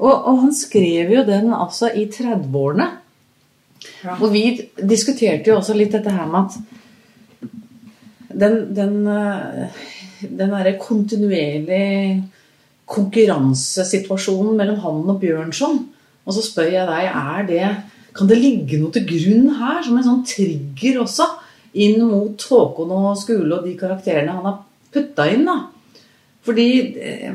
Og, 0.00 0.10
og 0.10 0.42
han 0.46 0.52
skrev 0.56 1.12
jo 1.12 1.22
den 1.26 1.52
altså 1.54 1.90
i 1.92 2.06
30-årene. 2.10 2.88
Ja. 4.04 4.16
Og 4.18 4.32
vi 4.32 4.44
diskuterte 4.76 5.52
jo 5.52 5.58
også 5.60 5.76
litt 5.76 5.92
dette 5.94 6.12
her 6.12 6.28
med 6.28 6.48
at 6.48 6.58
den, 8.40 8.58
den, 8.76 9.06
eh, 9.10 9.80
den 10.24 10.52
derre 10.54 10.76
kontinuerlige 10.80 12.22
konkurransesituasjonen 12.90 14.56
mellom 14.58 14.80
han 14.82 15.12
og 15.12 15.20
Bjørnson. 15.22 15.82
Og 16.26 16.36
så 16.36 16.44
spør 16.44 16.72
jeg 16.72 16.88
deg, 16.88 17.10
er 17.10 17.46
det 17.48 17.64
kan 18.16 18.30
det 18.30 18.40
ligge 18.40 18.80
noe 18.80 18.92
til 18.94 19.06
grunn 19.08 19.48
her, 19.60 19.80
som 19.86 19.98
en 19.98 20.06
sånn 20.06 20.24
trigger 20.26 21.00
også, 21.04 21.26
inn 21.80 22.00
mot 22.02 22.42
Håkon 22.50 22.94
og 22.96 23.18
Skule 23.18 23.60
og 23.60 23.66
de 23.66 23.76
karakterene 23.78 24.34
han 24.34 24.48
har 24.48 24.60
putta 24.90 25.28
inn? 25.30 25.46
da? 25.46 25.58
Fordi 26.46 26.68
eh, 26.98 27.34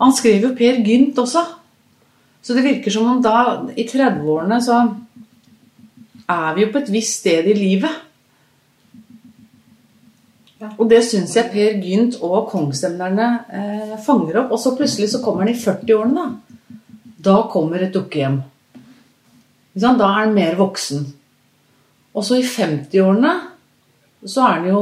han 0.00 0.14
skrev 0.16 0.46
jo 0.48 0.54
Per 0.56 0.80
Gynt 0.86 1.18
også. 1.20 1.42
Så 2.40 2.56
det 2.56 2.64
virker 2.64 2.94
som 2.94 3.08
om 3.10 3.18
da, 3.22 3.66
i 3.76 3.84
30-årene, 3.84 4.60
så 4.64 4.78
er 6.30 6.54
vi 6.56 6.64
jo 6.64 6.70
på 6.72 6.80
et 6.80 6.92
visst 6.94 7.20
sted 7.20 7.50
i 7.50 7.56
livet. 7.58 8.06
Ja. 10.60 10.70
Og 10.76 10.88
det 10.88 11.02
syns 11.08 11.34
jeg 11.36 11.52
Per 11.52 11.76
Gynt 11.84 12.18
og 12.24 12.48
Kongsemnerne 12.52 13.28
eh, 13.48 13.98
fanger 14.04 14.42
opp. 14.42 14.54
Og 14.56 14.62
så 14.62 14.72
plutselig 14.76 15.10
så 15.12 15.20
kommer 15.24 15.44
han 15.44 15.52
i 15.52 15.60
40-årene, 15.60 16.24
da. 16.24 16.78
Da 17.20 17.36
kommer 17.52 17.84
et 17.84 17.92
dukkehjem. 17.92 18.40
Da 19.74 19.92
er 19.94 20.18
han 20.24 20.34
mer 20.34 20.58
voksen. 20.58 21.06
Og 22.14 22.26
så 22.26 22.40
i 22.40 22.46
50-årene 22.46 23.34
så 24.26 24.44
er 24.44 24.56
han 24.58 24.68
jo 24.68 24.80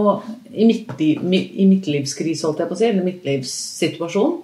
i, 0.50 0.64
midtli, 0.66 1.12
i 1.14 1.66
midtlivskrise, 1.68 2.46
holdt 2.46 2.62
jeg 2.64 2.70
på 2.70 2.74
å 2.74 2.80
si, 2.80 2.88
eller 2.88 3.06
midtlivssituasjon. 3.06 4.38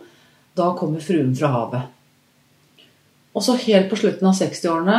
Da 0.55 0.71
kommer 0.79 1.03
fruen 1.03 1.33
fra 1.35 1.51
havet. 1.55 1.95
Og 3.35 3.43
så 3.43 3.57
helt 3.65 3.89
på 3.91 3.99
slutten 3.99 4.29
av 4.31 4.37
60-årene 4.39 4.99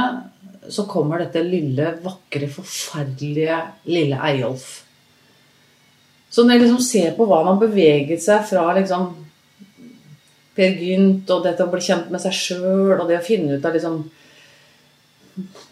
så 0.73 0.87
kommer 0.89 1.21
dette 1.21 1.43
lille, 1.45 1.93
vakre, 2.03 2.49
forferdelige 2.51 3.61
lille 3.87 4.17
Eyolf. 4.27 4.65
Så 6.29 6.43
når 6.43 6.57
jeg 6.57 6.63
liksom 6.65 6.83
ser 6.83 7.13
på 7.15 7.27
hva 7.29 7.43
har 7.45 7.61
beveget 7.61 8.23
seg 8.23 8.43
fra 8.49 8.65
liksom 8.75 9.13
Per 10.55 10.77
Gynt 10.81 11.29
og 11.31 11.45
dette 11.45 11.63
å 11.63 11.71
bli 11.71 11.83
kjent 11.83 12.09
med 12.11 12.23
seg 12.23 12.35
sjøl 12.35 12.97
og 12.97 13.05
det 13.07 13.21
å 13.21 13.23
finne 13.23 13.55
ut 13.55 13.67
av 13.67 13.75
liksom 13.75 14.01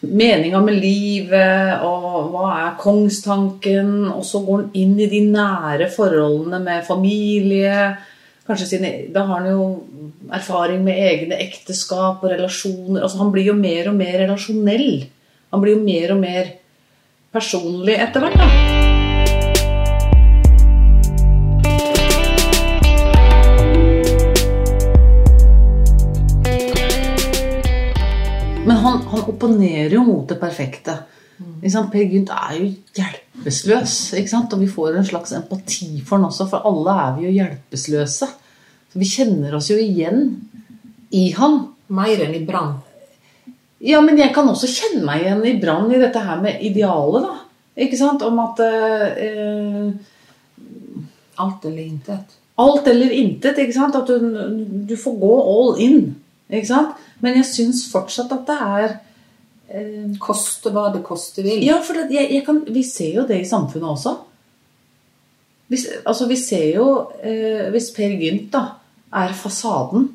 meninga 0.03 0.59
med 0.63 0.79
livet 0.81 1.83
og 1.85 2.33
hva 2.33 2.47
er 2.57 2.73
kongstanken, 2.81 3.93
og 4.11 4.25
så 4.27 4.43
går 4.43 4.63
han 4.63 4.79
inn 4.79 4.97
i 4.99 5.09
de 5.11 5.21
nære 5.31 5.89
forholdene 5.93 6.59
med 6.63 6.85
familie. 6.87 7.93
Kanskje 8.47 8.67
sine, 8.73 8.93
Da 9.13 9.23
har 9.23 9.39
han 9.39 9.51
jo 9.51 9.83
erfaring 10.31 10.83
med 10.83 10.99
egne 10.99 11.39
ekteskap 11.39 12.23
og 12.23 12.31
relasjoner. 12.31 13.01
altså 13.01 13.17
Han 13.17 13.31
blir 13.31 13.45
jo 13.45 13.53
mer 13.53 13.89
og 13.89 13.95
mer 13.95 14.19
relasjonell. 14.25 15.05
Han 15.51 15.61
blir 15.61 15.77
jo 15.77 15.83
mer 15.83 16.11
og 16.11 16.19
mer 16.19 16.51
personlig 17.31 17.99
etter 17.99 18.19
hvert. 18.19 18.37
da. 18.37 18.92
Han, 28.83 29.01
han 29.11 29.25
opponerer 29.31 29.95
jo 29.97 30.03
mot 30.05 30.29
det 30.29 30.37
perfekte. 30.41 30.97
Mm. 31.39 31.89
Per 31.91 32.05
Gynt 32.11 32.31
er 32.35 32.55
jo 32.59 32.69
hjelpeløs, 32.99 33.95
og 34.43 34.59
vi 34.61 34.69
får 34.69 34.97
en 34.99 35.07
slags 35.07 35.33
empati 35.35 36.01
for 36.05 36.17
han 36.19 36.27
også, 36.29 36.47
for 36.51 36.67
alle 36.69 36.95
er 37.03 37.13
vi 37.17 37.27
jo 37.27 37.35
hjelpeløse. 37.39 38.29
Så 38.93 39.01
vi 39.01 39.09
kjenner 39.09 39.55
oss 39.57 39.71
jo 39.71 39.77
igjen 39.81 40.27
i 41.11 41.31
han. 41.37 41.63
Mer 41.93 42.21
enn 42.23 42.33
i 42.37 42.45
Brann. 42.47 42.77
Ja, 43.83 43.99
men 44.01 44.17
jeg 44.17 44.31
kan 44.33 44.47
også 44.49 44.69
kjenne 44.71 45.03
meg 45.05 45.25
igjen 45.25 45.41
i 45.45 45.57
Brann 45.61 45.91
i 45.91 45.99
dette 46.01 46.21
her 46.23 46.39
med 46.41 46.61
idealet, 46.63 47.25
da. 47.27 47.33
Ikke 47.83 47.97
sant? 47.99 48.23
Om 48.23 48.39
at 48.39 48.61
eh, 48.63 49.89
Alt 51.43 51.65
eller 51.65 51.83
intet. 51.83 52.35
alt 52.61 52.87
eller 52.87 53.11
intet. 53.17 53.57
ikke 53.57 53.75
sant? 53.75 53.97
At 53.97 54.07
du, 54.07 54.85
du 54.87 54.95
får 54.97 55.17
gå 55.19 55.33
all 55.41 55.81
in. 55.81 55.99
Ikke 56.59 56.69
sant? 56.69 57.01
Men 57.23 57.39
jeg 57.39 57.49
syns 57.49 57.85
fortsatt 57.91 58.31
at 58.35 58.45
det 58.49 58.59
er 58.59 58.85
eh, 59.73 60.13
Koste 60.21 60.73
hva 60.73 60.89
det 60.93 61.03
koste 61.05 61.45
vil. 61.45 61.63
Ja, 61.65 61.79
for 61.83 61.97
det, 61.97 62.09
jeg, 62.13 62.29
jeg 62.35 62.45
kan, 62.45 62.61
vi 62.67 62.83
ser 62.87 63.19
jo 63.21 63.27
det 63.29 63.41
i 63.41 63.49
samfunnet 63.49 63.89
også. 63.95 64.17
Hvis, 65.71 65.87
altså, 66.05 66.27
vi 66.29 66.37
ser 66.37 66.75
jo 66.75 66.87
eh, 67.23 67.69
Hvis 67.73 67.93
Per 67.95 68.11
Gynt 68.19 68.51
da, 68.53 68.65
er 69.15 69.33
fasaden 69.37 70.09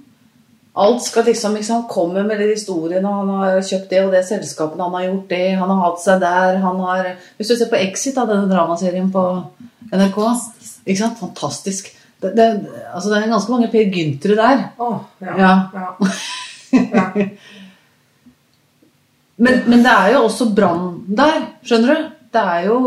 Alt 0.78 1.02
skal 1.02 1.24
liksom, 1.26 1.56
liksom 1.58 1.88
komme 1.90 2.22
med 2.22 2.38
de 2.38 2.52
historiene. 2.52 3.08
Han 3.08 3.30
har 3.40 3.56
kjøpt 3.66 3.90
det 3.90 4.02
og 4.04 4.12
det 4.14 4.20
selskapene, 4.28 4.84
han 4.84 4.94
har 4.94 5.08
gjort 5.08 5.32
det, 5.32 5.46
han 5.58 5.72
har 5.72 5.80
hatt 5.82 6.02
seg 6.04 6.20
der 6.22 6.60
han 6.62 6.78
har, 6.84 7.08
Hvis 7.34 7.50
du 7.50 7.56
ser 7.56 7.70
på 7.72 7.80
Exit, 7.80 8.14
da, 8.14 8.28
denne 8.28 8.46
dramaserien 8.46 9.08
på 9.10 9.24
NRK 9.90 10.20
ikke 10.86 11.00
sant? 11.00 11.18
Fantastisk. 11.18 11.90
Det, 12.18 12.32
det, 12.34 12.46
altså, 12.94 13.10
det 13.12 13.18
er 13.18 13.30
ganske 13.30 13.52
mange 13.52 13.70
Per 13.70 13.90
Gyntere 13.94 14.36
der. 14.38 14.64
Ja. 15.22 15.30
ja. 15.38 15.52
ja. 16.96 17.28
Men, 19.38 19.60
men 19.70 19.84
det 19.84 19.92
er 19.92 20.16
jo 20.16 20.24
også 20.26 20.48
brann 20.54 21.04
der, 21.14 21.44
skjønner 21.62 21.94
du? 21.94 22.08
Det 22.34 22.42
er 22.42 22.64
jo 22.66 22.78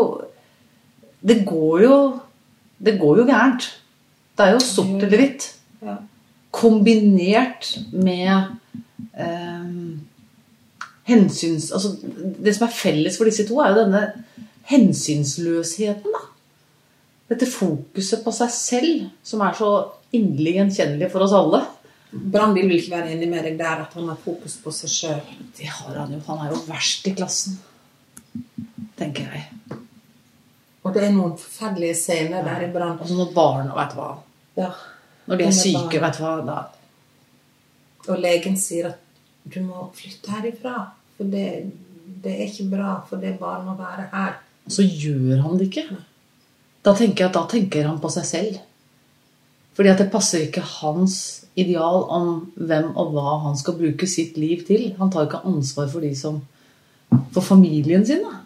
det 1.22 1.44
går 1.46 1.84
jo 1.86 1.96
Det 2.82 2.98
går 3.00 3.18
jo 3.22 3.26
gærent. 3.30 3.68
Det 4.38 4.46
er 4.46 4.56
jo 4.56 4.60
sort 4.60 5.04
eller 5.04 5.18
hvitt. 5.22 5.44
Kombinert 6.52 7.68
med 7.94 8.32
eh, 9.14 9.68
hensyns... 11.06 11.70
Altså, 11.72 11.92
det 12.42 12.56
som 12.56 12.66
er 12.66 12.74
felles 12.74 13.20
for 13.20 13.30
disse 13.30 13.46
to, 13.48 13.60
er 13.62 13.70
jo 13.70 13.84
denne 13.84 14.02
hensynsløsheten, 14.72 16.10
da. 16.10 16.24
Dette 17.32 17.48
fokuset 17.48 18.26
på 18.26 18.34
seg 18.36 18.50
selv, 18.52 19.04
som 19.24 19.44
er 19.46 19.56
så 19.56 19.70
inderlig 20.12 20.58
gjenkjennelig 20.58 21.08
for 21.14 21.24
oss 21.24 21.36
alle. 21.38 21.62
Brann 22.12 22.52
vil 22.58 22.74
ikke 22.76 22.92
være 22.92 23.14
enig 23.14 23.30
med 23.32 23.46
deg 23.48 23.60
der 23.60 23.86
at 23.86 23.94
han 23.96 24.10
har 24.12 24.18
fokus 24.20 24.58
på 24.60 24.74
seg 24.76 24.92
sjøl. 24.92 25.22
Det 25.56 25.70
har 25.72 25.96
han 26.02 26.12
jo. 26.12 26.20
Han 26.28 26.42
er 26.44 26.52
jo 26.52 26.60
verst 26.68 27.08
i 27.08 27.14
klassen. 27.16 27.56
Tenker 29.00 29.32
jeg. 29.32 29.78
Og 30.82 30.92
det 30.96 31.06
er 31.06 31.16
noen 31.16 31.38
forferdelige 31.40 31.96
scener 32.02 32.44
der 32.44 32.66
i 32.66 32.72
Brann. 32.74 33.00
Altså 33.00 33.16
når 33.16 33.32
barna, 33.38 33.72
vet 33.78 33.96
du 33.96 34.02
hva 34.02 34.12
Ja. 34.60 34.74
Når 35.30 35.40
de 35.40 35.48
er 35.48 35.56
syke, 35.56 36.02
vet 36.04 36.18
du 36.18 36.24
hva 36.26 36.34
da, 36.44 36.60
Og 38.10 38.20
legen 38.20 38.58
sier 38.60 38.90
at 38.90 39.00
du 39.46 39.62
må 39.64 39.88
flytte 39.96 40.36
herifra. 40.36 40.76
For 41.16 41.32
det, 41.32 41.48
det 42.24 42.34
er 42.34 42.48
ikke 42.50 42.70
bra 42.76 42.96
for 43.08 43.22
det 43.24 43.38
barnet 43.40 43.72
å 43.72 43.80
være 43.80 44.10
her. 44.12 44.40
Så 44.68 44.84
gjør 44.84 45.46
han 45.46 45.60
det 45.62 45.70
ikke. 45.70 45.86
Da 46.86 46.94
tenker 46.98 47.24
jeg 47.26 47.30
at 47.30 47.36
da 47.38 47.46
tenker 47.52 47.86
han 47.88 48.00
på 48.02 48.10
seg 48.10 48.26
selv. 48.26 48.60
Fordi 49.78 49.90
at 49.92 50.00
det 50.02 50.12
passer 50.12 50.48
ikke 50.48 50.64
hans 50.82 51.16
ideal 51.60 52.04
om 52.12 52.32
hvem 52.56 52.90
og 52.98 53.12
hva 53.14 53.38
han 53.46 53.58
skal 53.60 53.78
bruke 53.78 54.08
sitt 54.10 54.38
liv 54.40 54.64
til. 54.68 54.94
Han 55.00 55.12
tar 55.14 55.28
ikke 55.28 55.44
ansvar 55.48 55.88
for 55.92 56.00
de 56.04 56.14
som 56.16 56.42
For 57.36 57.42
familien 57.44 58.06
sin, 58.08 58.22
da. 58.24 58.38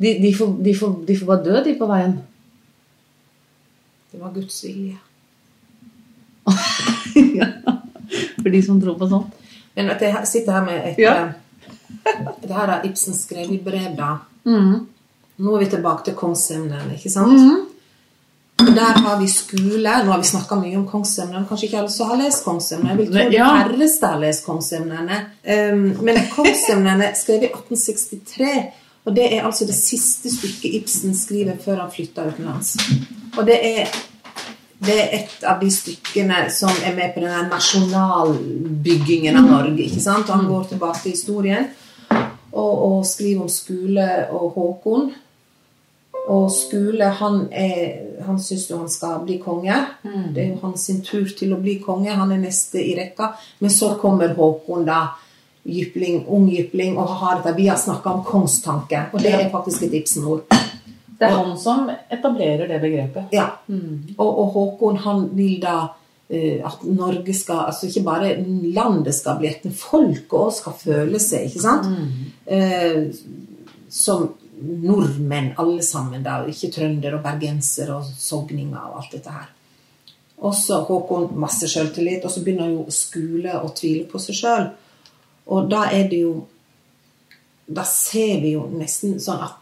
De, 0.00 0.10
de, 0.22 0.30
får, 0.34 0.54
de, 0.64 0.72
får, 0.74 0.94
de 1.06 1.16
får 1.18 1.26
bare 1.28 1.44
dø, 1.44 1.58
de, 1.64 1.74
på 1.78 1.86
veien. 1.86 2.14
Det 4.12 4.20
var 4.20 4.32
Guds 4.34 4.56
vilje. 4.64 4.96
For 8.42 8.48
de 8.52 8.62
som 8.62 8.80
tror 8.80 8.96
på 9.00 9.08
sånt. 9.08 9.36
Men 9.76 9.90
at 9.92 10.02
jeg 10.04 10.26
sitter 10.28 10.52
her 10.56 10.64
med 10.66 10.88
et 10.90 10.98
Ja. 11.02 11.14
eh, 11.28 11.32
Det 12.42 12.50
her 12.50 12.66
har 12.72 12.84
Ibsen 12.84 13.14
skrevet 13.14 13.52
i 13.54 13.58
brev, 13.64 13.96
da. 13.96 14.16
Mm. 14.44 14.86
Nå 15.36 15.54
er 15.56 15.64
vi 15.64 15.70
tilbake 15.72 16.06
til 16.06 16.14
kongsemnene, 16.18 16.94
ikke 16.94 17.10
sant? 17.10 17.70
Og 18.62 18.70
Der 18.74 19.00
har 19.02 19.18
vi 19.18 19.26
skole. 19.28 19.96
Nå 20.04 20.12
har 20.12 20.20
vi 20.22 20.28
snakka 20.28 20.56
mye 20.60 20.76
om 20.78 20.86
kongsemnene. 20.86 21.42
Kanskje 21.48 21.66
ikke 21.66 21.80
alle 21.80 21.90
som 21.90 22.12
har 22.12 22.20
lest 22.22 22.44
kongsemnene. 22.46 22.92
Jeg 22.92 23.00
vil 23.00 23.10
tro 23.10 23.26
de 23.32 23.36
ja. 23.36 23.48
færreste 23.58 24.10
har 24.12 24.22
lest 24.22 24.46
kongsemnene. 24.46 25.20
Um, 25.42 25.84
men 26.06 26.20
kongsemnene 26.30 27.10
skrevet 27.18 27.48
i 27.48 27.50
1863, 27.50 28.54
og 29.04 29.16
det 29.16 29.26
er 29.26 29.44
altså 29.44 29.66
det 29.68 29.76
siste 29.76 30.30
stykket 30.32 30.78
Ibsen 30.78 31.16
skriver 31.18 31.58
før 31.64 31.82
han 31.82 31.92
flytta 31.92 32.28
utenlands. 32.30 32.76
Og 33.36 33.42
det 33.46 33.58
er, 33.58 33.90
det 34.86 35.00
er 35.02 35.18
et 35.18 35.44
av 35.50 35.58
de 35.60 35.72
stykkene 35.74 36.46
som 36.54 36.70
er 36.86 36.94
med 36.94 37.10
på 37.12 37.24
denne 37.26 37.42
nasjonalbyggingen 37.50 39.36
av 39.42 39.50
Norge. 39.50 39.82
ikke 39.82 40.00
sant? 40.00 40.30
Og 40.30 40.38
han 40.38 40.48
går 40.48 40.70
tilbake 40.70 41.02
til 41.02 41.18
historien 41.18 41.68
og, 42.54 42.72
og 42.86 42.96
skriver 43.06 43.42
om 43.42 43.50
skole 43.50 44.08
og 44.30 44.54
Håkon. 44.54 45.12
Og 46.32 46.46
skole 46.52 47.04
han, 47.18 47.42
er, 47.52 48.20
han 48.24 48.38
syns 48.40 48.70
jo 48.70 48.78
han 48.80 48.88
skal 48.88 49.18
bli 49.26 49.36
konge. 49.42 49.76
Det 50.32 50.40
er 50.40 50.52
jo 50.54 50.60
hans 50.62 50.86
sin 50.88 51.02
tur 51.04 51.28
til 51.36 51.52
å 51.52 51.60
bli 51.60 51.76
konge. 51.84 52.14
Han 52.16 52.32
er 52.32 52.40
neste 52.40 52.80
i 52.80 52.94
rekka. 52.96 53.34
Men 53.60 53.72
så 53.72 53.92
kommer 54.00 54.32
Håkon, 54.36 54.86
da. 54.88 55.02
Gypling, 55.64 56.22
ung 56.28 56.46
jypling, 56.52 56.96
og 57.00 57.12
har 57.20 57.42
dette. 57.42 57.56
Vi 57.56 57.68
har 57.68 57.80
snakka 57.80 58.12
om 58.12 58.24
kongstanke, 58.24 59.06
og 59.12 59.22
det 59.24 59.32
er 59.32 59.50
faktisk 59.52 59.86
et 59.86 59.96
Ibsen-ord. 60.00 60.44
Det 61.14 61.28
er 61.28 61.36
han 61.36 61.54
som 61.60 61.88
etablerer 62.12 62.68
det 62.68 62.80
begrepet. 62.82 63.32
Ja. 63.32 63.46
Og, 64.16 64.28
og 64.28 64.48
Håkon 64.56 64.98
han 65.04 65.28
vil 65.36 65.60
da 65.62 65.76
eh, 66.28 66.60
at 66.64 66.82
Norge 66.84 67.36
skal 67.36 67.68
altså 67.68 67.86
Ikke 67.88 68.02
bare 68.04 68.32
landet 68.74 69.14
skal 69.14 69.38
bli 69.40 69.52
et, 69.52 69.64
men 69.64 69.76
folket 69.78 70.36
òg 70.40 70.52
skal 70.56 70.76
føle 70.80 71.20
seg, 71.22 71.48
ikke 71.48 71.64
sant? 71.64 71.88
Eh, 72.44 73.12
som 73.88 74.32
nordmenn 74.64 75.52
alle 75.60 75.82
sammen, 75.82 76.22
da, 76.24 76.42
og 76.42 76.52
ikke 76.52 76.72
trøndere 76.74 77.18
og 77.18 77.24
bergensere 77.24 77.98
og 77.98 78.08
sogninger 78.18 78.80
og 78.80 79.02
alt 79.02 79.16
dette 79.16 79.34
her. 79.34 79.50
Også 80.44 80.80
Håkon 80.88 81.30
masse 81.40 81.68
selvtillit, 81.70 82.24
og 82.24 82.30
så 82.30 82.42
begynner 82.44 82.72
jo 82.72 82.86
Skule 82.92 83.54
å 83.60 83.70
tvile 83.76 84.08
på 84.10 84.20
seg 84.20 84.38
sjøl. 84.40 84.66
Og 85.46 85.70
da 85.70 85.86
er 85.92 86.08
det 86.08 86.24
jo 86.24 86.34
Da 87.64 87.80
ser 87.88 88.42
vi 88.42 88.50
jo 88.52 88.66
nesten 88.68 89.16
sånn 89.24 89.40
at 89.40 89.60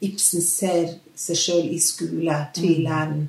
Ibsen 0.00 0.40
ser 0.40 0.94
seg 1.18 1.36
sjøl 1.36 1.66
i 1.74 1.80
skole, 1.82 2.36
tvileren. 2.56 3.26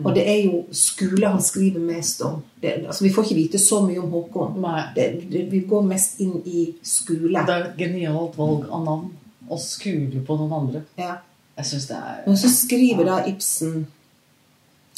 Og 0.00 0.14
det 0.16 0.22
er 0.24 0.38
jo 0.46 0.62
skole 0.72 1.28
han 1.28 1.42
skriver 1.44 1.82
mest 1.84 2.22
om. 2.24 2.38
Det, 2.62 2.78
altså, 2.86 3.04
vi 3.04 3.10
får 3.12 3.26
ikke 3.26 3.36
vite 3.36 3.60
så 3.60 3.82
mye 3.84 4.00
om 4.00 4.14
Håkon. 4.14 4.62
Det, 4.96 5.08
det, 5.28 5.42
vi 5.50 5.60
går 5.68 5.84
mest 5.84 6.22
inn 6.24 6.38
i 6.48 6.62
skole. 6.86 7.42
Det 7.44 7.56
er 7.56 7.66
et 7.66 7.82
genialt 7.82 8.38
valg 8.38 8.70
av 8.70 8.86
navn. 8.86 9.10
Å 9.52 9.58
skule 9.60 10.22
på 10.24 10.36
noen 10.40 10.54
andre. 10.56 10.84
Ja. 11.00 11.18
Jeg 11.58 11.68
syns 11.68 11.88
det 11.90 11.98
er 11.98 12.22
Men 12.24 12.38
så 12.40 12.48
skriver 12.48 13.04
da 13.04 13.18
Ibsen 13.28 13.82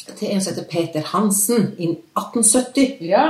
til 0.05 0.29
en 0.31 0.41
som 0.41 0.53
heter 0.53 0.67
Peter 0.69 1.07
Hansen 1.11 1.73
i 1.77 1.89
1870. 2.15 3.01
Ja. 3.03 3.25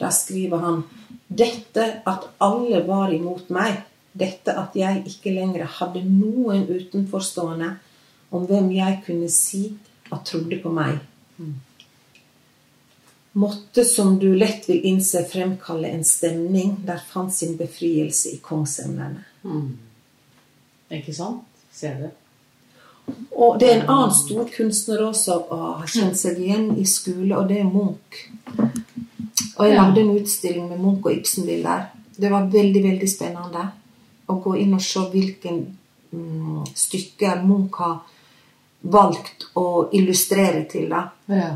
Da 0.00 0.10
skriver 0.12 0.64
han 0.64 0.82
dette 1.30 1.86
at 2.08 2.26
alle 2.42 2.82
var 2.86 3.12
imot 3.14 3.52
meg, 3.54 3.84
dette 4.12 4.56
at 4.58 4.74
jeg 4.74 5.04
ikke 5.06 5.32
lenger 5.36 5.68
hadde 5.78 6.02
noen 6.02 6.66
utenforstående 6.66 7.70
om 8.34 8.46
hvem 8.50 8.72
jeg 8.74 9.02
kunne 9.06 9.30
si 9.30 9.62
at 10.10 10.24
trodde 10.26 10.58
på 10.62 10.72
meg. 10.74 10.98
Måtte, 13.38 13.84
som 13.86 14.16
du 14.18 14.32
lett 14.34 14.66
vil 14.66 14.82
innse, 14.90 15.22
fremkalle 15.30 15.92
en 15.94 16.02
stemning 16.04 16.80
der 16.86 16.98
fant 17.12 17.34
sin 17.34 17.54
befrielse 17.58 18.32
i 18.34 18.40
kongsemnene. 18.42 19.22
Ikke 20.90 21.14
sant? 21.14 21.46
Ser 21.72 22.00
du? 22.00 22.08
Og 23.32 23.60
det 23.60 23.68
er 23.70 23.80
en 23.80 23.90
annen 23.90 24.14
stor 24.14 24.48
kunstner 24.54 25.02
også 25.06 25.38
har 25.50 25.86
kjent 25.90 26.18
seg 26.18 26.38
igjen 26.42 26.70
i 26.78 26.84
skole, 26.86 27.32
og 27.38 27.48
det 27.48 27.60
er 27.62 27.70
Munch. 27.70 28.20
Og 29.56 29.66
jeg 29.66 29.76
lagde 29.76 30.02
en 30.02 30.14
utstilling 30.18 30.68
med 30.68 30.80
Munch 30.80 31.06
og 31.06 31.14
Ibsen-bilder. 31.14 31.88
Det 32.20 32.30
var 32.30 32.50
veldig, 32.52 32.82
veldig 32.84 33.08
spennende 33.10 33.66
å 34.30 34.36
gå 34.44 34.54
inn 34.60 34.76
og 34.76 34.84
se 34.84 35.02
hvilken 35.12 35.60
mm, 36.12 36.70
stykker 36.76 37.42
Munch 37.46 37.80
har 37.80 37.98
valgt 38.80 39.48
å 39.58 39.88
illustrere 39.96 40.64
til. 40.70 40.88
da. 40.92 41.06
Ja. 41.30 41.50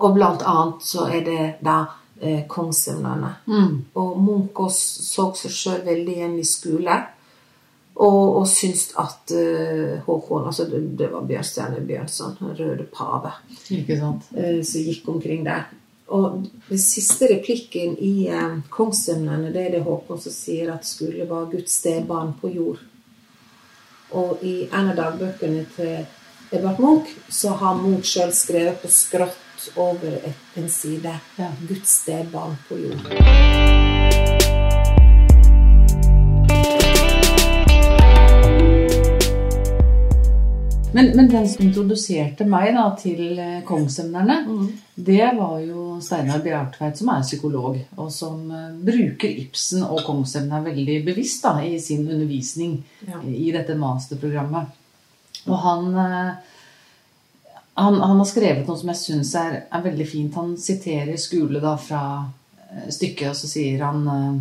Og 0.00 0.16
blant 0.16 0.44
annet 0.46 0.84
så 0.84 1.06
er 1.12 1.24
det 1.26 1.46
da 1.64 1.78
eh, 2.20 2.46
kongsemnene. 2.48 3.34
Mm. 3.46 3.74
Og 4.00 4.20
Munch 4.24 4.62
så 4.74 5.30
seg 5.36 5.54
sjøl 5.54 5.82
veldig 5.86 6.16
igjen 6.16 6.38
i 6.40 6.46
skole. 6.48 7.00
Og, 8.00 8.36
og 8.40 8.46
syntes 8.48 8.94
at 9.00 9.32
uh, 9.36 9.98
Håkon 10.06 10.46
altså 10.48 10.64
det, 10.70 10.80
det 10.96 11.10
var 11.12 11.26
Bjørnstjerne 11.28 11.82
Bjørnson, 11.84 12.38
røde 12.40 12.86
pave, 12.94 13.34
eh, 13.68 14.62
som 14.64 14.86
gikk 14.86 15.08
omkring 15.12 15.44
der. 15.44 15.66
Og 16.10 16.46
den 16.68 16.80
siste 16.80 17.28
replikken 17.30 17.98
i 18.00 18.30
uh, 18.32 18.56
Kongsemnene 18.72 19.52
det 19.52 19.66
er 19.66 19.74
det 19.76 19.82
Håkon 19.84 20.22
som 20.22 20.32
sier 20.32 20.72
at 20.72 20.88
skulle 20.88 21.28
være 21.28 21.50
Guds 21.52 21.76
stebarn 21.82 22.32
på 22.40 22.54
jord. 22.54 22.80
Og 24.16 24.40
i 24.42 24.54
en 24.66 24.90
av 24.90 24.96
dagbøkene 24.96 25.66
til 25.76 26.00
Edvard 26.50 26.80
Munch 26.82 27.12
så 27.30 27.52
har 27.60 27.78
Munch 27.78 28.10
sjøl 28.10 28.32
skrevet 28.34 28.80
på 28.82 28.90
skrått 28.90 29.70
over 29.76 30.32
en 30.56 30.68
side 30.68 31.20
Ja. 31.36 31.52
'Guds 31.68 32.02
stebarn 32.02 32.56
på 32.68 32.74
jord'. 32.74 34.59
Men, 40.92 41.12
men 41.16 41.28
den 41.30 41.46
som 41.48 41.64
introduserte 41.64 42.44
meg 42.50 42.72
da, 42.74 42.88
til 42.98 43.38
kongsemnerne, 43.68 44.40
kongsemnerne, 44.46 44.72
det 45.00 45.28
var 45.36 45.60
jo 45.62 45.84
Steinar 46.02 46.42
Bjartveit, 46.44 46.98
som 46.98 47.12
er 47.14 47.22
psykolog, 47.22 47.78
og 47.96 48.10
som 48.12 48.42
eh, 48.50 48.72
bruker 48.84 49.30
Ibsen 49.44 49.84
og 49.86 50.02
kongsemner 50.06 50.64
veldig 50.66 50.98
bevisst 51.06 51.46
da, 51.46 51.56
i 51.62 51.78
sin 51.80 52.08
undervisning 52.08 52.80
Ja. 53.06 53.22
i 53.22 53.52
dette 53.54 53.76
masterprogrammet. 53.78 54.76
Og 55.46 55.56
han, 55.62 55.86
eh, 55.94 56.32
han, 57.80 58.00
han 58.02 58.18
har 58.18 58.28
skrevet 58.28 58.66
noe 58.68 58.80
som 58.80 58.90
jeg 58.92 59.00
syns 59.00 59.34
er, 59.40 59.60
er 59.70 59.86
veldig 59.86 60.08
fint. 60.08 60.34
Han 60.36 60.56
siterer 60.60 61.16
Skule 61.20 61.62
da 61.62 61.76
fra 61.80 62.02
eh, 62.66 62.88
stykket, 62.92 63.30
og 63.30 63.38
så 63.38 63.48
sier 63.48 63.86
han 63.86 64.02
eh, 64.10 64.40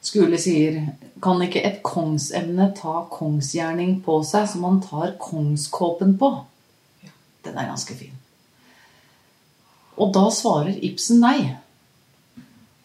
Skule 0.00 0.38
sier 0.40 0.80
Kan 1.20 1.42
ikke 1.44 1.62
et 1.66 1.82
kongsemne 1.84 2.70
ta 2.76 3.02
kongsgjerning 3.12 3.98
på 4.04 4.20
seg 4.24 4.46
som 4.48 4.64
man 4.64 4.80
tar 4.84 5.16
kongskåpen 5.20 6.16
på? 6.20 6.30
Den 7.44 7.58
er 7.58 7.68
ganske 7.68 7.96
fin. 7.96 8.14
Og 10.00 10.14
da 10.16 10.30
svarer 10.32 10.78
Ibsen 10.80 11.20
nei. 11.20 11.50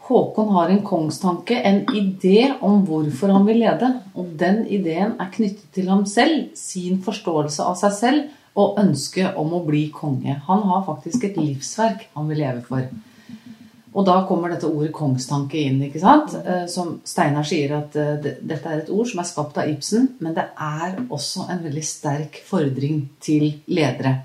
Håkon 0.06 0.52
har 0.54 0.70
en 0.70 0.84
kongstanke, 0.86 1.56
en 1.56 1.86
idé 1.96 2.52
om 2.62 2.84
hvorfor 2.86 3.32
han 3.34 3.48
vil 3.48 3.64
lede. 3.64 3.90
Og 4.14 4.36
den 4.38 4.66
ideen 4.68 5.16
er 5.16 5.32
knyttet 5.34 5.72
til 5.74 5.90
ham 5.90 6.04
selv, 6.06 6.52
sin 6.60 7.00
forståelse 7.06 7.64
av 7.64 7.80
seg 7.80 7.96
selv 7.96 8.60
og 8.60 8.78
ønsket 8.80 9.40
om 9.40 9.56
å 9.56 9.64
bli 9.66 9.88
konge. 9.96 10.38
Han 10.48 10.64
har 10.70 10.86
faktisk 10.88 11.26
et 11.28 11.40
livsverk 11.40 12.10
han 12.14 12.30
vil 12.30 12.44
leve 12.44 12.62
for. 12.68 12.86
Og 13.96 14.04
da 14.04 14.18
kommer 14.28 14.52
dette 14.52 14.68
ordet 14.68 14.92
kongstanke 14.96 15.60
inn, 15.62 15.80
ikke 15.88 16.02
sant? 16.04 16.34
Eh, 16.44 16.66
som 16.72 16.98
Steinar 17.08 17.48
sier 17.48 17.78
at 17.78 17.96
eh, 17.96 18.18
dette 18.44 18.68
er 18.68 18.82
et 18.82 18.92
ord 18.92 19.08
som 19.08 19.22
er 19.24 19.30
skapt 19.30 19.60
av 19.62 19.72
Ibsen, 19.72 20.10
men 20.20 20.36
det 20.36 20.50
er 20.52 20.98
også 21.06 21.48
en 21.54 21.62
veldig 21.64 21.84
sterk 21.88 22.42
fordring 22.48 23.06
til 23.24 23.48
ledere. 23.72 24.18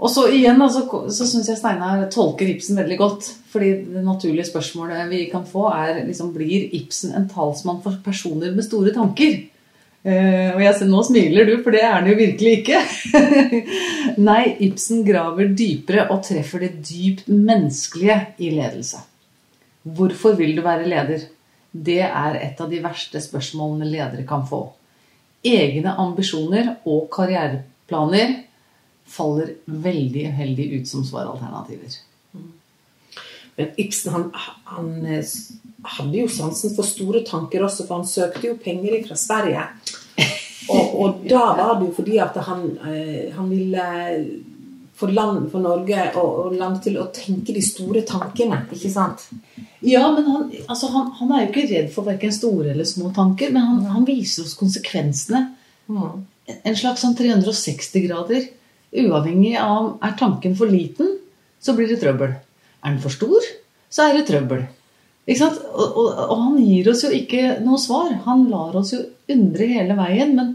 Og 0.00 0.10
så 0.10 0.24
igjen 0.32 0.60
altså, 0.60 0.86
så 1.12 1.26
syns 1.28 1.50
jeg 1.52 1.60
Steinar 1.60 2.08
tolker 2.12 2.48
Ibsen 2.50 2.80
veldig 2.80 2.98
godt. 2.98 3.32
fordi 3.54 3.70
det 3.94 4.02
naturlige 4.02 4.48
spørsmålet 4.48 5.10
vi 5.10 5.28
kan 5.30 5.44
få, 5.46 5.68
er 5.70 6.00
liksom, 6.08 6.32
blir 6.34 6.72
Ibsen 6.74 7.12
en 7.14 7.28
talsmann 7.28 7.82
for 7.84 8.00
personer 8.04 8.50
med 8.50 8.66
store 8.66 8.92
tanker? 8.92 9.36
Uh, 10.04 10.50
og 10.52 10.60
jeg 10.60 10.76
ser, 10.76 10.88
nå 10.90 11.00
smiler 11.06 11.46
du, 11.48 11.54
for 11.64 11.72
det 11.72 11.80
er 11.80 11.94
han 11.96 12.08
jo 12.10 12.16
virkelig 12.18 12.58
ikke. 12.60 12.80
Nei, 14.28 14.42
Ibsen 14.66 15.00
graver 15.06 15.48
dypere 15.56 16.08
og 16.12 16.20
treffer 16.26 16.66
det 16.66 16.74
dypt 16.84 17.30
menneskelige 17.32 18.18
i 18.44 18.50
ledelse. 18.52 19.00
Hvorfor 19.84 20.36
vil 20.36 20.52
du 20.56 20.62
være 20.64 20.88
leder? 20.88 21.24
Det 21.72 22.02
er 22.04 22.36
et 22.38 22.60
av 22.60 22.68
de 22.70 22.82
verste 22.84 23.20
spørsmålene 23.20 23.88
ledere 23.88 24.26
kan 24.28 24.44
få. 24.48 24.66
Egne 25.44 25.96
ambisjoner 26.00 26.76
og 26.88 27.08
karriereplaner 27.12 28.36
faller 29.08 29.56
veldig 29.66 30.28
uheldig 30.30 30.68
ut 30.78 30.88
som 30.88 31.04
svaralternativer. 31.04 31.98
Men 33.56 33.74
Ibsen 33.78 34.12
han, 34.14 34.30
han, 34.70 34.88
eh, 35.06 35.34
hadde 35.84 36.18
jo 36.18 36.30
sansen 36.32 36.72
for 36.76 36.86
store 36.86 37.22
tanker 37.26 37.64
også, 37.66 37.86
for 37.88 38.00
han 38.00 38.08
søkte 38.08 38.48
jo 38.48 38.56
penger 38.60 39.02
fra 39.06 39.18
Sverige. 39.18 39.68
Og, 40.72 40.94
og 41.00 41.24
da 41.28 41.44
var 41.58 41.78
det 41.78 41.90
jo 41.90 41.94
fordi 41.98 42.18
at 42.24 42.36
han, 42.46 42.62
eh, 42.88 43.32
han 43.34 43.50
ville 43.50 43.86
få 44.96 45.10
land 45.10 45.50
for 45.52 45.64
Norge 45.64 46.06
og, 46.14 46.38
og 46.44 46.54
land 46.56 46.78
til 46.84 46.96
å 47.02 47.08
tenke 47.14 47.54
de 47.54 47.62
store 47.64 48.04
tankene, 48.06 48.62
ikke 48.72 48.92
sant? 48.92 49.26
Ja, 49.84 50.06
men 50.14 50.28
han, 50.28 50.46
altså 50.64 50.88
han, 50.94 51.10
han 51.18 51.34
er 51.34 51.44
jo 51.44 51.50
ikke 51.50 51.66
redd 51.72 51.90
for 51.92 52.06
verken 52.08 52.32
store 52.32 52.70
eller 52.72 52.88
små 52.88 53.10
tanker, 53.16 53.50
men 53.52 53.66
han, 53.66 53.82
han 53.96 54.06
viser 54.08 54.46
oss 54.46 54.54
konsekvensene. 54.56 55.48
Mm. 55.90 56.22
En 56.54 56.78
slags 56.78 57.04
sånn 57.04 57.16
360 57.18 58.06
grader. 58.06 58.48
Uavhengig 58.94 59.56
av 59.58 59.96
er 60.06 60.16
tanken 60.20 60.54
for 60.56 60.70
liten, 60.70 61.16
så 61.60 61.74
blir 61.74 61.90
det 61.90 61.98
trøbbel. 62.00 62.36
Er 62.84 62.94
den 62.94 63.02
for 63.02 63.12
stor, 63.12 63.52
så 63.90 64.06
er 64.06 64.18
det 64.20 64.28
trøbbel. 64.30 64.64
Og, 65.24 65.40
og, 65.40 66.08
og, 66.28 66.36
han 66.36 66.58
gir 66.60 66.90
oss 66.92 67.06
jo 67.06 67.10
ikke 67.14 67.56
noe 67.64 67.80
svar. 67.80 68.12
Han 68.26 68.44
lar 68.50 68.76
oss 68.76 68.92
jo 68.92 69.00
undre 69.32 69.68
hele 69.70 69.96
veien. 69.96 70.34
Men 70.36 70.52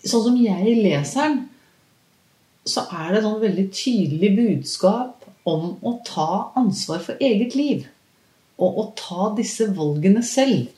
sånn 0.00 0.24
som 0.30 0.40
jeg 0.40 0.78
leser 0.80 1.26
den, 1.26 1.38
så 2.68 2.84
er 2.92 3.14
det 3.14 3.20
et 3.20 3.44
veldig 3.44 3.66
tydelig 3.72 4.30
budskap 4.36 5.28
om 5.48 5.76
å 5.84 5.94
ta 6.04 6.50
ansvar 6.58 7.04
for 7.04 7.20
eget 7.24 7.56
liv. 7.56 7.86
Og 8.58 8.80
å 8.82 8.84
ta 8.98 9.30
disse 9.36 9.68
valgene 9.76 10.24
selv. 10.24 10.68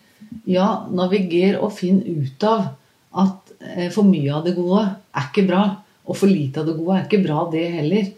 Ja, 0.50 0.86
naviger 0.90 1.58
og 1.62 1.74
finn 1.78 2.02
ut 2.04 2.42
av 2.46 2.72
at 3.18 3.54
eh, 3.58 3.88
for 3.90 4.06
mye 4.06 4.34
av 4.34 4.44
det 4.46 4.54
gode 4.58 4.82
er 4.86 5.30
ikke 5.30 5.46
bra. 5.48 5.62
Og 6.10 6.18
for 6.18 6.30
lite 6.30 6.62
av 6.62 6.68
det 6.68 6.76
gode 6.78 6.98
er 6.98 7.06
ikke 7.06 7.22
bra, 7.22 7.44
det 7.52 7.66
heller. 7.78 8.10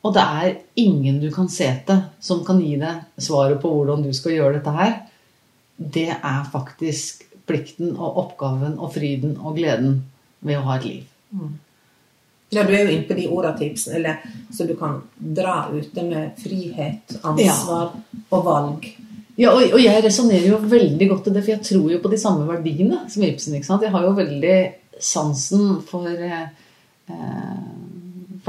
Og 0.00 0.14
det 0.16 0.22
er 0.22 0.52
ingen 0.80 1.18
du 1.20 1.28
kan 1.32 1.48
se 1.52 1.68
til 1.86 2.04
som 2.24 2.44
kan 2.46 2.60
gi 2.62 2.76
deg 2.80 3.20
svaret 3.20 3.60
på 3.60 3.72
hvordan 3.72 4.04
du 4.06 4.12
skal 4.16 4.38
gjøre 4.38 4.58
dette 4.58 4.76
her. 4.76 4.94
Det 5.76 6.08
er 6.12 6.46
faktisk 6.52 7.26
plikten 7.48 7.92
og 7.96 8.20
oppgaven 8.24 8.78
og 8.78 8.94
fryden 8.94 9.36
og 9.40 9.58
gleden 9.58 9.98
ved 10.46 10.60
å 10.60 10.64
ha 10.68 10.78
et 10.78 10.86
liv. 10.88 11.10
Mm. 11.34 11.58
Ja, 12.50 12.64
du 12.66 12.72
er 12.74 12.82
jo 12.82 12.94
inne 12.96 13.06
på 13.06 13.14
de 13.14 13.68
eller, 13.94 14.24
så 14.50 14.64
du 14.66 14.74
kan 14.78 14.96
dra 15.14 15.68
ut 15.70 15.92
det 15.94 16.02
med 16.02 16.40
frihet, 16.40 17.20
ansvar 17.22 17.92
ja. 17.92 18.22
og 18.34 18.44
valg. 18.44 18.88
Ja, 19.38 19.52
og, 19.52 19.62
og 19.76 19.78
jeg 19.80 20.02
resonnerer 20.04 20.48
jo 20.48 20.58
veldig 20.58 21.06
godt 21.12 21.28
til 21.28 21.36
det, 21.36 21.44
for 21.44 21.54
jeg 21.54 21.66
tror 21.68 21.92
jo 21.92 22.00
på 22.02 22.10
de 22.10 22.18
samme 22.18 22.48
verdiene 22.48 23.04
som 23.12 23.22
Ibsen. 23.24 23.54
ikke 23.56 23.68
sant? 23.68 23.86
Jeg 23.86 23.94
har 23.94 24.04
jo 24.04 24.16
veldig 24.18 24.56
sansen 25.00 25.78
for 25.86 26.10
eh, 26.10 26.48
eh 27.08 27.79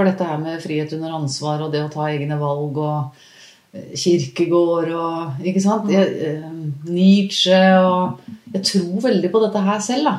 for 0.02 0.10
dette 0.10 0.26
her 0.26 0.39
med 0.41 0.62
frihet 0.64 0.93
under 0.97 1.14
ansvar 1.20 1.62
og 1.62 1.76
det 1.76 1.84
å 1.86 1.91
ta 1.93 2.08
egne 2.10 2.38
valg 2.41 2.80
og 2.82 3.20
eh, 3.76 3.93
kirkegård 3.93 4.89
og 4.97 5.45
Ikke 5.45 5.62
sant? 5.62 5.91
Jeg, 5.93 6.10
eh, 6.26 6.47
Nietzsche 6.89 7.62
og 7.78 8.24
Jeg 8.52 8.66
tror 8.66 9.06
veldig 9.06 9.30
på 9.32 9.41
dette 9.45 9.62
her 9.64 9.84
selv, 9.86 10.10
da. 10.10 10.16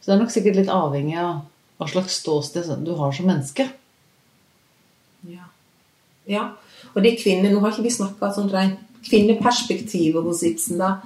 Så 0.00 0.08
det 0.08 0.14
er 0.14 0.22
nok 0.22 0.32
sikkert 0.32 0.56
litt 0.56 0.72
avhengig 0.72 1.18
av 1.20 1.42
hva 1.80 1.88
slags 1.88 2.16
ståsted 2.22 2.72
du 2.84 2.94
har 2.96 3.12
som 3.12 3.28
menneske. 3.28 3.68
Ja. 5.28 5.44
ja. 6.28 6.46
Og 6.94 7.04
de 7.04 7.12
kvinner 7.20 7.52
Nå 7.52 7.60
har 7.60 7.74
ikke 7.74 7.84
vi 7.86 7.92
snakka 7.94 8.32
sånn 8.34 8.50
rent 8.52 8.80
kvinneperspektivet 9.06 10.24
hos 10.24 10.42
Ibsen, 10.48 10.80
da. 10.80 10.96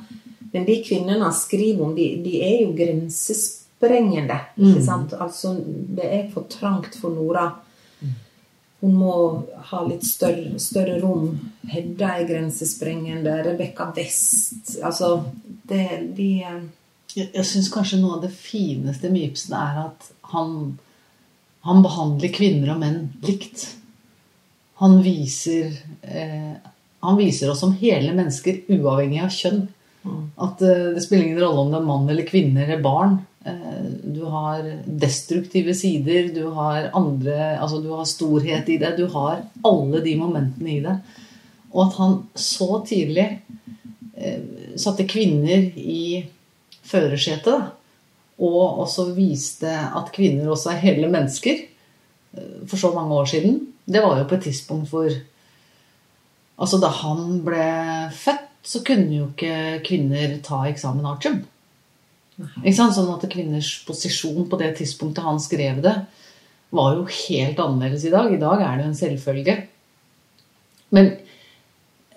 Men 0.55 0.65
de 0.67 0.79
kvinnene 0.87 1.27
han 1.27 1.35
skriver 1.35 1.83
om, 1.83 1.93
de, 1.99 2.09
de 2.23 2.39
er 2.47 2.57
jo 2.63 2.73
grensesprengende. 2.79 4.39
Ikke 4.55 4.81
mm. 4.81 4.87
sant? 4.87 5.15
Altså, 5.19 5.57
det 5.99 6.07
er 6.07 6.27
for 6.33 6.47
trangt 6.51 6.95
for 7.03 7.15
Nora 7.15 7.51
hun 8.85 8.97
må 9.01 9.17
ha 9.71 9.83
litt 9.89 10.05
større, 10.05 10.59
større 10.61 10.99
rom. 11.01 11.31
Hedda 11.73 12.11
er 12.19 12.27
grensesprengende. 12.29 13.39
Rebekka 13.47 13.89
West 13.97 14.75
Altså, 14.85 15.17
det 15.69 15.87
de 16.19 16.31
eh, 16.45 16.65
Jeg, 17.15 17.31
jeg 17.31 17.47
syns 17.47 17.71
kanskje 17.73 18.01
noe 18.03 18.19
av 18.19 18.25
det 18.27 18.33
fineste 18.35 19.09
med 19.13 19.31
Ibsen 19.31 19.55
er 19.55 19.77
at 19.85 20.09
han, 20.33 20.75
han 21.63 21.83
behandler 21.85 22.33
kvinner 22.35 22.73
og 22.75 22.81
menn 22.83 22.99
likt. 23.23 23.69
Han 24.83 24.99
viser, 25.05 25.77
eh, 26.03 26.57
han 27.07 27.21
viser 27.21 27.53
oss 27.53 27.63
som 27.63 27.77
hele 27.79 28.11
mennesker, 28.19 28.65
uavhengig 28.75 29.23
av 29.23 29.31
kjønn. 29.31 29.63
Mm. 30.03 30.25
At 30.49 30.65
eh, 30.67 30.91
det 30.97 31.05
spiller 31.07 31.29
ingen 31.29 31.41
rolle 31.45 31.63
om 31.63 31.71
det 31.71 31.79
er 31.81 31.87
mann 31.87 32.11
eller 32.11 32.29
kvinne 32.29 32.67
eller 32.67 32.83
barn. 32.85 33.21
Eh, 33.45 33.85
du 34.05 34.25
har 34.25 34.65
destruktive 34.87 35.75
sider, 35.75 36.31
du 36.35 36.47
har 36.57 36.89
andre 36.97 37.59
Altså 37.59 37.83
du 37.83 37.91
har 37.93 38.07
storhet 38.09 38.69
i 38.69 38.79
det. 38.81 38.97
Du 38.97 39.07
har 39.13 39.45
alle 39.65 40.01
de 40.01 40.17
momentene 40.17 40.71
i 40.73 40.81
det. 40.85 40.97
Og 41.75 41.87
at 41.87 41.99
han 41.99 42.17
så 42.35 42.81
tidlig 42.87 43.27
eh, 44.17 44.41
satte 44.81 45.07
kvinner 45.11 45.69
i 45.77 46.25
førersetet. 46.85 47.71
Og 48.41 48.81
også 48.87 49.11
viste 49.15 49.71
at 49.71 50.13
kvinner 50.15 50.51
også 50.51 50.73
er 50.73 50.83
hele 50.87 51.13
mennesker 51.13 51.61
eh, 51.61 52.59
for 52.67 52.81
så 52.81 52.95
mange 52.97 53.15
år 53.15 53.31
siden. 53.37 53.61
Det 53.85 54.01
var 54.01 54.19
jo 54.19 54.29
på 54.29 54.41
et 54.41 54.51
tidspunkt 54.51 54.91
hvor 54.91 55.13
Altså 56.55 56.79
da 56.79 56.87
han 56.87 57.41
ble 57.43 57.65
født, 58.15 58.45
så 58.63 58.79
kunne 58.87 59.11
jo 59.11 59.25
ikke 59.33 59.81
kvinner 59.83 60.37
ta 60.47 60.61
eksamen 60.69 61.09
artium. 61.11 61.41
Sånn 62.35 63.13
at 63.15 63.27
kvinners 63.31 63.71
posisjon 63.87 64.49
på 64.51 64.59
det 64.59 64.73
tidspunktet 64.81 65.27
han 65.27 65.39
skrev 65.43 65.81
det, 65.85 65.95
var 66.75 66.97
jo 66.97 67.05
helt 67.07 67.61
annerledes 67.63 68.07
i 68.09 68.13
dag. 68.15 68.33
I 68.35 68.41
dag 68.41 68.63
er 68.65 68.81
det 68.81 68.89
en 68.89 68.99
selvfølge. 68.99 69.57
Men 70.95 71.13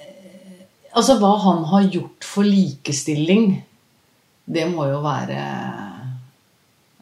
eh, 0.02 0.66
altså 0.98 1.20
hva 1.22 1.36
han 1.46 1.64
har 1.70 1.90
gjort 1.94 2.26
for 2.26 2.48
likestilling, 2.48 3.60
det 4.48 4.66
må 4.72 4.88
jo 4.88 5.02
være 5.04 5.38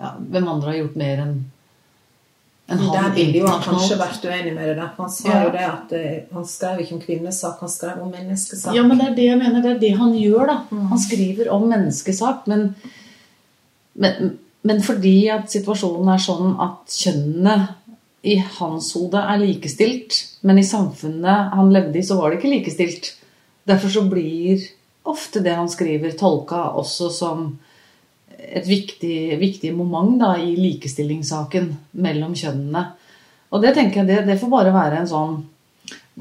ja, 0.01 0.09
Hvem 0.17 0.47
andre 0.49 0.71
har 0.71 0.79
gjort 0.79 0.95
mer 0.97 1.19
enn 1.23 1.35
en 2.65 2.79
han 2.81 2.93
Der 2.95 3.11
ville 3.13 3.43
jo 3.43 3.45
han 3.45 3.61
kanskje 3.61 3.97
vært 3.99 4.23
uenig 4.25 4.51
med 4.55 4.71
det. 4.73 4.85
Han 4.97 5.09
sa 5.13 5.27
ja. 5.29 5.41
jo 5.45 5.51
det 5.53 5.65
at 5.67 5.91
uh, 5.93 6.05
han 6.33 6.47
skrev 6.49 6.79
ikke 6.81 6.95
om 6.95 7.01
kvinnesak, 7.03 7.59
han 7.61 7.69
skrev 7.69 7.99
om 8.01 8.09
menneskesak. 8.09 8.73
Ja, 8.73 8.85
men 8.87 8.97
det 8.97 9.11
er 9.11 9.17
det 9.19 9.27
jeg 9.27 9.37
mener. 9.37 9.61
Det 9.61 9.73
er 9.75 9.81
det 9.83 9.91
han 9.99 10.15
gjør, 10.17 10.47
da. 10.49 10.55
Mm. 10.71 10.87
Han 10.89 11.01
skriver 11.03 11.51
om 11.53 11.67
menneskesak, 11.69 12.47
men 12.49 12.71
men, 14.01 14.31
men, 14.67 14.81
fordi 14.83 15.17
at 15.33 15.51
situasjonen 15.51 16.11
er 16.13 16.21
sånn 16.21 16.55
at 16.63 16.95
kjønnene 16.95 17.57
i 18.25 18.39
hans 18.57 18.89
hode 18.97 19.21
er 19.21 19.41
likestilt, 19.41 20.17
men 20.47 20.59
i 20.59 20.65
samfunnet 20.65 21.53
han 21.53 21.71
levde 21.73 22.01
i, 22.01 22.05
så 22.05 22.17
var 22.17 22.31
det 22.31 22.39
ikke 22.39 22.55
likestilt. 22.55 23.11
Derfor 23.65 23.93
så 23.93 24.05
blir 24.09 24.63
ofte 25.05 25.41
det 25.45 25.53
han 25.53 25.69
skriver, 25.69 26.17
tolka 26.17 26.71
også 26.79 27.11
som 27.13 27.47
et 28.35 28.65
viktig, 28.67 29.37
viktig 29.41 29.71
moment 29.77 30.17
da, 30.21 30.33
i 30.41 30.55
likestillingssaken 30.57 31.69
mellom 32.01 32.33
kjønnene. 32.37 32.85
Og 33.53 33.61
det 33.63 33.75
tenker 33.77 34.01
jeg, 34.01 34.09
det, 34.09 34.23
det 34.27 34.39
får 34.41 34.51
bare 34.51 34.73
være 34.75 35.01
en 35.01 35.09
sånn 35.09 35.35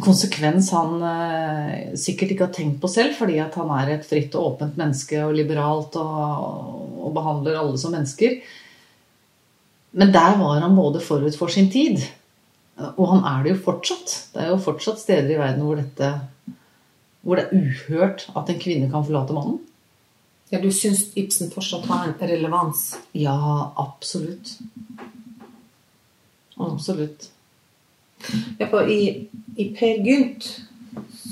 konsekvens 0.03 0.72
han 0.74 0.99
eh, 1.07 1.95
sikkert 2.01 2.34
ikke 2.34 2.49
har 2.49 2.55
tenkt 2.55 2.80
på 2.82 2.90
selv, 2.90 3.14
fordi 3.18 3.38
at 3.42 3.55
han 3.61 3.70
er 3.76 3.95
et 3.95 4.07
fritt 4.09 4.34
og 4.34 4.55
åpent 4.55 4.78
menneske 4.80 5.20
og 5.22 5.36
liberalt 5.36 5.95
og, 6.01 6.99
og, 6.99 7.11
behandler 7.14 7.61
alle 7.61 7.78
som 7.78 7.95
mennesker. 7.95 8.40
Men 9.95 10.11
der 10.14 10.38
var 10.40 10.62
han 10.64 10.74
både 10.74 11.03
forut 11.05 11.36
for 11.38 11.53
sin 11.53 11.70
tid, 11.70 12.03
og 12.97 13.05
han 13.12 13.26
er 13.30 13.45
det 13.45 13.53
jo 13.53 13.64
fortsatt. 13.68 14.16
Det 14.34 14.42
er 14.42 14.51
jo 14.51 14.62
fortsatt 14.64 14.99
steder 14.99 15.30
i 15.30 15.38
verden 15.38 15.62
hvor 15.62 15.78
dette 15.78 16.14
hvor 17.24 17.38
det 17.40 17.47
er 17.47 17.57
uhørt 17.57 18.26
at 18.36 18.51
en 18.53 18.59
kvinne 18.61 18.90
kan 18.92 19.05
forlate 19.07 19.32
mannen. 19.32 19.62
Ja, 20.53 20.61
Du 20.61 20.68
syns 20.70 21.07
Ibsen 21.16 21.51
fortsatt 21.51 21.86
har 21.88 22.11
en 22.11 22.28
relevans? 22.28 22.99
Ja, 23.16 23.72
absolutt. 23.80 24.59
Absolutt. 26.61 27.30
Ja, 28.59 28.68
for 28.70 28.89
i, 28.91 29.29
i 29.57 29.68
Per 29.77 30.01
Gynt 30.05 30.49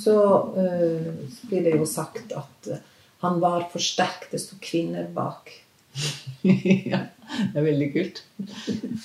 så 0.02 0.16
uh, 0.56 1.12
blir 1.48 1.66
det 1.66 1.76
jo 1.76 1.86
sagt 1.86 2.32
at 2.34 2.70
eh, 2.70 2.80
han 3.22 3.38
var 3.42 3.68
for 3.70 3.82
sterk. 3.82 4.26
Det 4.32 4.40
sto 4.42 4.58
kvinner 4.62 5.06
bak. 5.14 5.52
ja, 6.90 7.04
det 7.52 7.60
er 7.60 7.66
veldig 7.68 7.88
kult. 7.94 8.22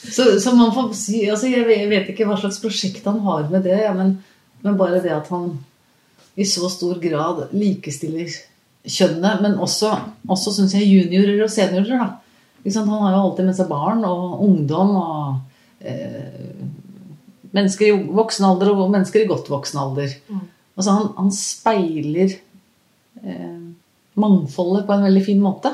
Så, 0.02 0.40
så 0.42 0.56
man 0.58 0.74
får 0.74 0.94
si 0.98 1.22
altså 1.30 1.52
jeg, 1.52 1.68
vet, 1.92 2.10
ikke 2.10 2.26
hva 2.26 2.40
slags 2.40 2.62
prosjekt 2.64 3.06
han 3.06 3.20
har 3.28 3.50
med 3.52 3.68
det, 3.68 3.78
ja, 3.84 3.94
men, 3.94 4.16
men 4.64 4.80
bare 4.80 5.04
det 5.04 5.14
at 5.14 5.30
han 5.34 5.52
i 6.38 6.46
så 6.48 6.70
stor 6.70 6.98
grad 7.02 7.48
likestiller 7.58 8.32
kjønnet, 8.88 9.42
men 9.44 9.58
også, 9.62 9.92
også 10.30 10.54
syns 10.56 10.76
jeg 10.78 10.90
juniorer 10.90 11.44
og 11.44 11.52
seniorer. 11.52 11.98
da. 11.98 12.74
Han 12.76 12.90
har 12.92 13.16
jo 13.16 13.22
alltid 13.24 13.48
med 13.48 13.58
seg 13.58 13.70
barn 13.70 14.04
og 14.08 14.42
ungdom 14.44 14.94
og 15.00 15.86
eh, 15.86 16.57
mennesker 17.58 17.89
i 17.89 17.97
voksen 18.14 18.45
alder 18.45 18.74
og 18.76 18.91
mennesker 18.93 19.24
i 19.24 19.30
godt 19.30 19.49
voksen 19.49 19.82
alder. 19.82 20.14
Altså 20.78 20.93
han, 20.93 21.08
han 21.18 21.32
speiler 21.34 22.36
eh, 23.24 23.62
mangfoldet 24.18 24.86
på 24.86 24.93
en 24.93 25.08
veldig 25.08 25.24
fin 25.26 25.41
måte. 25.41 25.74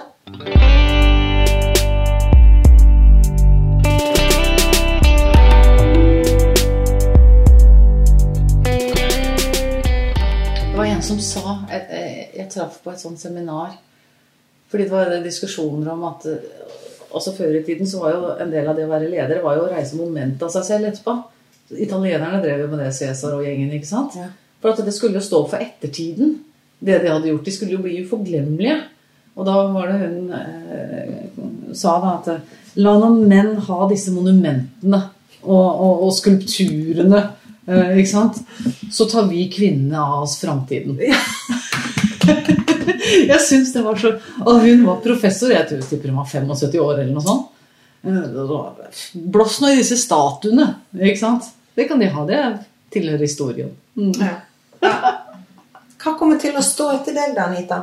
Det 10.63 10.79
var 10.79 10.87
en 10.87 11.03
som 11.03 11.19
sa 11.21 11.59
Jeg, 11.69 11.83
jeg, 11.91 12.29
jeg 12.37 12.47
traff 12.53 12.79
på 12.83 12.93
et 12.93 13.03
sånt 13.03 13.19
seminar. 13.19 13.75
Fordi 14.71 14.87
det 14.87 14.95
var 14.95 15.11
diskusjoner 15.21 15.91
om 15.93 16.07
at 16.13 16.31
eh, 16.31 16.47
Også 17.13 17.35
før 17.35 17.59
i 17.59 17.65
tiden 17.67 17.85
så 17.85 17.99
var 18.01 18.15
jo 18.15 18.31
en 18.41 18.49
del 18.55 18.65
av 18.71 18.79
det 18.79 18.87
å 18.87 18.89
være 18.89 19.11
leder 19.11 19.43
var 19.43 19.59
jo 19.59 19.67
å 19.67 19.69
reise 19.75 19.99
moment 19.99 20.41
av 20.41 20.49
seg 20.55 20.63
selv 20.71 20.89
etterpå. 20.89 21.19
Italienerne 21.71 22.41
drev 22.43 22.65
jo 22.65 22.71
med 22.71 22.83
det, 22.83 22.93
Cæsar 22.95 23.37
og 23.37 23.45
gjengen. 23.45 23.71
ikke 23.71 23.87
sant? 23.87 24.17
Ja. 24.19 24.29
For 24.61 24.73
at 24.73 24.85
det 24.85 24.93
skulle 24.95 25.19
jo 25.19 25.23
stå 25.23 25.43
for 25.49 25.63
ettertiden. 25.63 26.37
Det 26.79 27.01
de 27.01 27.11
hadde 27.11 27.29
gjort. 27.29 27.45
De 27.45 27.51
skulle 27.51 27.75
jo 27.75 27.83
bli 27.83 28.01
uforglemmelige. 28.03 28.81
Og 29.35 29.47
da 29.47 29.55
var 29.73 29.89
det 29.89 29.99
hun 30.03 30.33
eh, 30.37 31.75
sa 31.75 31.97
da 32.03 32.17
at 32.19 32.27
La 32.81 32.95
noen 32.97 33.27
menn 33.29 33.55
ha 33.67 33.87
disse 33.89 34.09
monumentene 34.13 34.99
og, 35.43 35.67
og, 35.67 36.03
og 36.07 36.11
skulpturene. 36.15 37.21
Eh, 37.67 37.97
ikke 38.01 38.09
sant? 38.09 38.39
Så 38.91 39.05
tar 39.09 39.27
vi 39.29 39.45
kvinnene 39.53 39.99
av 40.01 40.23
oss 40.25 40.39
framtiden. 40.41 40.97
jeg 43.31 43.39
syns 43.45 43.73
det 43.75 43.83
var 43.85 43.99
så 43.99 44.15
Og 44.43 44.61
hun 44.65 44.85
var 44.87 45.03
professor. 45.05 45.53
Jeg 45.53 45.69
tror 45.69 46.07
hun 46.07 46.19
var 46.21 46.29
75 46.29 46.79
år 46.81 46.93
eller 46.99 47.13
noe 47.13 47.25
sånt. 47.25 47.52
Eh, 48.03 49.01
Blås 49.13 49.59
nå 49.61 49.71
i 49.71 49.79
disse 49.79 49.97
statuene. 49.99 50.67
Ikke 50.99 51.21
sant? 51.21 51.49
Det 51.75 51.87
kan 51.89 52.01
de 52.01 52.11
ha. 52.11 52.25
Det 52.27 52.41
tilhører 52.93 53.23
historien. 53.25 53.71
Mm. 53.97 54.13
Ja. 54.19 54.35
Ja. 54.83 55.13
Hva 56.03 56.17
kommer 56.19 56.39
til 56.41 56.57
å 56.59 56.63
stå 56.65 56.89
etter 56.97 57.15
deg, 57.15 57.35
da, 57.37 57.47
Anita? 57.47 57.77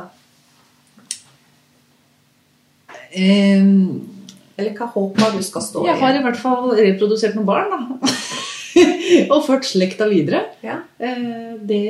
Um, 3.11 4.07
Eller 4.55 4.75
hva 4.77 4.85
håper 4.93 5.33
du 5.35 5.41
skal 5.43 5.63
stå 5.65 5.81
jeg 5.83 5.99
har 5.99 6.15
i 6.15 6.21
hvert 6.23 6.37
fall 6.39 6.69
reprodusert 6.77 7.33
noen 7.35 7.47
barn, 7.49 7.73
da. 7.73 8.11
og 9.33 9.41
ført 9.43 9.67
slekta 9.67 10.07
videre. 10.11 10.45
Ja. 10.63 10.83
Eh, 11.01 11.57
det 11.59 11.87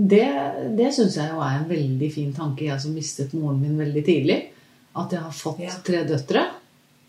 Det, 0.00 0.24
det 0.78 0.94
syns 0.96 1.18
jeg 1.18 1.28
jo 1.28 1.42
er 1.44 1.58
en 1.58 1.68
veldig 1.68 2.08
fin 2.14 2.30
tanke, 2.32 2.70
jeg 2.70 2.80
som 2.80 2.94
mistet 2.96 3.34
moren 3.36 3.58
min 3.60 3.76
veldig 3.76 4.04
tidlig. 4.06 4.38
At 4.96 5.12
jeg 5.14 5.20
har 5.22 5.30
fått 5.34 5.60
Ja. 5.62 5.74
tre 5.86 6.04
døtre. 6.08 6.46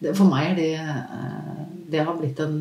Det, 0.01 0.15
for 0.17 0.25
meg 0.29 0.51
er 0.51 0.55
det 0.55 0.73
eh, 0.75 1.61
Det 1.91 2.05
har 2.05 2.15
blitt 2.17 2.39
en 2.39 2.55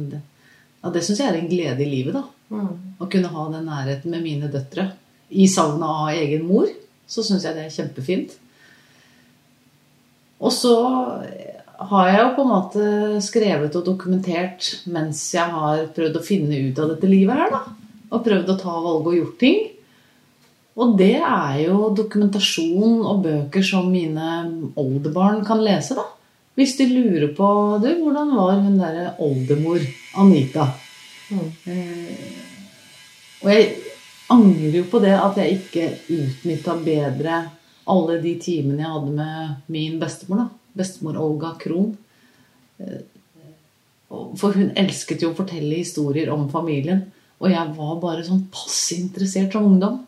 ja, 0.83 0.91
Det 0.91 1.03
syns 1.05 1.21
jeg 1.21 1.29
er 1.29 1.39
en 1.39 1.49
glede 1.49 1.85
i 1.85 1.89
livet, 1.91 2.15
da. 2.15 2.25
Mm. 2.51 2.95
Å 3.01 3.09
kunne 3.11 3.29
ha 3.29 3.49
den 3.53 3.67
nærheten 3.69 4.11
med 4.11 4.23
mine 4.25 4.49
døtre. 4.51 4.91
I 5.31 5.47
savnet 5.47 5.85
av 5.87 6.09
egen 6.15 6.47
mor. 6.49 6.67
Så 7.07 7.23
syns 7.27 7.45
jeg 7.45 7.55
det 7.55 7.67
er 7.67 7.75
kjempefint. 7.75 8.37
Og 10.41 10.53
så 10.57 10.73
har 11.91 12.09
jeg 12.09 12.21
jo 12.21 12.31
på 12.37 12.45
en 12.45 12.51
måte 12.53 12.85
skrevet 13.25 13.77
og 13.77 13.85
dokumentert 13.87 14.71
mens 14.93 15.21
jeg 15.35 15.53
har 15.53 15.87
prøvd 15.97 16.17
å 16.21 16.25
finne 16.25 16.59
ut 16.69 16.81
av 16.81 16.95
dette 16.95 17.09
livet 17.11 17.37
her, 17.37 17.53
da. 17.53 17.63
Og 18.11 18.25
prøvd 18.25 18.53
å 18.53 18.59
ta 18.61 18.75
valg 18.85 19.07
og 19.07 19.17
gjort 19.17 19.39
ting. 19.41 19.61
Og 20.79 20.95
det 20.99 21.17
er 21.19 21.57
jo 21.65 21.91
dokumentasjon 21.97 23.01
og 23.03 23.25
bøker 23.25 23.65
som 23.67 23.91
mine 23.91 24.27
oldebarn 24.79 25.43
kan 25.47 25.63
lese, 25.65 25.97
da. 25.99 26.07
Hvis 26.59 26.77
de 26.79 26.87
lurer 26.91 27.31
på 27.35 27.49
du, 27.83 27.89
hvordan 28.03 28.35
var 28.37 28.59
hun 28.61 28.79
derre 28.79 29.15
oldemor 29.23 29.81
Anita? 30.21 30.67
Mm. 31.31 31.47
Eh, 31.73 32.41
og 33.41 33.53
jeg 33.53 33.69
angrer 34.31 34.77
jo 34.81 34.85
på 34.91 35.01
det 35.03 35.15
at 35.17 35.39
jeg 35.41 35.57
ikke 35.59 35.87
utnytta 36.13 36.75
bedre 36.85 37.39
alle 37.91 38.19
de 38.23 38.35
timene 38.43 38.85
jeg 38.85 38.93
hadde 38.93 39.15
med 39.15 39.73
min 39.73 39.97
bestemor. 40.03 40.43
da. 40.43 40.49
Bestemor 40.83 41.19
Olga 41.23 41.55
Krohn. 41.59 41.97
Eh, 42.79 43.01
For 44.11 44.53
hun 44.53 44.73
elsket 44.75 45.23
jo 45.23 45.31
å 45.31 45.39
fortelle 45.39 45.79
historier 45.79 46.33
om 46.35 46.49
familien. 46.51 47.05
Og 47.41 47.53
jeg 47.53 47.75
var 47.77 48.01
bare 48.03 48.25
sånn 48.27 48.49
passe 48.53 48.99
interessert 48.99 49.55
som 49.55 49.69
ungdom. 49.69 50.01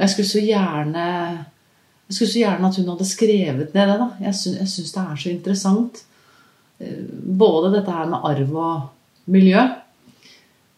Jeg 0.00 0.12
skulle 0.12 0.30
så 0.30 0.42
gjerne 0.42 1.06
jeg 2.12 2.16
skulle 2.16 2.32
så 2.32 2.40
gjerne 2.42 2.68
at 2.68 2.76
hun 2.76 2.88
hadde 2.92 3.08
skrevet 3.08 3.76
ned 3.76 3.88
det. 3.88 3.94
da. 4.00 4.08
Jeg 4.20 4.36
syns, 4.36 4.74
syns 4.74 4.90
det 4.92 5.02
er 5.02 5.20
så 5.22 5.30
interessant. 5.30 6.02
Eh, 6.78 6.98
Både 7.42 7.70
dette 7.72 7.94
her 7.94 8.10
med 8.10 8.26
arv 8.28 8.50
og 8.52 9.30
miljø. 9.32 9.62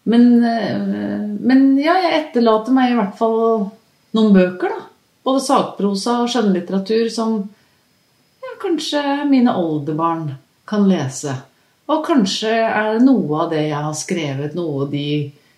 Men, 0.04 0.44
eh, 0.44 0.84
men 1.40 1.64
ja, 1.80 1.96
jeg 2.04 2.20
etterlater 2.20 2.76
meg 2.76 2.92
i 2.92 2.98
hvert 3.00 3.16
fall 3.18 3.40
noen 4.14 4.36
bøker, 4.36 4.76
da. 4.76 4.86
Både 5.24 5.42
sakprosa 5.42 6.20
og 6.22 6.30
skjønnlitteratur 6.30 7.08
som 7.10 7.38
ja, 8.44 8.54
kanskje 8.62 9.24
mine 9.26 9.56
oldebarn 9.56 10.28
kan 10.68 10.86
lese. 10.86 11.34
Og 11.90 12.04
kanskje 12.06 12.52
er 12.52 12.92
det 12.94 13.06
noe 13.08 13.42
av 13.42 13.50
det 13.50 13.64
jeg 13.64 13.80
har 13.88 13.96
skrevet, 13.96 14.54
noe 14.54 14.86
de 14.92 15.08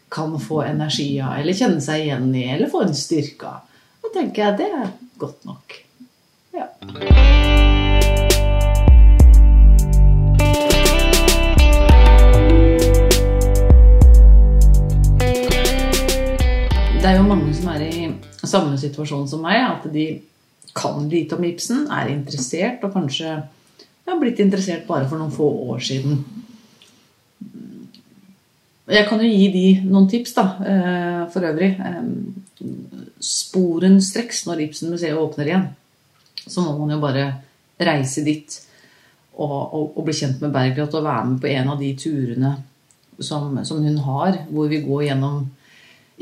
kan 0.09 0.41
få 0.41 0.63
energi 0.63 1.21
av, 1.21 1.39
eller 1.41 1.57
kjenne 1.57 1.81
seg 1.83 2.07
igjen 2.07 2.31
i, 2.35 2.45
eller 2.55 2.71
få 2.71 2.85
en 2.87 2.95
styrke 2.95 3.49
av. 3.51 3.83
Da 4.03 4.13
tenker 4.15 4.43
jeg 4.45 4.59
det 4.61 4.69
er 4.71 4.93
godt 5.19 5.47
nok. 5.49 5.81
Ja. 6.55 6.69
Det 16.97 17.13
er 17.13 17.21
jo 17.21 17.27
mange 17.27 17.53
som 17.55 17.69
er 17.71 17.83
i 17.87 18.07
samme 18.47 18.79
situasjon 18.79 19.29
som 19.31 19.45
meg, 19.47 19.61
at 19.63 19.85
de 19.93 20.07
kan 20.77 21.07
lite 21.11 21.37
om 21.37 21.45
Ibsen, 21.47 21.87
er 21.91 22.11
interessert, 22.15 22.83
og 22.87 22.95
kanskje 22.95 23.37
har 24.07 24.19
blitt 24.21 24.41
interessert 24.43 24.87
bare 24.89 25.07
for 25.09 25.19
noen 25.19 25.35
få 25.35 25.47
år 25.73 25.83
siden. 25.83 26.23
Jeg 28.87 29.09
kan 29.09 29.19
jo 29.19 29.27
gi 29.27 29.49
de 29.51 29.65
noen 29.89 30.07
tips, 30.11 30.37
da, 30.37 30.45
eh, 30.63 31.23
for 31.33 31.43
øvrig. 31.43 31.73
Eh, 31.81 32.67
Sporenstreks 33.19 34.45
når 34.47 34.69
Ibsen-museet 34.69 35.19
åpner 35.19 35.47
igjen. 35.47 35.67
Så 36.47 36.63
må 36.63 36.77
man 36.79 36.95
jo 36.95 37.01
bare 37.03 37.27
reise 37.81 38.23
dit 38.25 38.61
og, 39.35 39.75
og, 39.75 39.99
og 39.99 40.05
bli 40.07 40.15
kjent 40.15 40.41
med 40.41 40.53
Bergljot 40.55 40.95
og 40.95 41.05
være 41.05 41.27
med 41.27 41.41
på 41.43 41.51
en 41.51 41.73
av 41.73 41.81
de 41.81 41.91
turene 41.99 42.53
som, 43.19 43.59
som 43.65 43.83
hun 43.83 43.99
har, 44.05 44.39
hvor 44.51 44.69
vi 44.71 44.81
går 44.85 45.09
gjennom 45.09 45.49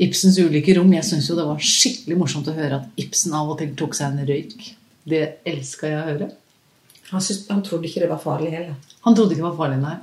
Ibsens 0.01 0.39
ulike 0.39 0.73
rom. 0.75 0.91
Jeg 0.91 1.07
syns 1.07 1.29
jo 1.29 1.37
det 1.37 1.45
var 1.47 1.61
skikkelig 1.61 2.17
morsomt 2.19 2.49
å 2.51 2.55
høre 2.57 2.81
at 2.81 2.99
Ibsen 2.99 3.35
av 3.37 3.53
og 3.53 3.61
til 3.61 3.75
tok 3.77 3.95
seg 3.95 4.11
en 4.11 4.27
røyk. 4.27 4.73
Det 5.05 5.21
elska 5.47 5.91
jeg 5.91 6.01
å 6.01 6.09
høre. 6.09 6.31
Han, 7.11 7.21
synes, 7.21 7.45
han 7.51 7.61
trodde 7.63 7.87
ikke 7.87 8.01
det 8.03 8.09
var 8.09 8.19
farlig 8.23 8.51
heller. 8.55 8.75
Han 9.05 9.15
trodde 9.15 9.35
ikke 9.35 9.43
det 9.43 9.49
var 9.51 9.59
farlig, 9.59 9.79
nei. 9.83 9.97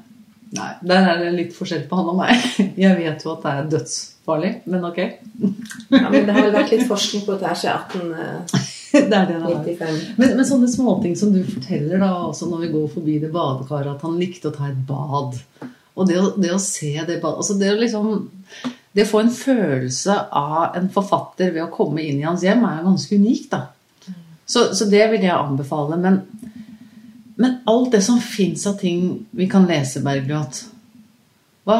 Nei, 0.53 0.73
Der 0.85 1.07
er 1.09 1.21
det 1.23 1.31
litt 1.37 1.55
forskjell 1.57 1.87
på 1.89 1.99
han 1.99 2.11
og 2.13 2.19
meg. 2.19 2.43
Jeg 2.85 2.97
vet 2.99 3.25
jo 3.25 3.33
at 3.33 3.45
det 3.45 3.53
er 3.53 3.71
dødsfarlig, 3.77 4.53
men 4.73 4.85
ok. 4.89 5.01
Ja, 5.01 6.09
men 6.13 6.27
det 6.29 6.35
har 6.37 6.47
vel 6.47 6.57
vært 6.57 6.75
litt 6.75 6.89
forskning 6.91 7.25
på 7.27 7.37
dette 7.37 7.53
her 7.53 7.61
siden 7.63 8.13
Det 8.93 9.01
er 9.17 9.31
det 9.31 9.39
det 9.39 9.39
er. 9.39 9.47
1895. 9.49 10.03
Men, 10.21 10.35
men 10.37 10.49
sånne 10.49 10.69
småting 10.69 11.17
som 11.17 11.33
du 11.33 11.41
forteller 11.49 12.03
da, 12.03 12.11
også 12.29 12.51
når 12.51 12.67
vi 12.67 12.73
går 12.75 12.91
forbi 12.93 13.17
det 13.23 13.33
badekaret, 13.33 13.95
at 13.97 14.05
han 14.05 14.19
likte 14.21 14.51
å 14.51 14.57
ta 14.57 14.69
et 14.69 14.83
bad. 14.89 15.41
Og 15.97 16.09
det 16.09 16.21
å, 16.21 16.29
det 16.37 16.53
å 16.53 16.61
se 16.61 16.93
det 17.01 17.21
badet 17.23 17.41
altså 17.41 17.57
det, 17.61 17.73
å 17.73 17.81
liksom, 17.81 18.13
det 18.93 19.07
å 19.07 19.11
få 19.11 19.23
en 19.25 19.33
følelse 19.33 20.19
av 20.37 20.77
en 20.77 20.93
forfatter 20.93 21.55
ved 21.57 21.65
å 21.65 21.73
komme 21.73 22.05
inn 22.05 22.21
i 22.21 22.29
hans 22.29 22.45
hjem, 22.45 22.65
er 22.69 22.85
ganske 22.85 23.17
unikt. 23.17 23.57
da. 23.57 24.13
Så, 24.45 24.69
så 24.77 24.89
det 24.93 25.07
vil 25.15 25.25
jeg 25.25 25.33
anbefale. 25.33 25.97
Men, 26.01 26.21
men 27.43 27.59
alt 27.67 27.91
det 27.95 28.03
som 28.07 28.21
fins 28.23 28.67
av 28.71 28.79
ting 28.79 29.27
vi 29.35 29.49
kan 29.51 29.67
lese, 29.67 30.03
Bergljot 30.05 30.61
Hva, 31.67 31.79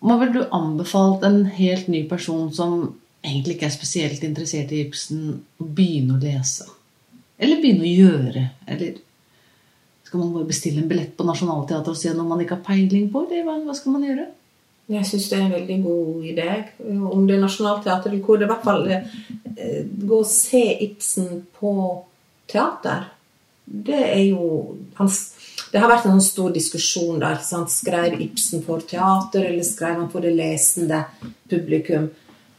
hva 0.00 0.16
ville 0.20 0.34
du 0.34 0.56
anbefalt 0.56 1.24
en 1.24 1.42
helt 1.56 1.88
ny 1.92 2.02
person 2.08 2.50
som 2.52 2.82
egentlig 3.20 3.56
ikke 3.56 3.68
er 3.68 3.74
spesielt 3.74 4.24
interessert 4.24 4.72
i 4.72 4.82
Ibsen, 4.86 5.38
å 5.60 5.68
begynne 5.68 6.16
å 6.16 6.22
lese? 6.22 6.68
Eller 7.40 7.60
begynne 7.60 7.84
å 7.84 7.94
gjøre? 7.94 8.44
Eller 8.68 8.98
skal 10.04 10.22
man 10.22 10.32
bare 10.34 10.48
bestille 10.48 10.82
en 10.82 10.88
billett 10.90 11.12
på 11.16 11.24
Nationaltheatret 11.28 11.92
og 11.92 12.00
se 12.00 12.12
noe 12.16 12.28
man 12.28 12.40
ikke 12.44 12.58
har 12.58 12.66
peiling 12.66 13.08
på? 13.12 13.24
Eller 13.28 13.44
hva, 13.46 13.76
skal 13.76 13.96
man 13.96 14.08
gjøre? 14.08 14.26
Jeg 14.90 15.06
syns 15.06 15.28
det 15.30 15.36
er 15.38 15.44
en 15.44 15.54
veldig 15.54 15.78
god 15.84 16.26
idé. 16.32 16.48
Om 16.88 17.28
det 17.28 17.36
er 17.36 17.44
Nationaltheatret 17.44 18.24
hvor 18.26 18.40
det 18.40 18.48
i 18.48 18.50
hvert 18.50 18.66
fall 18.66 18.84
går 18.90 20.06
Gå 20.10 20.18
og 20.18 20.28
se 20.28 20.64
Ibsen 20.86 21.44
på 21.60 21.72
teater. 22.50 23.10
Det 23.70 24.00
er 24.00 24.24
jo 24.30 24.76
hans 24.98 25.20
det 25.70 25.78
har 25.78 25.90
vært 25.90 26.08
en 26.08 26.16
sånn 26.16 26.24
stor 26.24 26.54
diskusjon 26.54 27.20
der. 27.22 27.38
Skrev 27.70 28.16
Ibsen 28.24 28.64
for 28.66 28.82
teater, 28.82 29.44
eller 29.46 29.66
skrev 29.66 30.00
han 30.00 30.08
for 30.10 30.24
det 30.24 30.32
lesende 30.34 31.04
publikum? 31.50 32.08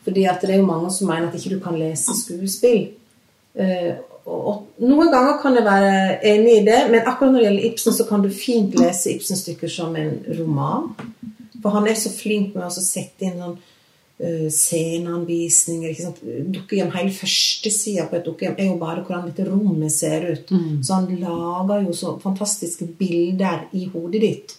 Fordi 0.05 0.23
at 0.29 0.45
det 0.45 0.55
er 0.55 0.61
jo 0.61 0.69
mange 0.69 0.91
som 0.95 1.11
mener 1.11 1.27
at 1.27 1.35
ikke 1.35 1.57
du 1.57 1.59
kan 1.63 1.75
lese 1.77 2.15
skuespill. 2.17 2.85
Uh, 3.59 3.99
og, 4.31 4.69
Noen 4.79 5.11
ganger 5.11 5.41
kan 5.41 5.57
jeg 5.57 5.65
være 5.65 5.91
enig 6.29 6.53
i 6.61 6.65
det, 6.65 6.79
men 6.93 7.03
akkurat 7.03 7.33
når 7.33 7.41
det 7.41 7.47
gjelder 7.49 7.67
Ibsen, 7.67 7.97
så 7.97 8.07
kan 8.07 8.23
du 8.23 8.29
fint 8.33 8.77
lese 8.79 9.11
Ibsen-stykker 9.11 9.71
som 9.71 9.97
en 9.99 10.15
roman. 10.39 10.87
For 11.61 11.75
han 11.75 11.89
er 11.89 11.99
så 11.99 12.13
flink 12.13 12.55
med 12.55 12.69
å 12.69 12.71
sette 12.73 13.27
inn 13.27 13.41
sånn 13.41 13.59
sceneanvisninger. 14.21 15.89
ikke 15.89 16.03
sant? 16.03 16.23
Dukkehjem, 16.53 16.91
Hele 16.93 17.13
førstesida 17.15 18.07
på 18.09 18.19
et 18.19 18.25
dukkehjem 18.27 18.57
er 18.57 18.69
jo 18.69 18.79
bare 18.81 19.03
hvordan 19.03 19.29
dette 19.29 19.47
rommet 19.49 19.93
ser 19.93 20.27
ut. 20.29 20.51
Mm. 20.51 20.81
Så 20.83 20.99
han 20.99 21.21
lager 21.21 21.85
jo 21.87 21.95
så 21.97 22.15
fantastiske 22.21 22.85
bilder 22.99 23.67
i 23.73 23.87
hodet 23.93 24.21
ditt. 24.21 24.57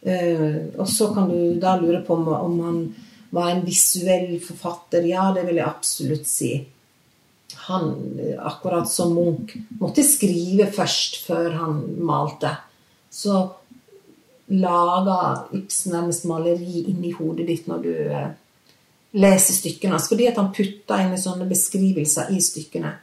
Uh, 0.00 0.70
og 0.80 0.86
så 0.88 1.10
kan 1.12 1.28
du 1.28 1.58
da 1.60 1.74
lure 1.76 2.00
på 2.06 2.14
om, 2.16 2.28
om 2.32 2.60
han 2.64 2.82
var 3.34 3.50
en 3.52 3.64
visuell 3.66 4.38
forfatter. 4.42 5.06
Ja, 5.10 5.30
det 5.34 5.44
vil 5.48 5.60
jeg 5.60 5.68
absolutt 5.68 6.28
si. 6.30 6.54
Han, 7.66 7.90
akkurat 8.38 8.88
som 8.88 9.12
Munch, 9.14 9.56
måtte 9.80 10.06
skrive 10.06 10.70
først 10.72 11.20
før 11.26 11.58
han 11.58 11.80
malte. 12.06 12.54
Så 13.10 13.42
laga 14.50 15.46
Ibsen 15.54 15.94
nærmest 15.94 16.26
maleri 16.26 16.84
inni 16.90 17.12
hodet 17.14 17.46
ditt 17.50 17.68
når 17.70 17.82
du 17.84 17.92
eh, 18.10 18.30
leser 19.12 19.56
stykkene 19.56 19.96
hans. 19.96 20.08
Fordi 20.10 20.30
han 20.30 20.52
putter 20.54 21.04
inn 21.04 21.18
sånne 21.18 21.48
beskrivelser 21.50 22.32
i 22.34 22.40
stykkene. 22.44 22.94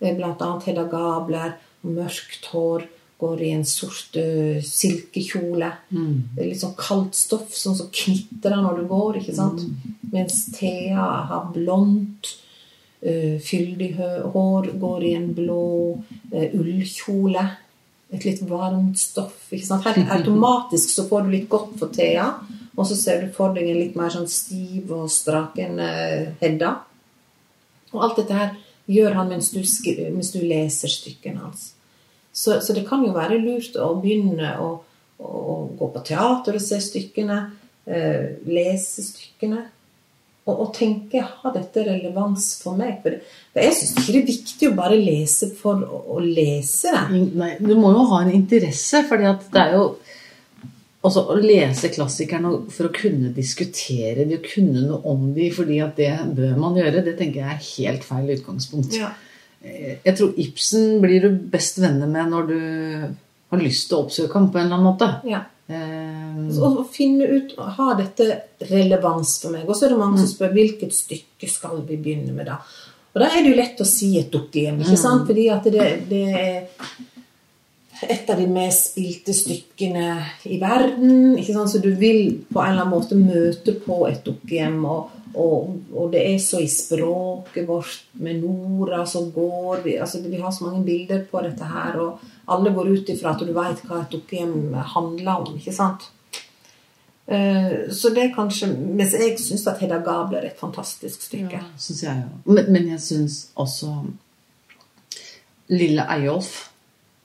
Blant 0.00 0.42
annet 0.44 0.68
Hedda 0.68 0.84
Gabler, 0.90 1.56
mørkt 1.86 2.50
hår, 2.52 2.86
går 3.16 3.42
i 3.42 3.50
en 3.56 3.64
sort 3.64 4.16
uh, 4.20 4.58
silkekjole. 4.60 5.70
Mm. 5.88 6.16
Litt 6.36 6.60
sånn 6.60 6.74
kaldt 6.76 7.16
stoff, 7.16 7.54
sånn 7.56 7.78
som 7.78 7.88
knitrer 7.92 8.58
når 8.60 8.82
du 8.82 8.88
går. 8.90 9.20
ikke 9.22 9.36
sant? 9.36 9.62
Mm. 9.64 9.94
Mens 10.12 10.42
Thea 10.56 11.06
har 11.30 11.46
blondt, 11.54 12.34
uh, 13.06 13.38
fyldig 13.40 13.94
hår, 14.34 14.72
går 14.82 15.06
i 15.08 15.14
en 15.16 15.30
blå 15.36 15.70
uh, 15.96 16.48
ullkjole. 16.58 17.46
Et 18.12 18.28
litt 18.28 18.44
varmt 18.46 19.00
stoff. 19.00 19.48
ikke 19.48 19.70
sant? 19.70 19.88
Helt 19.88 20.12
automatisk 20.12 20.92
så 20.92 21.08
får 21.08 21.24
du 21.24 21.34
litt 21.38 21.48
godt 21.52 21.72
for 21.80 21.96
Thea. 21.96 22.28
Og 22.76 22.84
så 22.88 22.96
ser 22.98 23.22
du 23.24 23.32
for 23.32 23.56
deg 23.56 23.70
en 23.70 23.80
litt 23.80 23.96
mer 23.96 24.12
sånn 24.12 24.28
stiv 24.28 24.92
og 24.92 25.08
straken 25.12 25.80
Hedda. 26.42 26.72
Og 27.94 28.02
alt 28.04 28.20
dette 28.20 28.36
her 28.36 28.50
gjør 28.86 29.16
han 29.18 29.30
mens 29.32 29.50
du, 29.54 29.62
mens 30.14 30.32
du 30.34 30.42
leser 30.44 30.92
stykkene 30.92 31.42
hans. 31.42 31.70
Så, 32.36 32.60
så, 32.60 32.74
det 32.76 32.84
kan 32.88 33.04
jo 33.04 33.14
være 33.16 33.38
lurt 33.40 33.78
å 33.80 33.94
begynne 34.00 34.50
å, 34.60 34.74
å 35.24 35.54
gå 35.78 35.88
på 35.94 36.02
teater 36.04 36.58
og 36.58 36.62
se 36.62 36.78
stykkene, 36.84 37.38
eh, 37.88 38.36
lese 38.44 39.04
stykkene. 39.06 39.62
Og, 40.46 40.52
og, 40.52 40.66
tenke 40.76 41.24
har 41.24 41.54
dette 41.54 41.82
relevans 41.88 42.50
for 42.60 42.78
meg? 42.78 43.00
For, 43.02 43.16
det, 43.16 43.24
for 43.54 43.64
jeg 43.64 43.78
syns 43.78 43.94
ikke 43.96 44.12
det 44.12 44.20
er 44.20 44.28
viktig 44.28 44.68
å 44.68 44.76
bare 44.76 44.98
lese 45.00 45.48
for 45.56 45.80
å, 45.80 46.02
å 46.12 46.20
lese. 46.22 46.92
Nei, 47.10 47.54
du 47.58 47.72
må 47.80 47.94
jo 47.96 48.04
ha 48.12 48.20
en 48.22 48.34
interesse, 48.36 49.00
for 49.08 49.24
det 49.24 49.64
er 49.64 49.74
jo 49.74 49.88
også 51.04 51.22
å 51.30 51.36
lese 51.38 51.90
klassikerne 51.94 52.52
for 52.72 52.88
å 52.88 52.94
kunne 52.94 53.32
diskutere 53.34 54.24
de 54.26 54.38
og 54.38 54.48
kunne 54.48 54.86
noe 54.86 55.00
om 55.12 55.28
de, 55.36 55.50
fordi 55.54 55.80
at 55.84 55.98
det 56.00 56.12
bør 56.36 56.56
man 56.60 56.78
gjøre, 56.78 57.04
det 57.06 57.16
tenker 57.18 57.42
jeg 57.42 57.52
er 57.52 57.66
helt 57.66 58.06
feil 58.06 58.32
utgangspunkt. 58.36 58.96
Ja. 58.98 59.12
Jeg 59.66 60.14
tror 60.14 60.34
Ibsen 60.38 61.00
blir 61.02 61.26
du 61.26 61.30
best 61.52 61.80
venner 61.82 62.10
med 62.10 62.30
når 62.30 62.48
du 62.50 62.58
har 63.52 63.62
lyst 63.62 63.88
til 63.88 63.98
å 63.98 64.06
oppsøke 64.06 64.38
ham 64.38 64.50
på 64.52 64.60
en 64.60 64.68
eller 64.68 64.78
annen 64.78 64.88
måte. 64.88 65.10
Ja. 65.26 65.44
Um, 65.66 66.44
å 66.62 66.84
finne 66.86 67.26
ut 67.26 67.56
Har 67.58 67.96
dette 67.98 68.26
relevans 68.68 69.32
for 69.42 69.50
meg? 69.50 69.64
Og 69.66 69.74
så 69.74 69.88
er 69.88 69.96
det 69.96 69.98
mange 69.98 70.20
som 70.20 70.28
spør 70.30 70.52
hvilket 70.54 70.94
stykke 70.94 71.48
skal 71.50 71.80
vi 71.88 71.98
begynne 71.98 72.30
med 72.36 72.46
da? 72.46 72.60
Og 73.16 73.18
da 73.18 73.32
er 73.32 73.42
det 73.42 73.50
jo 73.50 73.58
lett 73.58 73.82
å 73.82 73.88
si 73.88 74.12
et 74.20 74.30
dukkehjem, 74.30 74.78
ikke 74.84 74.98
sant? 75.00 75.24
Mm. 75.24 75.28
Fordi 75.30 75.46
at 75.50 75.68
det, 75.72 75.88
det 76.06 76.24
er 76.36 76.86
et 78.02 78.30
av 78.30 78.40
de 78.40 78.46
mest 78.50 78.90
spilte 78.90 79.34
stykkene 79.34 80.08
i 80.44 80.58
verden. 80.60 81.36
ikke 81.38 81.54
sant? 81.54 81.72
Så 81.72 81.80
du 81.82 81.92
vil 81.96 82.42
på 82.50 82.60
en 82.60 82.72
eller 82.72 82.84
annen 82.84 82.92
måte 82.92 83.18
møte 83.18 83.76
på 83.80 84.02
et 84.10 84.24
dukkehjem. 84.26 84.82
Og, 84.84 85.14
og, 85.34 85.70
og, 85.92 86.10
det 86.12 86.24
er 86.26 86.36
så 86.42 86.60
i 86.62 86.68
språket 86.70 87.68
vårt 87.68 88.04
med 88.20 88.42
Nora 88.42 89.04
som 89.08 89.30
går 89.32 89.84
vi, 89.84 89.96
altså 90.00 90.22
vi 90.24 90.40
har 90.40 90.52
så 90.52 90.68
mange 90.68 90.84
bilder 90.84 91.24
på 91.30 91.42
dette 91.44 91.68
her, 91.68 91.98
og 92.00 92.52
alle 92.52 92.72
går 92.72 92.92
ut 92.94 93.10
ifra 93.12 93.34
at 93.34 93.42
du 93.44 93.52
veit 93.56 93.82
hva 93.88 94.02
et 94.02 94.12
dukkehjem 94.12 94.76
handler 94.94 95.42
om. 95.46 95.56
ikke 95.56 95.74
sant? 95.76 96.10
Uh, 97.26 97.90
så 97.90 98.12
det 98.14 98.22
er 98.22 98.34
kanskje 98.36 98.68
Mens 98.70 99.10
jeg 99.18 99.32
syns 99.42 99.64
at 99.66 99.80
Hedda 99.82 99.96
Gabler 99.98 100.44
er 100.44 100.52
et 100.52 100.60
fantastisk 100.60 101.24
stykke. 101.26 101.58
Ja, 101.58 101.64
synes 101.74 102.02
jeg 102.04 102.22
jo. 102.22 102.52
Men, 102.52 102.68
men 102.70 102.88
jeg 102.92 103.00
syns 103.02 103.38
også 103.58 103.96
Lille 105.74 106.04
Eyolf. 106.14 106.68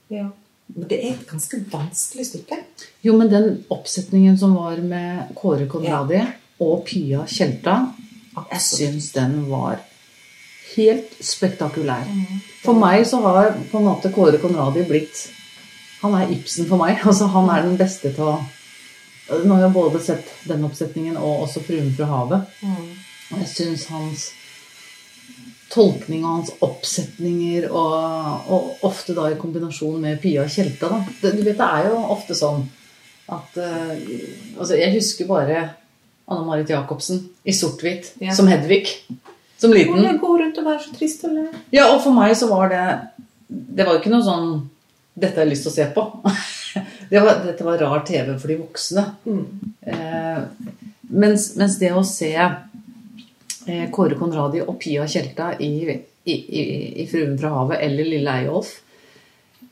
Ja. 0.09 0.31
Det 0.71 0.97
er 0.97 1.13
et 1.13 1.25
ganske 1.27 1.57
vanskelig 1.71 2.25
stykke. 2.29 2.59
Jo, 3.03 3.15
men 3.17 3.31
den 3.31 3.49
oppsetningen 3.73 4.37
som 4.39 4.55
var 4.55 4.79
med 4.83 5.33
Kåre 5.35 5.67
Conradi 5.71 6.19
ja 6.19 6.29
og 6.61 6.85
Pia 6.85 7.25
Tjelta. 7.27 7.77
Jeg 8.37 8.63
syns 8.63 9.11
den 9.15 9.41
var 9.49 9.81
helt 10.75 11.17
spektakulær. 11.25 12.07
For 12.63 12.77
meg 12.77 13.03
så 13.09 13.19
har 13.25 13.53
på 13.71 13.79
en 13.79 13.87
måte 13.89 14.11
Kåre 14.13 14.39
Conradi 14.41 14.85
blitt 14.87 15.27
Han 16.01 16.15
er 16.17 16.31
Ibsen 16.33 16.65
for 16.65 16.81
meg. 16.81 16.97
Altså, 17.05 17.27
han 17.29 17.49
er 17.49 17.65
den 17.67 17.77
beste 17.77 18.13
til 18.13 18.29
å 18.29 18.39
Nå 19.31 19.53
har 19.53 19.61
jeg 19.61 19.71
både 19.71 19.99
sett 20.03 20.31
den 20.43 20.65
oppsetningen 20.67 21.15
og 21.15 21.45
også 21.45 21.61
'Fruen 21.63 21.93
fra 21.95 22.07
havet'. 22.09 22.49
Og 23.31 23.37
jeg 23.39 23.47
syns 23.47 23.85
hans 23.87 24.25
tolkning 25.71 26.25
og 26.25 26.35
hans 26.35 26.51
oppsetninger, 26.63 27.69
og, 27.71 28.47
og, 28.51 28.69
ofte 28.87 29.15
da 29.17 29.29
i 29.31 29.39
kombinasjon 29.39 30.01
med 30.03 30.19
Pia 30.23 30.45
Tjelta 30.51 30.91
da. 30.91 31.01
Du 31.21 31.43
vet, 31.43 31.57
det 31.57 31.67
er 31.67 31.89
jo 31.91 32.01
ofte 32.11 32.37
sånn 32.37 32.65
at 33.31 33.59
uh, 33.61 33.93
Altså, 34.57 34.75
jeg 34.75 34.91
husker 34.97 35.29
bare 35.29 35.61
Anne 36.31 36.47
Marit 36.47 36.71
Jacobsen 36.71 37.23
i 37.43 37.53
sort-hvitt 37.55 38.13
ja. 38.23 38.35
som 38.35 38.49
Hedvig. 38.51 38.87
Som 39.61 39.73
liten. 39.75 39.99
Og 39.99 40.19
går 40.21 40.37
rundt 40.45 40.59
og 40.61 40.69
er 40.73 40.79
så 40.81 40.93
trist 40.95 41.25
eller? 41.27 41.51
Ja, 41.73 41.87
og 41.91 42.01
for 42.03 42.15
meg 42.15 42.33
så 42.37 42.49
var 42.49 42.71
det 42.71 42.85
Det 43.47 43.85
var 43.85 43.93
jo 43.93 44.01
ikke 44.01 44.13
noe 44.13 44.25
sånn 44.25 44.47
Dette 45.13 45.37
har 45.37 45.45
jeg 45.45 45.51
lyst 45.51 45.67
til 45.67 45.73
å 45.73 45.75
se 45.75 45.87
på. 45.93 46.05
det 47.11 47.21
var, 47.21 47.41
dette 47.43 47.65
var 47.67 47.81
rar 47.83 48.03
TV 48.07 48.29
for 48.39 48.47
de 48.47 48.55
voksne. 48.61 49.03
Mm. 49.27 49.73
Eh, 49.91 50.37
mens, 51.11 51.49
mens, 51.59 51.75
det 51.81 51.91
å 51.91 52.03
se 52.07 52.31
Kåre 53.93 54.17
Conradi 54.17 54.61
og 54.63 54.77
Pia 54.81 55.03
Tjelta 55.09 55.51
i, 55.61 55.73
i, 55.91 56.33
i, 56.33 56.61
i 57.03 57.05
'Fruen 57.09 57.37
fra 57.39 57.51
havet' 57.55 57.83
eller 57.85 58.09
'Lille 58.09 58.37
Eyolf' 58.41 58.79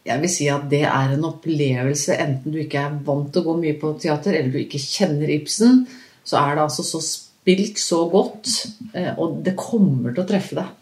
jeg 0.10 0.24
vil 0.24 0.32
si 0.32 0.48
at 0.50 0.68
det 0.72 0.84
er 0.88 1.14
en 1.14 1.26
opplevelse, 1.28 2.16
enten 2.18 2.54
du 2.54 2.60
ikke 2.64 2.82
er 2.82 3.00
vant 3.06 3.30
til 3.34 3.44
å 3.44 3.50
gå 3.50 3.56
mye 3.60 3.78
på 3.80 3.94
teater, 4.02 4.38
eller 4.38 4.54
du 4.54 4.62
ikke 4.62 4.82
kjenner 4.82 5.32
Ibsen, 5.34 5.84
så 6.26 6.40
er 6.42 6.56
det 6.56 6.66
altså 6.66 6.86
så 6.88 7.02
spilt 7.04 7.82
så 7.82 8.04
godt, 8.12 8.50
eh, 8.94 9.12
og 9.18 9.42
det 9.46 9.58
kommer 9.60 10.14
til 10.14 10.24
å 10.24 10.30
treffe 10.30 10.58
deg 10.60 10.76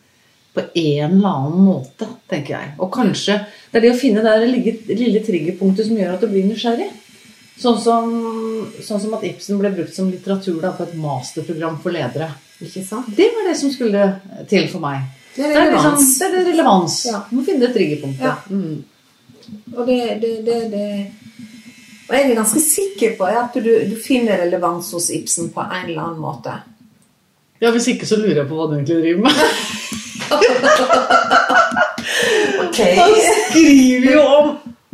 på 0.58 0.64
en 0.64 1.18
eller 1.20 1.28
annen 1.30 1.66
måte, 1.68 2.08
tenker 2.30 2.56
jeg. 2.56 2.72
Og 2.82 2.90
kanskje 2.94 3.36
det 3.72 3.78
er 3.78 3.86
det 3.86 3.94
å 3.94 4.00
finne 4.00 4.24
det 4.26 4.96
lille 4.98 5.22
triggerpunktet 5.26 5.86
som 5.86 6.00
gjør 6.00 6.16
at 6.16 6.24
du 6.24 6.32
blir 6.32 6.48
nysgjerrig. 6.48 6.88
Sånn 7.58 7.78
som, 7.82 8.10
sånn 8.86 9.02
som, 9.02 9.14
at 9.18 9.26
Ibsen 9.26 9.60
ble 9.62 9.72
brukt 9.74 9.94
som 9.94 10.10
litteratur 10.14 10.58
da, 10.62 10.74
på 10.78 10.86
et 10.86 10.98
masterprogram 10.98 11.78
for 11.82 11.94
ledere. 11.94 12.32
Ikke 12.62 12.86
sant? 12.86 13.18
Det 13.18 13.30
var 13.36 13.44
det 13.50 13.58
som 13.60 13.72
skulle 13.74 14.20
til 14.50 14.70
for 14.72 14.80
meg. 14.84 14.98
Det 15.36 15.44
er 15.46 15.50
relevans. 15.54 16.18
Det 16.18 16.26
er, 16.26 16.30
liksom, 16.30 16.30
det 16.34 16.40
er 16.40 16.46
relevans. 16.52 17.06
Ja. 17.06 17.18
Du 17.30 17.36
må 17.38 17.42
finne 17.46 17.62
det 17.68 17.74
triggerpunktet. 17.76 18.26
Ja. 18.26 18.34
Mm. 18.50 18.84
Og 19.78 19.88
det, 19.88 20.00
det, 20.22 20.32
det, 20.48 20.72
det 20.72 20.88
og 22.08 22.16
jeg 22.16 22.24
er 22.24 22.38
ganske 22.38 22.62
sikker 22.64 23.18
på 23.20 23.26
at 23.28 23.56
du, 23.56 23.68
du, 23.90 23.96
finner 24.00 24.38
relevans 24.40 24.92
hos 24.96 25.10
Ibsen 25.12 25.50
på 25.52 25.62
en 25.62 25.90
eller 25.90 26.02
annen 26.06 26.22
måte. 26.24 26.52
Ja, 27.60 27.72
Hvis 27.72 27.88
ikke, 27.92 28.06
så 28.08 28.16
lurer 28.16 28.38
jeg 28.44 28.48
på 28.48 28.56
hva 28.56 28.68
du 28.70 28.74
egentlig 28.78 29.02
driver 29.02 29.22
med. 29.26 29.34
okay. 32.68 32.96
Han 32.96 33.14
skriver 33.28 34.12
jo 34.14 34.22
om 34.38 34.48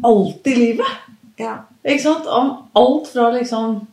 alt 0.09 0.43
i 0.49 0.55
livet. 0.57 0.91
Ja. 1.37 1.53
Ikke 1.85 2.01
sant? 2.01 2.25
Om 2.25 2.65
alt 2.81 3.07
fra 3.13 3.29
liksom 3.35 3.87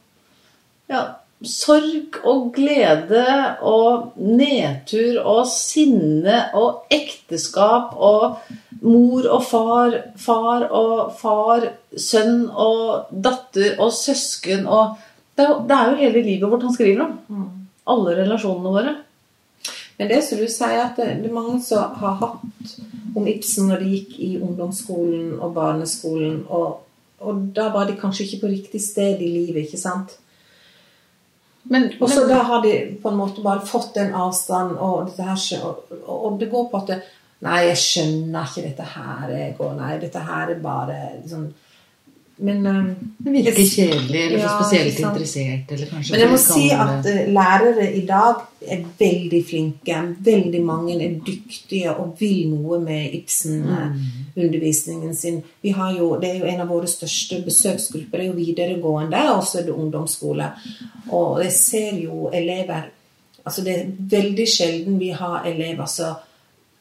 Ja, 0.91 1.20
sorg 1.47 2.19
og 2.29 2.51
glede 2.53 3.27
og 3.65 4.17
nedtur 4.21 5.21
og 5.25 5.47
sinne 5.49 6.43
og 6.59 6.91
ekteskap 6.93 7.95
og 7.97 8.41
mor 8.85 9.29
og 9.29 9.45
far, 9.45 9.97
far 10.21 10.67
og 10.69 11.15
far, 11.21 11.65
sønn 11.97 12.45
og 12.51 13.09
datter 13.11 13.81
og 13.81 13.93
søsken 13.93 14.67
og 14.67 14.99
Det 15.41 15.47
er 15.73 15.87
jo, 15.89 15.97
hele 15.97 16.21
livet 16.21 16.51
vårt 16.53 16.67
han 16.67 16.75
skriver 16.75 17.01
om. 17.01 17.45
Alle 17.89 18.13
relasjonene 18.19 18.73
våre. 18.75 18.91
Men 19.97 20.11
det 20.11 20.19
som 20.27 20.37
du 20.37 20.45
sier, 20.53 20.83
at 20.83 20.99
det 21.01 21.07
er 21.15 21.33
mange 21.33 21.63
som 21.65 21.95
har 21.97 22.19
hatt 22.21 22.75
om 23.17 23.25
Ibsen 23.31 23.71
når 23.71 23.81
de 23.81 23.89
gikk 23.95 24.19
i 24.21 24.31
ungdomsskolen 24.37 25.39
og 25.39 25.55
barneskolen, 25.57 26.43
og, 26.53 26.83
og 27.25 27.41
da 27.57 27.71
var 27.73 27.89
de 27.89 27.97
kanskje 27.97 28.27
ikke 28.27 28.43
på 28.43 28.53
riktig 28.53 28.83
sted 28.85 29.23
i 29.25 29.31
livet, 29.33 29.65
ikke 29.65 29.81
sant? 29.81 30.19
Men, 31.63 31.91
Og 32.01 32.11
så 32.11 32.21
men 32.21 32.29
da 32.33 32.43
har 32.49 32.63
de 32.65 32.75
på 33.03 33.11
en 33.11 33.19
måte 33.19 33.43
bare 33.45 33.67
fått 33.67 33.95
den 33.95 34.15
avstanden, 34.17 34.79
og 34.81 35.11
her 35.19 35.65
og, 35.65 35.91
og 36.07 36.39
det 36.41 36.49
går 36.51 36.71
på 36.71 36.81
at 36.81 36.95
det, 36.95 37.01
Nei, 37.41 37.61
jeg 37.71 37.81
skjønner 37.81 38.49
ikke 38.49 38.67
dette 38.67 38.87
her, 38.95 39.31
jeg, 39.33 39.53
og 39.65 39.77
nei, 39.79 39.95
dette 40.03 40.21
her 40.27 40.51
er 40.53 40.59
bare 40.61 40.97
liksom 41.23 41.47
Men 42.45 42.67
um, 42.69 42.91
det 43.21 43.33
virker 43.33 43.57
kjedelig 43.69 44.21
eller 44.27 44.43
Ja, 44.43 44.51
spesielt 44.57 44.91
ikke 44.95 45.07
interessert. 45.09 45.73
Eller 45.77 45.89
kanskje 45.93 46.15
Men 46.15 46.23
jeg 46.23 46.31
må 46.33 46.39
si 46.41 46.67
at 46.73 47.09
uh, 47.09 47.19
lærere 47.37 47.89
i 47.97 48.05
dag 48.09 48.47
er 48.61 48.85
veldig 49.01 49.41
flinke. 49.49 49.99
Veldig 50.25 50.63
mange 50.65 50.97
er 51.05 51.19
dyktige 51.27 51.93
og 51.93 52.15
vil 52.21 52.49
noe 52.53 52.81
med 52.81 53.17
Ibsen. 53.21 53.61
Mm. 53.61 53.75
sin. 53.75 54.20
Vi 54.35 55.75
har 55.77 55.93
jo, 55.97 56.15
det 56.21 56.31
er 56.31 56.39
jo 56.39 56.49
en 56.51 56.63
av 56.65 56.71
våre 56.71 56.89
største 56.91 57.43
besøksgrupper. 57.45 58.19
Det 58.19 58.27
er 58.27 58.31
jo 58.31 58.39
videregående, 58.39 59.23
og 59.35 59.45
så 59.45 59.61
er 59.61 59.69
det 59.69 59.77
ungdomsskole. 59.77 60.51
Og 61.11 61.43
jeg 61.45 61.53
ser 61.53 62.01
jo 62.07 62.31
elever 62.33 62.91
Altså 63.41 63.63
det 63.65 63.73
er 63.73 63.87
veldig 64.11 64.45
sjelden 64.53 64.99
vi 65.01 65.15
har 65.17 65.47
elever 65.49 65.87
som 65.89 66.19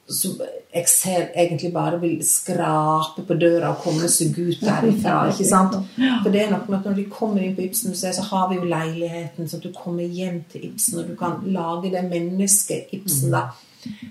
som 0.09 0.41
jeg 0.73 0.87
ser 0.89 1.27
egentlig 1.35 1.71
bare 1.73 1.99
vil 2.01 2.21
skrape 2.25 3.23
på 3.27 3.35
døra 3.37 3.71
og 3.73 3.83
komme 3.83 4.09
seg 4.09 4.37
ut 4.37 4.61
derifra. 4.61 5.27
ikke 5.29 5.45
sant? 5.45 5.75
For 6.23 6.29
det 6.33 6.41
er 6.43 6.51
nok 6.51 6.69
med 6.69 6.79
at 6.79 6.85
Når 6.85 6.95
de 6.97 7.05
kommer 7.09 7.41
inn 7.41 7.55
på 7.55 7.61
Ibsen-museet, 7.61 8.15
så 8.15 8.21
har 8.21 8.49
vi 8.49 8.55
jo 8.55 8.63
leiligheten, 8.63 9.47
så 9.49 9.59
du 9.59 9.71
kommer 9.73 10.03
hjem 10.03 10.43
til 10.51 10.65
Ibsen, 10.65 10.99
og 10.99 11.07
du 11.09 11.15
kan 11.15 11.39
lage 11.45 11.91
det 11.91 12.03
mennesket 12.09 12.89
Ibsen, 12.91 13.31
da. 13.31 13.41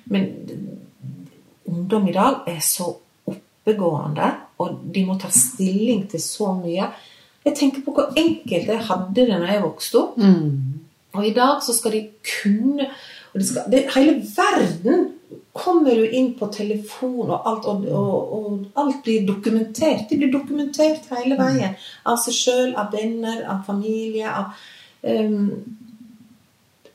Men 0.04 0.28
ungdom 1.66 2.08
i 2.08 2.12
dag 2.12 2.46
er 2.46 2.60
så 2.60 2.96
oppegående, 3.68 4.32
og 4.58 4.80
de 4.94 5.04
må 5.06 5.18
ta 5.18 5.30
stilling 5.32 6.06
til 6.10 6.22
så 6.22 6.52
mye. 6.56 6.88
Jeg 7.44 7.56
tenker 7.56 7.84
på 7.84 7.94
hvor 7.96 8.16
enkelt 8.16 8.72
jeg 8.72 8.86
hadde 8.88 9.14
det 9.14 9.28
når 9.30 9.52
jeg 9.52 9.62
vokste 9.64 10.00
opp. 10.00 10.18
Mm. 10.18 10.80
Og 11.16 11.26
i 11.26 11.34
dag 11.36 11.62
så 11.64 11.74
skal 11.76 11.94
de 11.96 12.02
kunne 12.42 12.88
det 13.34 13.46
skal, 13.46 13.68
det, 13.70 13.84
Hele 13.94 14.18
verden 14.36 15.08
kommer 15.52 15.92
jo 15.92 16.04
inn 16.04 16.32
på 16.38 16.48
telefon, 16.52 17.28
og 17.28 17.44
alt, 17.46 17.66
og, 17.68 17.84
og, 17.92 18.32
og 18.32 18.78
alt 18.80 19.02
blir 19.04 19.26
dokumentert. 19.26 20.06
De 20.10 20.16
blir 20.16 20.32
dokumentert 20.32 21.08
hele 21.12 21.36
veien. 21.38 21.76
Av 22.08 22.18
seg 22.22 22.36
sjøl, 22.36 22.72
av 22.78 22.94
venner, 22.94 23.42
av 23.44 23.64
familie. 23.66 24.30
av 24.32 24.54
um, 25.02 25.50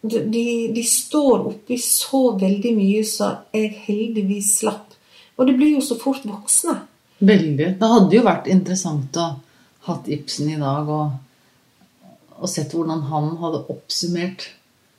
de, 0.03 0.45
de 0.75 0.83
står 0.83 1.45
oppi 1.47 1.77
så 1.79 2.33
veldig 2.39 2.73
mye 2.75 3.03
så 3.07 3.29
jeg 3.55 3.71
heldigvis 3.85 4.57
slapp. 4.59 4.92
Og 5.37 5.47
det 5.49 5.55
blir 5.57 5.75
jo 5.75 5.83
så 5.83 5.97
fort 5.99 6.25
voksne. 6.27 6.75
Veldig. 7.23 7.69
Det 7.79 7.89
hadde 7.89 8.17
jo 8.17 8.25
vært 8.25 8.49
interessant 8.51 9.17
å 9.17 9.29
hatt 9.87 10.09
Ibsen 10.11 10.51
i 10.53 10.59
dag 10.59 10.89
og, 10.91 11.15
og 12.39 12.51
sett 12.51 12.73
hvordan 12.75 13.05
han 13.09 13.33
hadde 13.41 13.65
oppsummert 13.73 14.49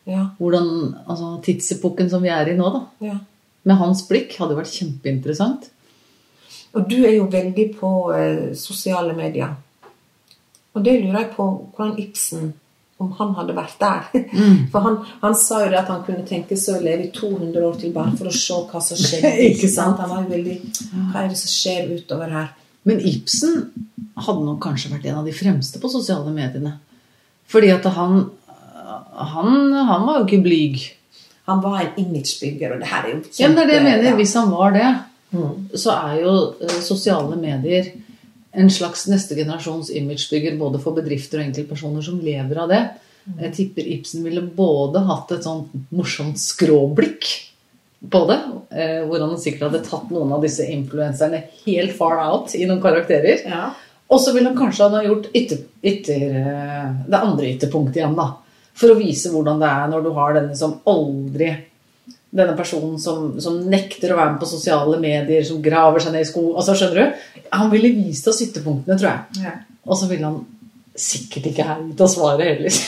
Ja, 0.05 0.27
hvordan, 0.37 0.67
altså, 1.09 1.31
tidsepoken 1.45 2.11
som 2.13 2.25
vi 2.25 2.33
er 2.33 2.51
i 2.53 2.57
nå. 2.59 2.67
da. 2.75 2.83
ja. 3.07 3.21
Med 3.65 3.79
hans 3.81 4.03
blikk 4.05 4.35
hadde 4.37 4.53
jo 4.53 4.59
vært 4.61 4.75
kjempeinteressant. 4.77 5.71
Og 6.77 6.91
du 6.91 6.99
er 6.99 7.15
jo 7.15 7.31
veldig 7.33 7.65
på 7.79 7.93
eh, 8.13 8.51
sosiale 8.59 9.15
medier. 9.17 9.55
Og 10.75 10.85
det 10.85 10.99
lurer 10.99 11.23
jeg 11.23 11.31
på 11.37 11.47
hvordan 11.73 11.95
Ibsen 12.03 12.51
Om 13.05 13.13
han 13.19 13.33
hadde 13.39 13.55
vært 13.57 13.77
der. 13.83 14.07
For 14.73 14.85
han, 14.87 14.99
han 15.23 15.35
sa 15.39 15.61
jo 15.65 15.71
det 15.73 15.81
at 15.83 15.91
han 15.93 16.03
kunne 16.07 16.25
tenke 16.29 16.57
seg 16.61 16.79
å 16.81 16.85
leve 16.85 17.07
i 17.07 17.13
200 17.15 17.65
år 17.69 17.79
til 17.81 17.93
bare 17.95 18.17
for 18.19 18.31
å 18.31 18.35
se 18.35 18.59
hva 18.73 18.81
som 18.83 19.01
skjedde. 19.01 19.33
Ikke 19.51 19.69
sant? 19.73 20.01
Han 20.03 20.11
var 20.15 20.27
veldig 20.31 20.57
Hva 21.13 21.25
er 21.25 21.33
det 21.33 21.39
som 21.41 21.53
skjer 21.53 21.93
utover 21.99 22.33
her? 22.33 22.51
Men 22.89 23.01
Ibsen 23.01 23.63
hadde 24.27 24.43
nok 24.47 24.61
kanskje 24.65 24.91
vært 24.93 25.07
en 25.11 25.21
av 25.23 25.29
de 25.29 25.33
fremste 25.37 25.81
på 25.83 25.89
sosiale 25.93 26.33
mediene. 26.35 26.77
Fordi 27.53 27.71
at 27.75 27.87
han 27.97 28.25
Han, 29.35 29.73
han 29.73 30.03
var 30.07 30.19
jo 30.21 30.27
ikke 30.27 30.43
blyg. 30.45 30.79
Han 31.49 31.61
var 31.63 31.81
en 31.83 31.97
imagebygger, 32.01 32.75
og 32.75 32.81
det 32.83 32.89
her 32.91 33.05
er 33.05 33.11
jo 33.15 33.21
Ja, 33.39 33.49
men 33.49 33.57
det 33.57 33.65
er 33.65 33.69
det 33.71 33.77
jeg 33.79 33.87
mener. 33.89 34.17
Hvis 34.21 34.35
han 34.41 34.51
var 34.53 34.73
det, 34.77 34.93
Mm. 35.35 35.69
så 35.75 35.91
er 35.91 36.21
jo 36.23 36.33
eh, 36.63 36.77
sosiale 36.81 37.35
medier 37.37 37.89
en 38.55 38.71
slags 38.71 39.07
neste 39.11 39.37
generasjons 39.39 39.91
imagebygger 39.91 40.59
både 40.61 40.81
for 40.83 40.97
bedrifter 40.97 41.41
og 41.41 41.49
enkeltpersoner 41.49 42.05
som 42.07 42.21
lever 42.23 42.61
av 42.63 42.71
det. 42.71 42.83
Jeg 43.41 43.55
tipper 43.57 43.89
Ibsen 43.97 44.25
ville 44.27 44.45
både 44.45 45.01
hatt 45.09 45.33
et 45.33 45.47
sånn 45.47 45.65
morsomt 45.97 46.39
skråblikk 46.41 47.31
på 48.11 48.21
det, 48.29 48.39
eh, 48.77 49.01
hvor 49.09 49.23
han 49.25 49.39
sikkert 49.41 49.71
hadde 49.71 49.85
tatt 49.87 50.11
noen 50.13 50.35
av 50.37 50.45
disse 50.45 50.67
influenserne 50.69 51.41
helt 51.65 51.95
far 51.97 52.19
out 52.21 52.55
i 52.55 52.67
noen 52.69 52.83
karakterer. 52.85 53.47
Ja. 53.49 53.71
Og 54.13 54.21
så 54.21 54.35
ville 54.35 54.51
han 54.51 54.59
kanskje 54.59 54.91
ha 54.93 55.03
gjort 55.07 55.31
ytter, 55.33 55.63
ytter, 55.83 56.25
eh, 56.41 56.91
det 57.09 57.21
andre 57.21 57.49
ytterpunktet 57.55 58.03
igjen, 58.03 58.17
da. 58.19 58.35
For 58.75 58.93
å 58.93 58.99
vise 58.99 59.33
hvordan 59.33 59.63
det 59.63 59.71
er 59.71 59.89
når 59.89 60.05
du 60.05 60.11
har 60.19 60.35
denne 60.37 60.57
som 60.59 60.81
aldri 60.85 61.49
Denne 62.35 62.57
personen 62.59 62.99
som, 62.99 63.35
som 63.43 63.61
nekter 63.71 64.11
å 64.11 64.19
være 64.19 64.33
med 64.35 64.41
på 64.43 64.51
sosiale 64.51 64.99
medier, 65.03 65.45
som 65.47 65.63
graver 65.63 66.03
seg 66.03 66.17
ned 66.17 66.25
i 66.27 66.29
sko 66.29 66.49
altså 66.59 66.75
Skjønner 66.79 66.99
du? 66.99 67.25
Han 67.55 67.71
ville 67.71 67.93
vist 67.95 68.27
oss 68.31 68.43
ytterpunktene, 68.43 68.99
tror 68.99 69.11
jeg. 69.13 69.45
Ja. 69.45 69.55
Og 69.87 70.01
så 70.01 70.09
ville 70.11 70.27
han 70.27 70.41
sikkert 70.99 71.51
ikke 71.51 71.67
her 71.69 71.83
ut 71.85 72.03
av 72.03 72.11
svare 72.11 72.49
heller. 72.49 72.81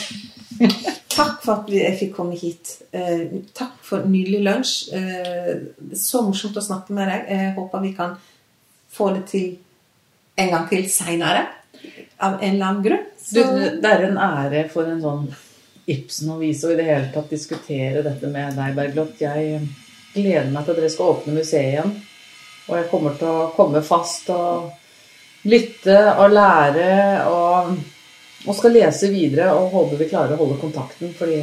Takk 1.17 1.39
for 1.41 1.53
at 1.55 1.69
jeg 1.73 1.95
fikk 1.97 2.11
komme 2.13 2.37
hit. 2.37 2.75
Eh, 2.93 3.39
takk 3.57 3.79
for 3.81 4.05
nydelig 4.05 4.41
lunsj. 4.45 4.73
Eh, 4.93 5.53
så 5.97 6.21
morsomt 6.21 6.59
å 6.59 6.61
snakke 6.61 6.93
med 6.93 7.09
deg. 7.09 7.23
Jeg 7.33 7.53
håper 7.55 7.81
vi 7.81 7.93
kan 7.97 8.13
få 8.93 9.09
det 9.15 9.23
til 9.31 9.47
en 10.37 10.51
gang 10.53 10.67
til 10.69 10.85
seinere. 10.93 11.47
Av 12.21 12.37
en 12.37 12.51
eller 12.51 12.67
annen 12.67 12.85
grunn. 12.85 13.07
Du, 13.31 13.41
det 13.81 13.89
er 13.89 14.05
en 14.11 14.21
ære 14.21 14.67
for 14.69 14.89
en 14.89 15.01
sånn 15.01 15.25
Ibsen 15.87 16.33
og 16.33 16.41
Wiese 16.43 16.67
og 16.67 16.73
i 16.75 16.79
det 16.81 16.87
hele 16.89 17.11
tatt 17.13 17.29
diskutere 17.31 18.03
dette 18.03 18.27
med 18.31 18.57
deg, 18.57 18.75
Bergljot. 18.75 19.21
Jeg 19.23 19.61
gleder 20.13 20.51
meg 20.51 20.65
til 20.65 20.73
at 20.73 20.81
dere 20.81 20.91
skal 20.91 21.13
åpne 21.13 21.37
museet 21.37 21.71
igjen. 21.71 21.93
Og 22.67 22.75
jeg 22.75 22.89
kommer 22.91 23.15
til 23.15 23.31
å 23.31 23.47
komme 23.55 23.83
fast 23.87 24.27
og 24.35 25.47
lytte 25.47 25.97
og 26.17 26.35
lære 26.35 26.91
og, 27.31 27.73
og 28.43 28.57
skal 28.57 28.75
lese 28.75 29.11
videre 29.13 29.53
og 29.55 29.71
håper 29.71 30.01
vi 30.01 30.09
klarer 30.11 30.35
å 30.35 30.41
holde 30.43 30.59
kontakten, 30.59 31.15
fordi 31.15 31.39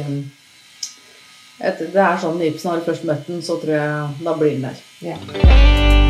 et, 1.57 1.79
det 1.79 2.01
er 2.03 2.21
sånn 2.21 2.41
Ibsen 2.45 2.75
har 2.75 2.85
først 2.85 3.07
møtt 3.09 3.29
den, 3.31 3.41
så 3.41 3.57
tror 3.61 3.77
jeg 3.79 4.25
da 4.27 4.37
blir 4.37 4.57
den 4.59 4.67
der. 4.69 4.89
ja. 5.09 6.04